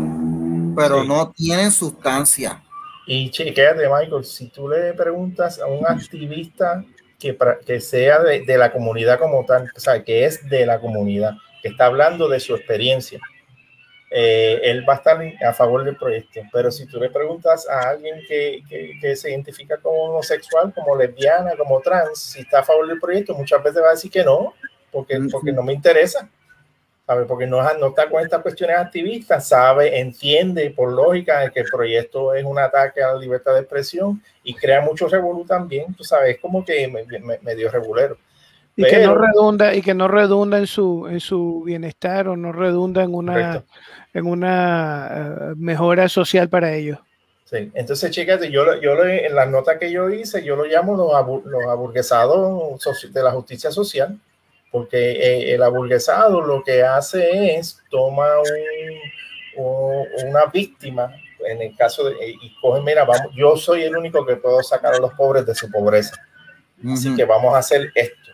pero 0.75 1.05
no 1.05 1.31
tienen 1.31 1.71
sustancia. 1.71 2.61
Y 3.07 3.31
chequéate, 3.31 3.87
Michael, 3.89 4.25
si 4.25 4.49
tú 4.49 4.67
le 4.67 4.93
preguntas 4.93 5.59
a 5.59 5.67
un 5.67 5.87
activista 5.87 6.83
que, 7.17 7.37
que 7.65 7.79
sea 7.79 8.19
de, 8.19 8.41
de, 8.41 8.57
la 8.57 8.71
comunidad 8.71 9.17
como 9.17 9.45
tal, 9.45 9.71
o 9.75 9.79
sea, 9.79 10.03
que 10.03 10.25
es 10.25 10.47
de 10.49 10.65
la 10.65 10.79
comunidad, 10.79 11.35
que 11.61 11.69
está 11.69 11.85
hablando 11.85 12.27
de 12.27 12.39
su 12.39 12.53
experiencia, 12.53 13.19
eh, 14.09 14.61
él 14.63 14.87
va 14.87 14.93
a 14.93 14.97
estar 14.97 15.19
a 15.45 15.53
favor 15.53 15.83
del 15.83 15.97
proyecto. 15.97 16.41
Pero 16.51 16.71
si 16.71 16.85
tú 16.85 16.99
le 16.99 17.09
preguntas 17.09 17.67
a 17.67 17.89
alguien 17.89 18.21
que, 18.27 18.61
que, 19.01 19.15
se 19.15 19.31
identifica 19.31 19.77
como 19.77 20.03
homosexual, 20.03 20.73
como 20.73 20.95
lesbiana, 20.95 21.55
como 21.57 21.81
trans, 21.81 22.19
si 22.19 22.41
está 22.41 22.59
a 22.59 22.63
favor 22.63 22.87
del 22.87 22.99
proyecto, 22.99 23.33
muchas 23.33 23.61
veces 23.63 23.81
va 23.81 23.87
a 23.87 23.91
decir 23.91 24.11
que 24.11 24.23
no, 24.23 24.53
porque, 24.91 25.19
porque 25.31 25.51
no 25.51 25.63
me 25.63 25.73
interesa. 25.73 26.29
¿Sabe? 27.07 27.25
Porque 27.25 27.47
no, 27.47 27.61
no 27.75 27.87
está 27.87 28.09
con 28.09 28.21
estas 28.21 28.41
cuestiones 28.41 28.77
activistas, 28.77 29.47
sabe, 29.47 29.97
entiende 29.97 30.69
por 30.71 30.91
lógica 30.91 31.49
que 31.49 31.61
el 31.61 31.65
proyecto 31.71 32.33
es 32.33 32.43
un 32.43 32.59
ataque 32.59 33.01
a 33.01 33.13
la 33.13 33.19
libertad 33.19 33.53
de 33.53 33.61
expresión 33.61 34.21
y 34.43 34.53
crea 34.53 34.81
mucho 34.81 35.07
revolú 35.07 35.45
también, 35.45 35.93
tú 35.93 36.03
sabes, 36.03 36.35
es 36.35 36.41
como 36.41 36.65
que 36.65 36.87
medio 37.41 37.71
regulero. 37.71 38.17
Y 38.75 38.83
que 38.83 38.99
no 38.99 39.15
redunda, 39.15 39.73
y 39.73 39.81
que 39.81 39.93
no 39.93 40.07
redunda 40.07 40.59
en 40.59 40.67
su, 40.67 41.07
en 41.07 41.19
su 41.19 41.63
bienestar 41.65 42.27
o 42.27 42.35
no 42.35 42.51
redunda 42.51 43.03
en 43.03 43.15
una, 43.15 43.63
en 44.13 44.25
una 44.27 45.09
eh, 45.09 45.53
mejora 45.55 46.09
social 46.09 46.49
para 46.49 46.73
ellos. 46.73 46.99
Sí, 47.45 47.71
entonces, 47.73 48.11
chicas, 48.11 48.41
yo, 48.49 48.79
yo 48.81 49.03
en 49.05 49.33
la 49.33 49.45
nota 49.45 49.79
que 49.79 49.89
yo 49.89 50.09
hice, 50.09 50.43
yo 50.43 50.57
lo 50.57 50.65
llamo 50.65 50.97
los, 50.97 51.45
los 51.45 51.63
aburguesados 51.63 52.83
de 53.09 53.23
la 53.23 53.31
justicia 53.31 53.71
social, 53.71 54.19
porque 54.71 55.11
eh, 55.11 55.53
el 55.53 55.63
aburguesado 55.63 56.41
lo 56.41 56.63
que 56.63 56.83
hace 56.83 57.55
es 57.55 57.81
toma 57.89 58.27
una 59.57 60.45
víctima, 60.53 61.15
en 61.47 61.61
el 61.61 61.75
caso 61.75 62.03
de, 62.05 62.15
y 62.29 62.55
coge, 62.61 62.81
mira, 62.81 63.05
vamos, 63.05 63.33
yo 63.35 63.57
soy 63.57 63.83
el 63.83 63.95
único 63.95 64.25
que 64.25 64.35
puedo 64.35 64.61
sacar 64.61 64.93
a 64.93 64.99
los 64.99 65.13
pobres 65.13 65.45
de 65.45 65.55
su 65.55 65.71
pobreza, 65.71 66.15
así 66.93 67.15
que 67.15 67.25
vamos 67.25 67.55
a 67.55 67.59
hacer 67.59 67.91
esto 67.95 68.27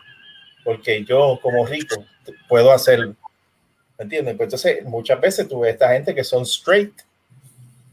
porque 0.64 1.04
yo 1.04 1.38
como 1.40 1.64
rico 1.66 2.04
puedo 2.48 2.72
hacerlo. 2.72 3.14
¿Me 3.98 4.04
entiendes? 4.04 4.34
Pues 4.36 4.46
entonces 4.46 4.84
muchas 4.84 5.20
veces 5.20 5.46
tú 5.46 5.60
ves 5.60 5.74
esta 5.74 5.92
gente 5.92 6.14
que 6.14 6.24
son 6.24 6.42
straight, 6.42 6.94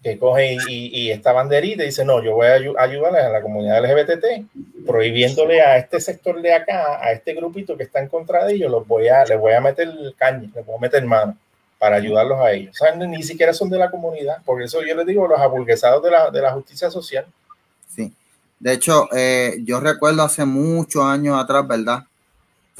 que 0.03 0.17
cogen 0.17 0.57
y, 0.67 1.11
esta 1.11 1.31
banderita 1.31 1.83
y 1.83 1.87
dice, 1.87 2.03
no, 2.03 2.23
yo 2.23 2.33
voy 2.33 2.47
a 2.47 2.81
ayudarle 2.81 3.19
a 3.19 3.29
la 3.29 3.41
comunidad 3.41 3.83
LGBT, 3.83 4.85
prohibiéndole 4.85 5.61
a 5.61 5.77
este 5.77 5.99
sector 5.99 6.41
de 6.41 6.53
acá, 6.53 6.99
a 7.01 7.11
este 7.11 7.33
grupito 7.33 7.77
que 7.77 7.83
está 7.83 7.99
en 7.99 8.07
contra 8.07 8.45
de 8.45 8.55
ellos, 8.55 8.71
los 8.71 8.87
voy 8.87 9.07
a, 9.09 9.23
les 9.25 9.39
voy 9.39 9.53
a 9.53 9.61
meter 9.61 9.87
el 9.87 10.15
caño, 10.17 10.49
les 10.55 10.65
voy 10.65 10.75
a 10.75 10.81
meter 10.81 11.05
mano 11.05 11.37
para 11.77 11.97
ayudarlos 11.97 12.39
a 12.39 12.51
ellos. 12.51 12.75
Ni 12.97 13.21
siquiera 13.23 13.53
son 13.53 13.69
de 13.69 13.77
la 13.77 13.91
comunidad, 13.91 14.41
por 14.43 14.61
eso 14.61 14.83
yo 14.83 14.95
les 14.95 15.05
digo 15.05 15.27
los 15.27 15.39
aburguesados 15.39 16.03
de 16.03 16.11
la, 16.11 16.31
de 16.31 16.41
la 16.41 16.51
justicia 16.51 16.89
social. 16.89 17.25
Sí, 17.87 18.11
de 18.59 18.73
hecho, 18.73 19.07
eh, 19.13 19.57
yo 19.63 19.79
recuerdo 19.79 20.23
hace 20.23 20.45
muchos 20.45 21.03
años 21.03 21.41
atrás, 21.41 21.67
¿verdad? 21.67 22.03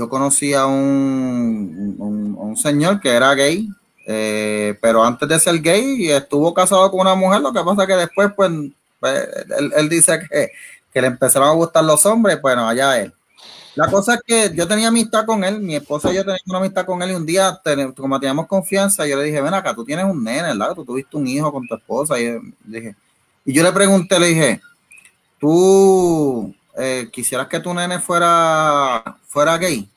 yo 0.01 0.09
conocí 0.09 0.53
a 0.53 0.65
un, 0.65 1.95
un, 2.39 2.57
señor 2.57 2.99
que 2.99 3.09
era 3.09 3.33
gay, 3.35 3.69
eh, 4.05 4.77
pero 4.81 5.03
antes 5.03 5.27
de 5.27 5.39
ser 5.39 5.59
gay 5.61 6.09
estuvo 6.09 6.53
casado 6.53 6.89
con 6.89 7.01
una 7.01 7.15
mujer, 7.15 7.41
lo 7.41 7.53
que 7.53 7.63
pasa 7.63 7.87
que 7.87 7.93
después, 7.93 8.31
pues, 8.35 8.51
pues 8.99 9.27
él, 9.75 9.89
dice 9.89 10.19
que, 10.29 11.01
le 11.01 11.07
empezaron 11.07 11.49
a 11.49 11.53
gustar 11.53 11.83
los 11.83 12.05
hombres, 12.05 12.41
bueno, 12.41 12.67
allá 12.67 12.99
él. 12.99 13.13
La 13.75 13.89
cosa 13.89 14.15
es 14.15 14.21
que 14.25 14.51
yo 14.53 14.67
tenía 14.67 14.89
amistad 14.89 15.25
con 15.25 15.43
él, 15.43 15.61
mi 15.61 15.75
esposa 15.75 16.11
y 16.11 16.15
yo 16.15 16.21
teníamos 16.23 16.47
una 16.47 16.57
amistad 16.57 16.85
con 16.85 17.01
él 17.01 17.11
y 17.11 17.13
un 17.13 17.25
día, 17.25 17.61
como 17.95 18.19
teníamos 18.19 18.47
confianza, 18.47 19.07
yo 19.07 19.15
le 19.15 19.23
dije, 19.23 19.39
ven 19.39 19.53
acá, 19.53 19.73
tú 19.73 19.85
tienes 19.85 20.05
un 20.05 20.21
nene, 20.21 20.49
¿verdad? 20.49 20.75
Tú 20.75 20.83
tuviste 20.83 21.15
un 21.15 21.25
hijo 21.27 21.51
con 21.51 21.65
tu 21.67 21.75
esposa 21.75 22.19
y, 22.19 22.37
dije, 22.65 22.95
y 23.45 23.53
yo 23.53 23.63
le 23.63 23.71
pregunté, 23.71 24.19
le 24.19 24.27
dije, 24.27 24.61
tú 25.39 26.53
eh, 26.77 27.09
quisieras 27.11 27.47
que 27.47 27.61
tu 27.61 27.73
nene 27.73 27.99
fuera, 27.99 29.17
fuera 29.25 29.57
gay. 29.57 29.89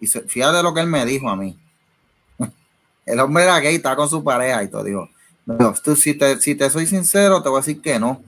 Y 0.00 0.06
fíjate 0.06 0.62
lo 0.62 0.72
que 0.72 0.80
él 0.80 0.86
me 0.86 1.04
dijo 1.04 1.28
a 1.28 1.36
mí. 1.36 1.56
El 3.04 3.20
hombre 3.20 3.44
era 3.44 3.58
gay, 3.60 3.76
estaba 3.76 3.96
con 3.96 4.08
su 4.08 4.22
pareja 4.22 4.62
y 4.62 4.68
todo. 4.68 4.84
Dijo, 4.84 5.08
si, 5.96 6.14
te, 6.14 6.40
si 6.40 6.54
te 6.54 6.70
soy 6.70 6.86
sincero, 6.86 7.42
te 7.42 7.48
voy 7.48 7.58
a 7.58 7.60
decir 7.60 7.80
que 7.80 7.98
no. 7.98 8.22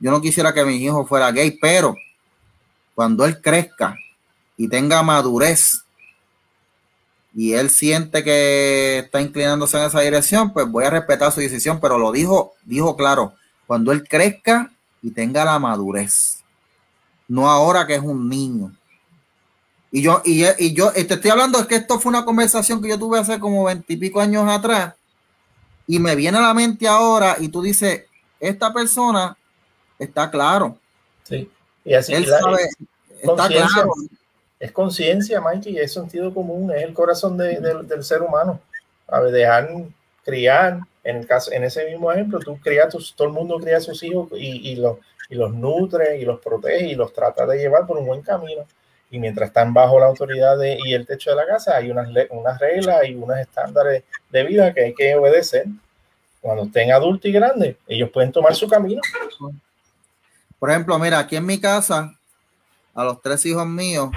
Yo 0.00 0.10
no 0.10 0.20
quisiera 0.20 0.52
que 0.52 0.64
mi 0.64 0.76
hijo 0.76 1.06
fuera 1.06 1.30
gay, 1.30 1.58
pero 1.60 1.94
cuando 2.94 3.24
él 3.24 3.40
crezca 3.40 3.96
y 4.56 4.68
tenga 4.68 5.02
madurez 5.02 5.84
y 7.34 7.52
él 7.52 7.70
siente 7.70 8.22
que 8.22 8.98
está 8.98 9.20
inclinándose 9.20 9.78
en 9.78 9.84
esa 9.84 10.00
dirección, 10.00 10.52
pues 10.52 10.66
voy 10.68 10.84
a 10.84 10.90
respetar 10.90 11.32
su 11.32 11.40
decisión, 11.40 11.80
pero 11.80 11.98
lo 11.98 12.12
dijo, 12.12 12.54
dijo 12.64 12.96
claro, 12.96 13.34
cuando 13.66 13.92
él 13.92 14.06
crezca 14.06 14.70
y 15.02 15.10
tenga 15.10 15.44
la 15.44 15.58
madurez 15.58 16.44
no 17.28 17.48
ahora 17.50 17.86
que 17.86 17.94
es 17.94 18.02
un 18.02 18.28
niño. 18.28 18.72
Y 19.94 20.02
yo, 20.02 20.22
y, 20.24 20.44
y 20.58 20.74
yo 20.74 20.90
te 20.90 21.02
estoy 21.02 21.30
hablando, 21.30 21.56
es 21.60 21.66
que 21.66 21.76
esto 21.76 22.00
fue 22.00 22.10
una 22.10 22.24
conversación 22.24 22.82
que 22.82 22.88
yo 22.88 22.98
tuve 22.98 23.20
hace 23.20 23.38
como 23.38 23.62
veintipico 23.62 24.20
años 24.20 24.44
atrás, 24.48 24.94
y 25.86 26.00
me 26.00 26.16
viene 26.16 26.36
a 26.38 26.40
la 26.40 26.52
mente 26.52 26.88
ahora, 26.88 27.36
y 27.38 27.46
tú 27.48 27.62
dices, 27.62 28.02
esta 28.40 28.72
persona 28.72 29.36
está 29.96 30.28
claro. 30.32 30.76
Sí, 31.22 31.48
y 31.84 31.94
así 31.94 32.12
Él 32.12 32.26
sabe, 32.26 32.70
está 33.22 33.46
claro. 33.46 33.92
Es 34.58 34.72
conciencia, 34.72 35.40
Mikey, 35.40 35.78
es 35.78 35.92
sentido 35.92 36.34
común, 36.34 36.72
es 36.72 36.82
el 36.82 36.92
corazón 36.92 37.38
del 37.38 38.02
ser 38.02 38.20
humano. 38.22 38.58
A 39.06 39.20
ver, 39.20 39.30
dejar 39.30 39.70
criar, 40.24 40.80
en 41.04 41.18
el 41.18 41.26
caso, 41.28 41.52
en 41.52 41.62
ese 41.62 41.88
mismo 41.88 42.10
ejemplo, 42.10 42.40
tú 42.40 42.58
crías, 42.60 42.92
todo 43.14 43.28
el 43.28 43.32
mundo 43.32 43.60
cría 43.60 43.76
a 43.76 43.80
sus 43.80 44.02
hijos 44.02 44.28
y, 44.32 44.72
y, 44.72 44.74
los 44.74 44.98
y 45.30 45.36
los 45.36 45.54
nutre 45.54 46.18
y 46.18 46.24
los 46.24 46.40
protege 46.40 46.88
y 46.88 46.94
los 46.96 47.12
trata 47.12 47.46
de 47.46 47.58
llevar 47.58 47.86
por 47.86 47.96
un 47.96 48.06
buen 48.06 48.22
camino. 48.22 48.64
Y 49.14 49.20
mientras 49.20 49.46
están 49.46 49.72
bajo 49.72 50.00
la 50.00 50.06
autoridad 50.06 50.56
y 50.60 50.92
el 50.92 51.06
techo 51.06 51.30
de 51.30 51.36
la 51.36 51.46
casa, 51.46 51.76
hay 51.76 51.88
unas, 51.88 52.08
unas 52.30 52.58
reglas 52.58 53.08
y 53.08 53.14
unos 53.14 53.38
estándares 53.38 54.02
de 54.28 54.42
vida 54.42 54.74
que 54.74 54.86
hay 54.86 54.92
que 54.92 55.14
obedecer. 55.14 55.66
Cuando 56.40 56.64
estén 56.64 56.90
adultos 56.90 57.26
y 57.26 57.32
grandes, 57.32 57.76
ellos 57.86 58.10
pueden 58.10 58.32
tomar 58.32 58.56
su 58.56 58.66
camino. 58.66 59.00
Por 60.58 60.68
ejemplo, 60.68 60.98
mira, 60.98 61.20
aquí 61.20 61.36
en 61.36 61.46
mi 61.46 61.60
casa, 61.60 62.12
a 62.92 63.04
los 63.04 63.22
tres 63.22 63.46
hijos 63.46 63.64
míos, 63.68 64.10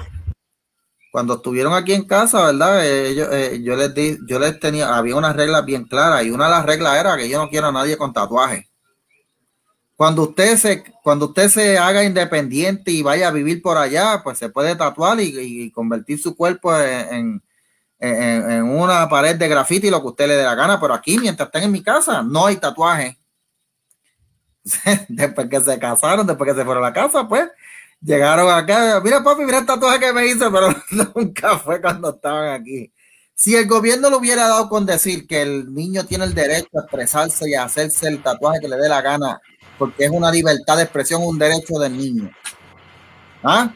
cuando 1.12 1.36
estuvieron 1.36 1.76
aquí 1.76 1.94
en 1.94 2.08
casa, 2.08 2.48
¿verdad? 2.48 2.84
Ellos, 2.84 3.30
eh, 3.32 3.62
yo 3.62 3.76
les 3.76 3.94
di, 3.94 4.18
yo 4.28 4.40
les 4.40 4.60
tenía, 4.60 4.98
había 4.98 5.16
unas 5.16 5.36
reglas 5.36 5.64
bien 5.64 5.84
claras 5.84 6.26
y 6.26 6.32
una 6.32 6.46
de 6.46 6.52
las 6.52 6.66
reglas 6.66 6.98
era 7.00 7.16
que 7.18 7.30
yo 7.30 7.38
no 7.38 7.52
quiero 7.52 7.68
a 7.68 7.72
nadie 7.72 7.98
con 7.98 8.14
tatuaje. 8.14 8.67
Cuando 9.98 10.22
usted 10.30 10.58
se, 10.58 10.84
cuando 11.02 11.26
usted 11.26 11.50
se 11.50 11.80
haga 11.80 12.04
independiente 12.04 12.92
y 12.92 13.02
vaya 13.02 13.30
a 13.30 13.32
vivir 13.32 13.64
por 13.64 13.78
allá, 13.78 14.22
pues 14.24 14.38
se 14.38 14.50
puede 14.50 14.76
tatuar 14.76 15.20
y, 15.20 15.72
convertir 15.72 16.20
su 16.22 16.36
cuerpo 16.36 16.78
en, 16.80 17.42
una 18.00 19.10
pared 19.10 19.36
de 19.36 19.48
grafiti, 19.48 19.90
lo 19.90 20.02
que 20.02 20.08
usted 20.10 20.28
le 20.28 20.36
dé 20.36 20.44
la 20.44 20.54
gana. 20.54 20.80
Pero 20.80 20.94
aquí, 20.94 21.18
mientras 21.18 21.48
estén 21.48 21.64
en 21.64 21.72
mi 21.72 21.82
casa, 21.82 22.22
no 22.22 22.46
hay 22.46 22.58
tatuaje. 22.58 23.18
después 25.10 25.50
que 25.50 25.62
se 25.62 25.80
casaron, 25.80 26.28
después 26.28 26.52
que 26.52 26.60
se 26.60 26.64
fueron 26.64 26.84
a 26.84 26.90
la 26.90 26.94
casa, 26.94 27.28
pues 27.28 27.50
llegaron 28.00 28.52
acá. 28.52 29.02
Mira, 29.04 29.24
papi, 29.24 29.46
mira 29.46 29.58
el 29.58 29.66
tatuaje 29.66 30.00
que 30.00 30.14
me 30.14 30.28
hice, 30.28 30.46
pero 30.52 30.76
nunca 31.16 31.58
fue 31.58 31.82
cuando 31.82 32.12
estaban 32.12 32.50
aquí. 32.50 32.94
Si 33.34 33.56
el 33.56 33.68
gobierno 33.68 34.12
lo 34.12 34.18
hubiera 34.20 34.48
dado 34.48 34.70
con 34.70 34.86
decir 34.86 35.26
que 35.26 35.42
el 35.42 35.74
niño 35.74 36.06
tiene 36.06 36.26
el 36.26 36.36
derecho 36.36 36.70
a 36.76 36.82
expresarse 36.82 37.50
y 37.50 37.56
a 37.56 37.64
hacerse 37.64 38.08
el 38.08 38.22
tatuaje 38.22 38.60
que 38.60 38.68
le 38.68 38.78
dé 38.78 38.90
la 38.90 39.02
gana 39.02 39.42
porque 39.78 40.06
es 40.06 40.12
una 40.12 40.32
libertad 40.32 40.78
de 40.78 40.84
expresión, 40.84 41.24
un 41.24 41.38
derecho 41.38 41.80
del 41.80 41.98
niño. 41.98 42.30
¿Ah? 43.44 43.74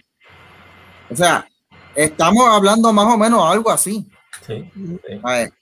O 1.09 1.15
sea, 1.15 1.47
estamos 1.95 2.47
hablando 2.47 2.91
más 2.93 3.13
o 3.13 3.17
menos 3.17 3.43
algo 3.43 3.69
así. 3.69 4.09
Sí. 4.45 4.71
A 5.23 5.31
ver, 5.33 5.53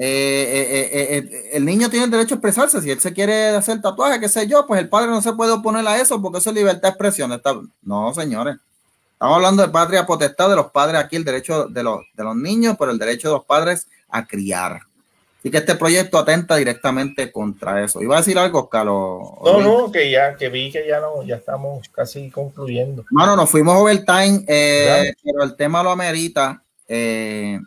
eh, 0.00 0.68
eh, 0.70 1.18
eh, 1.18 1.50
el 1.52 1.64
niño 1.64 1.90
tiene 1.90 2.04
el 2.04 2.10
derecho 2.10 2.34
a 2.34 2.36
expresarse. 2.36 2.80
Si 2.80 2.90
él 2.90 3.00
se 3.00 3.12
quiere 3.12 3.48
hacer 3.50 3.80
tatuaje, 3.80 4.20
qué 4.20 4.28
sé 4.28 4.46
yo, 4.46 4.66
pues 4.66 4.80
el 4.80 4.88
padre 4.88 5.08
no 5.08 5.20
se 5.20 5.32
puede 5.32 5.52
oponer 5.52 5.86
a 5.86 6.00
eso 6.00 6.22
porque 6.22 6.38
eso 6.38 6.50
es 6.50 6.56
libertad 6.56 6.82
de 6.82 6.88
expresión. 6.90 7.42
No, 7.82 8.14
señores. 8.14 8.56
Estamos 9.12 9.34
hablando 9.34 9.62
de 9.62 9.68
patria 9.70 10.06
potestad 10.06 10.48
de 10.48 10.54
los 10.54 10.70
padres 10.70 11.00
aquí, 11.00 11.16
el 11.16 11.24
derecho 11.24 11.66
de 11.66 11.82
los, 11.82 12.02
de 12.14 12.22
los 12.22 12.36
niños, 12.36 12.76
pero 12.78 12.92
el 12.92 12.98
derecho 12.98 13.28
de 13.28 13.34
los 13.34 13.44
padres 13.44 13.88
a 14.08 14.24
criar. 14.24 14.82
Así 15.48 15.52
que 15.52 15.58
este 15.58 15.76
proyecto 15.76 16.18
atenta 16.18 16.56
directamente 16.56 17.32
contra 17.32 17.82
eso. 17.82 18.02
¿Iba 18.02 18.16
a 18.16 18.18
decir 18.18 18.38
algo, 18.38 18.68
Carlos? 18.68 19.22
No, 19.42 19.60
no, 19.62 19.90
que 19.90 20.10
ya, 20.10 20.36
que 20.36 20.50
vi 20.50 20.70
que 20.70 20.86
ya 20.86 21.00
no, 21.00 21.22
ya 21.22 21.36
estamos 21.36 21.88
casi 21.88 22.28
concluyendo. 22.28 23.06
Bueno, 23.10 23.34
nos 23.34 23.48
fuimos 23.48 23.74
overtime, 23.78 24.44
eh, 24.46 25.14
pero 25.24 25.44
el 25.44 25.56
tema 25.56 25.82
lo 25.82 25.90
amerita. 25.90 26.62
Eh, 26.86 27.58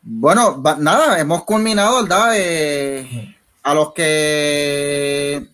bueno, 0.00 0.62
nada, 0.78 1.20
hemos 1.20 1.44
culminado, 1.44 2.02
¿verdad? 2.02 2.32
Eh, 2.34 3.36
a 3.62 3.74
los 3.74 3.92
que 3.92 5.46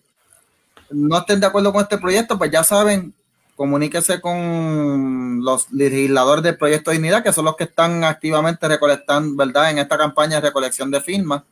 no 0.91 1.17
estén 1.17 1.41
de 1.41 1.47
acuerdo 1.47 1.73
con 1.73 1.81
este 1.81 1.97
proyecto, 1.97 2.37
pues 2.37 2.51
ya 2.51 2.63
saben 2.63 3.13
comuníquese 3.55 4.19
con 4.19 5.43
los 5.43 5.71
legisladores 5.71 6.43
del 6.43 6.57
Proyecto 6.57 6.91
Dignidad, 6.91 7.23
que 7.23 7.33
son 7.33 7.45
los 7.45 7.55
que 7.55 7.65
están 7.65 8.03
activamente 8.03 8.67
recolectando, 8.67 9.35
¿verdad? 9.35 9.71
En 9.71 9.79
esta 9.79 9.97
campaña 9.97 10.37
de 10.41 10.47
recolección 10.47 10.89
de 10.91 11.01
firmas. 11.01 11.43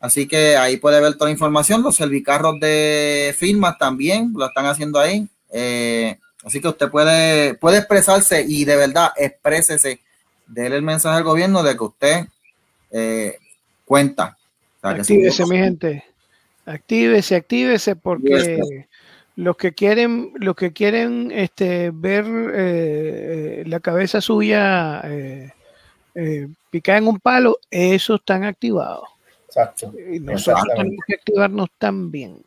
Así 0.00 0.26
que 0.26 0.56
ahí 0.56 0.78
puede 0.78 1.00
ver 1.00 1.14
toda 1.14 1.26
la 1.26 1.32
información. 1.32 1.82
Los 1.82 1.96
servicarros 1.96 2.58
de 2.58 3.34
firmas 3.38 3.78
también 3.78 4.32
lo 4.34 4.46
están 4.46 4.66
haciendo 4.66 4.98
ahí. 4.98 5.28
Eh, 5.52 6.18
así 6.44 6.60
que 6.60 6.68
usted 6.68 6.90
puede, 6.90 7.54
puede 7.54 7.78
expresarse 7.78 8.44
y 8.46 8.64
de 8.64 8.76
verdad 8.76 9.12
exprésese. 9.16 10.00
Dele 10.48 10.76
el 10.76 10.82
mensaje 10.82 11.18
al 11.18 11.22
gobierno 11.22 11.62
de 11.62 11.76
que 11.76 11.84
usted 11.84 12.26
eh, 12.90 13.38
cuenta. 13.84 14.36
actívese, 14.82 15.46
mi 15.46 15.56
gente. 15.58 16.04
Actívese, 16.66 17.36
actívese, 17.36 17.96
porque 17.96 18.86
los 19.36 19.56
que 19.56 19.72
quieren, 19.72 20.32
los 20.36 20.54
que 20.54 20.72
quieren 20.72 21.30
este, 21.32 21.90
ver 21.92 22.24
eh, 22.54 23.64
la 23.66 23.80
cabeza 23.80 24.20
suya 24.20 25.00
eh, 25.04 25.52
eh, 26.14 26.48
picada 26.70 26.98
en 26.98 27.08
un 27.08 27.18
palo, 27.18 27.58
esos 27.70 28.20
están 28.20 28.44
activados. 28.44 29.08
Exacto. 29.46 29.92
Y 30.10 30.20
nosotros 30.20 30.64
tenemos 30.76 31.04
que 31.06 31.14
activarnos 31.14 31.68
también. 31.78 32.42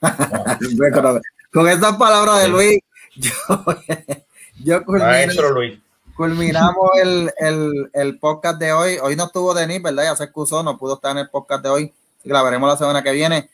con 1.52 1.68
estas 1.68 1.96
palabras 1.96 2.42
de 2.42 2.48
Luis, 2.48 2.78
yo, 3.16 3.32
yo 4.64 4.84
culminamos 4.84 6.90
el, 7.02 7.32
el, 7.38 7.90
el, 7.92 8.18
podcast 8.18 8.58
de 8.58 8.72
hoy. 8.72 8.98
Hoy 9.02 9.16
no 9.16 9.24
estuvo 9.24 9.54
Denis, 9.54 9.82
¿verdad? 9.82 10.04
Ya 10.04 10.16
se 10.16 10.24
excusó, 10.24 10.62
no 10.62 10.76
pudo 10.76 10.94
estar 10.94 11.12
en 11.12 11.18
el 11.18 11.30
podcast 11.30 11.62
de 11.62 11.68
hoy. 11.68 11.92
Así 12.18 12.28
que 12.28 12.32
la 12.32 12.42
veremos 12.42 12.68
la 12.68 12.76
semana 12.76 13.02
que 13.02 13.12
viene. 13.12 13.48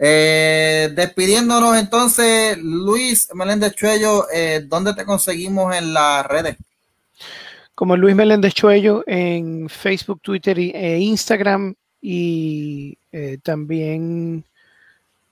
Eh, 0.00 0.90
despidiéndonos 0.94 1.76
entonces, 1.76 2.56
Luis 2.58 3.28
Meléndez 3.34 3.74
Chuello, 3.74 4.26
eh, 4.32 4.64
¿dónde 4.64 4.94
te 4.94 5.04
conseguimos 5.04 5.74
en 5.74 5.92
las 5.92 6.24
redes? 6.24 6.56
Como 7.74 7.96
Luis 7.96 8.14
Meléndez 8.14 8.54
Chuello 8.54 9.02
en 9.06 9.68
Facebook, 9.68 10.20
Twitter 10.22 10.58
e 10.58 10.98
Instagram 10.98 11.74
y 12.00 12.96
eh, 13.10 13.38
también 13.42 14.44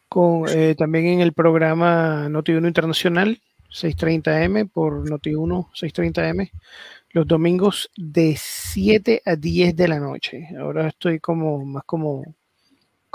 con 0.09 0.47
también 0.76 1.06
en 1.06 1.20
el 1.20 1.32
programa 1.32 2.28
Noti1 2.28 2.66
Internacional 2.66 3.40
630M 3.70 4.70
por 4.70 5.09
Noti1 5.09 5.68
630M 5.72 6.51
los 7.10 7.26
domingos 7.26 7.90
de 7.97 8.36
7 8.38 9.22
a 9.24 9.36
10 9.36 9.74
de 9.74 9.88
la 9.88 9.98
noche. 9.98 10.48
Ahora 10.60 10.88
estoy 10.88 11.18
como 11.18 11.64
más 11.64 11.82
como 11.84 12.22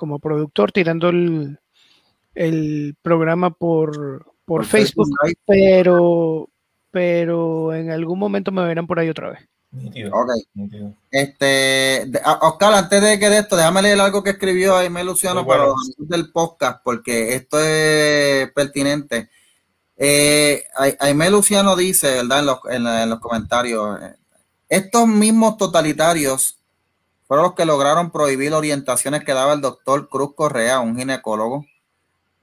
como 0.01 0.17
productor 0.17 0.71
tirando 0.71 1.09
el, 1.09 1.59
el 2.33 2.95
programa 3.03 3.51
por, 3.51 4.33
por, 4.45 4.65
Facebook, 4.65 5.07
pero, 5.45 6.49
pero 6.89 7.71
en 7.75 7.91
algún 7.91 8.17
momento 8.17 8.51
me 8.51 8.65
verán 8.65 8.87
por 8.87 8.97
ahí 8.97 9.09
otra 9.09 9.29
vez. 9.29 9.41
Ok. 10.11 10.31
Este, 11.11 12.11
Oscar, 12.41 12.73
antes 12.73 12.99
de 12.99 13.19
que 13.19 13.29
de 13.29 13.37
esto, 13.37 13.55
déjame 13.55 13.83
leer 13.83 14.01
algo 14.01 14.23
que 14.23 14.31
escribió 14.31 14.75
Aime 14.75 15.03
Luciano 15.03 15.45
para 15.45 15.67
los 15.67 15.93
del 15.99 16.31
podcast, 16.31 16.81
porque 16.83 17.35
esto 17.35 17.59
es 17.59 18.51
pertinente. 18.53 19.29
Eh, 19.97 20.63
Aime 20.97 21.29
Luciano 21.29 21.75
dice, 21.75 22.23
¿verdad? 22.23 22.39
En 22.39 22.45
los, 22.47 22.59
en 23.03 23.09
los 23.11 23.19
comentarios, 23.19 24.01
eh, 24.01 24.15
estos 24.67 25.07
mismos 25.07 25.57
totalitarios 25.57 26.57
fueron 27.31 27.45
los 27.45 27.55
que 27.55 27.63
lograron 27.63 28.11
prohibir 28.11 28.51
orientaciones 28.51 29.23
que 29.23 29.33
daba 29.33 29.53
el 29.53 29.61
doctor 29.61 30.09
Cruz 30.09 30.35
Correa, 30.35 30.81
un 30.81 30.97
ginecólogo, 30.97 31.65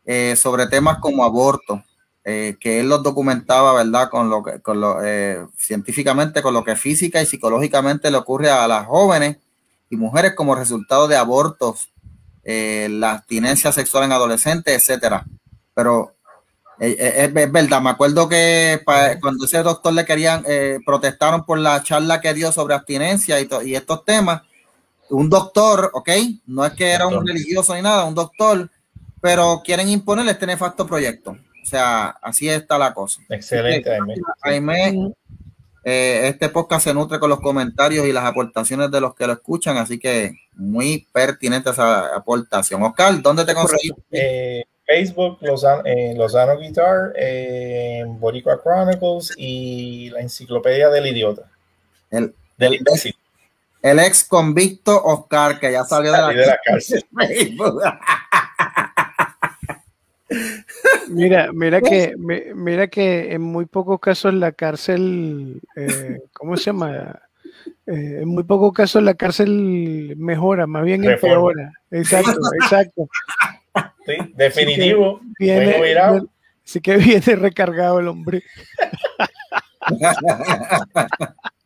eh, 0.07 0.35
sobre 0.35 0.67
temas 0.67 0.97
como 0.97 1.25
aborto, 1.25 1.85
eh, 2.25 2.57
que 2.59 2.81
él 2.81 2.89
los 2.89 3.03
documentaba, 3.03 3.75
¿verdad? 3.75 4.09
Con 4.09 4.31
lo 4.31 4.43
que, 4.43 4.63
con 4.63 4.81
lo, 4.81 5.05
eh, 5.05 5.47
científicamente, 5.59 6.41
con 6.41 6.55
lo 6.55 6.65
que 6.65 6.75
física 6.75 7.21
y 7.21 7.27
psicológicamente 7.27 8.11
le 8.11 8.17
ocurre 8.17 8.49
a 8.49 8.67
las 8.67 8.87
jóvenes 8.87 9.37
y 9.91 9.97
mujeres 9.97 10.33
como 10.35 10.55
resultado 10.55 11.07
de 11.07 11.17
abortos, 11.17 11.91
la 12.43 13.13
abstinencia 13.13 13.73
sexual 13.73 14.05
en 14.05 14.13
adolescentes, 14.13 14.75
etcétera. 14.75 15.27
Pero 15.75 16.15
es, 16.79 17.31
verdad, 17.53 17.83
me 17.83 17.91
acuerdo 17.91 18.27
que 18.27 18.81
cuando 19.21 19.45
ese 19.45 19.63
doctor 19.63 19.93
le 19.93 20.07
querían, 20.07 20.47
protestaron 20.87 21.45
por 21.45 21.59
la 21.59 21.83
charla 21.83 22.23
que 22.23 22.33
dio 22.33 22.51
sobre 22.53 22.75
abstinencia 22.75 23.39
y, 23.39 23.51
y 23.67 23.75
estos 23.75 24.03
temas, 24.07 24.48
un 25.11 25.31
doctor, 25.31 25.91
¿ok? 25.95 26.11
No 26.47 26.65
es 26.65 26.73
que 26.73 26.91
era 26.91 27.07
un 27.07 27.27
religioso 27.27 27.75
ni 27.75 27.83
nada, 27.83 28.05
un 28.05 28.15
doctor, 28.15 28.69
pero 29.21 29.63
quieren 29.65 29.89
imponerle 29.89 30.33
este 30.33 30.47
nefasto 30.47 30.87
proyecto. 30.87 31.33
O 31.33 31.67
sea, 31.67 32.09
así 32.23 32.49
está 32.49 32.79
la 32.79 32.95
cosa. 32.95 33.21
Excelente, 33.29 33.91
Jaime. 34.41 35.13
Eh, 35.85 36.29
este 36.29 36.49
podcast 36.49 36.85
se 36.85 36.95
nutre 36.95 37.19
con 37.19 37.31
los 37.31 37.41
comentarios 37.41 38.07
y 38.07 38.13
las 38.13 38.25
aportaciones 38.25 38.91
de 38.91 39.01
los 39.01 39.15
que 39.15 39.27
lo 39.27 39.33
escuchan, 39.35 39.77
así 39.77 39.99
que 39.99 40.35
muy 40.55 41.07
pertinente 41.13 41.71
esa 41.71 42.15
aportación. 42.15 42.83
Oscar, 42.83 43.23
¿dónde 43.23 43.45
te 43.45 43.55
conseguís? 43.55 43.93
Eh, 44.11 44.65
Facebook, 44.85 45.39
Lozano, 45.43 45.83
eh, 45.85 46.15
Lozano 46.17 46.59
Guitar, 46.59 47.13
eh, 47.17 48.05
Boricua 48.07 48.61
Chronicles 48.63 49.35
y 49.37 50.11
la 50.11 50.21
enciclopedia 50.21 50.89
del 50.89 51.07
idiota. 51.07 51.43
El, 52.11 52.35
del 52.57 52.75
imbécil 52.75 53.15
el 53.83 53.99
ex 54.01 54.25
convicto 54.25 55.03
Oscar, 55.03 55.61
que 55.61 55.73
ya 55.73 55.85
salió 55.85 56.13
de 56.13 56.47
la, 56.47 56.59
cárcel. 56.65 57.05
mira, 61.09 61.53
mira 61.53 61.81
que, 61.81 62.15
mira 62.55 62.89
que 62.89 63.33
en 63.33 63.43
muy 63.43 63.67
pocos 63.67 64.01
casos 64.01 64.35
la 64.35 64.53
cárcel, 64.53 65.61
eh, 65.77 66.21
¿cómo 66.33 66.57
se 66.57 66.65
llama? 66.65 67.21
Eh, 67.87 68.21
en 68.23 68.29
muy 68.29 68.45
pocos 68.45 68.73
casos 68.73 69.03
la 69.03 69.15
cárcel 69.15 70.15
mejora, 70.17 70.67
más 70.67 70.85
bien 70.85 71.05
empeora. 71.05 71.73
Exacto, 71.91 72.39
exacto. 72.63 73.09
Sí, 74.07 74.17
definitivo. 74.35 75.21
Así 76.65 76.81
que 76.81 76.97
viene 76.97 77.37
recargado 77.37 78.01
el 78.01 78.09
hombre. 78.09 78.43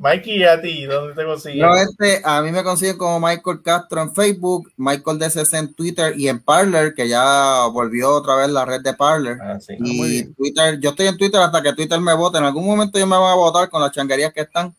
Mikey, 0.03 0.43
¿a 0.43 0.61
ti 0.61 0.85
dónde 0.85 1.15
te 1.15 1.24
consiguen? 1.24 1.65
este, 1.77 2.20
a 2.24 2.43
mí 2.43 2.51
me 2.51 2.65
consiguen 2.65 2.99
como 2.99 3.20
Michael 3.20 3.62
Castro 3.62 4.03
en 4.03 4.12
Facebook, 4.12 4.73
Michael 4.77 5.20
DCC 5.20 5.55
en 5.55 5.74
Twitter 5.74 6.19
y 6.19 6.27
en 6.27 6.41
Parler, 6.41 6.93
que 6.93 7.09
ya 7.09 7.66
volvió 7.66 8.11
otra 8.11 8.35
vez 8.35 8.49
la 8.49 8.65
red 8.65 8.81
de 8.81 8.95
Parler. 8.95 9.39
Ah, 9.41 9.59
y 9.79 10.24
Twitter, 10.35 10.81
yo 10.81 10.91
estoy 10.91 11.07
en 11.07 11.16
Twitter 11.16 11.41
hasta 11.41 11.62
que 11.62 11.73
Twitter 11.73 12.01
me 12.01 12.15
vote. 12.15 12.39
En 12.39 12.45
algún 12.45 12.66
momento 12.66 12.99
yo 12.99 13.07
me 13.07 13.16
voy 13.16 13.31
a 13.31 13.37
votar 13.37 13.70
con 13.70 13.81
las 13.81 13.93
changuerías 13.93 14.33
que 14.33 14.41
están. 14.41 14.74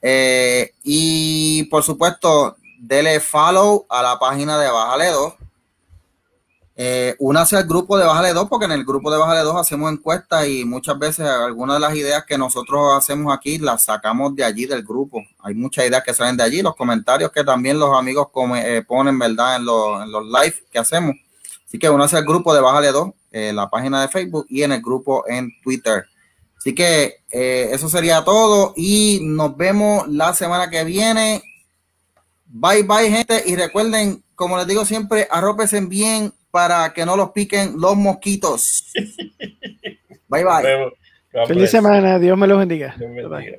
Eh, 0.00 0.72
y 0.82 1.64
por 1.64 1.82
supuesto, 1.82 2.56
dele 2.80 3.20
follow 3.20 3.84
a 3.90 4.02
la 4.02 4.18
página 4.18 4.58
de 4.58 4.70
Bájale 4.70 5.08
2 5.08 5.34
eh, 6.80 7.16
únase 7.18 7.56
al 7.56 7.64
grupo 7.64 7.98
de 7.98 8.06
Bájale 8.06 8.32
2 8.32 8.48
porque 8.48 8.66
en 8.66 8.70
el 8.70 8.84
grupo 8.84 9.10
de 9.10 9.18
Bájale 9.18 9.40
2 9.40 9.56
hacemos 9.56 9.90
encuestas 9.92 10.46
y 10.46 10.64
muchas 10.64 10.96
veces 10.96 11.26
algunas 11.26 11.74
de 11.74 11.80
las 11.80 11.96
ideas 11.96 12.24
que 12.24 12.38
nosotros 12.38 12.96
hacemos 12.96 13.34
aquí 13.34 13.58
las 13.58 13.82
sacamos 13.82 14.36
de 14.36 14.44
allí 14.44 14.64
del 14.64 14.84
grupo. 14.84 15.20
Hay 15.40 15.56
muchas 15.56 15.88
ideas 15.88 16.04
que 16.04 16.14
salen 16.14 16.36
de 16.36 16.44
allí, 16.44 16.62
los 16.62 16.76
comentarios 16.76 17.32
que 17.32 17.42
también 17.42 17.80
los 17.80 17.98
amigos 17.98 18.28
eh, 18.58 18.84
ponen, 18.86 19.18
¿verdad? 19.18 19.56
En 19.56 19.64
los, 19.64 20.04
en 20.04 20.12
los 20.12 20.24
live 20.24 20.54
que 20.70 20.78
hacemos. 20.78 21.16
Así 21.66 21.80
que 21.80 21.90
únase 21.90 22.16
al 22.16 22.24
grupo 22.24 22.54
de 22.54 22.60
Bájale 22.60 22.92
2, 22.92 23.10
en 23.32 23.56
la 23.56 23.68
página 23.68 24.00
de 24.00 24.06
Facebook 24.06 24.46
y 24.48 24.62
en 24.62 24.70
el 24.70 24.80
grupo 24.80 25.24
en 25.26 25.50
Twitter. 25.64 26.04
Así 26.58 26.76
que 26.76 27.24
eh, 27.32 27.70
eso 27.72 27.88
sería 27.88 28.22
todo 28.22 28.72
y 28.76 29.18
nos 29.24 29.56
vemos 29.56 30.06
la 30.06 30.32
semana 30.32 30.70
que 30.70 30.84
viene. 30.84 31.42
Bye 32.46 32.84
bye 32.84 33.10
gente 33.10 33.42
y 33.46 33.56
recuerden, 33.56 34.22
como 34.36 34.56
les 34.56 34.68
digo 34.68 34.84
siempre, 34.84 35.26
arrópense 35.28 35.80
bien 35.80 36.32
para 36.50 36.92
que 36.92 37.04
no 37.04 37.16
los 37.16 37.30
piquen 37.30 37.80
los 37.80 37.96
mosquitos. 37.96 38.92
bye 40.28 40.44
bye. 40.44 41.46
Feliz 41.46 41.70
semana, 41.70 42.18
Dios 42.18 42.36
me 42.38 42.46
los 42.46 42.58
bendiga. 42.58 42.94
Dios 42.98 43.10
me 43.10 43.26
bendiga. 43.26 43.58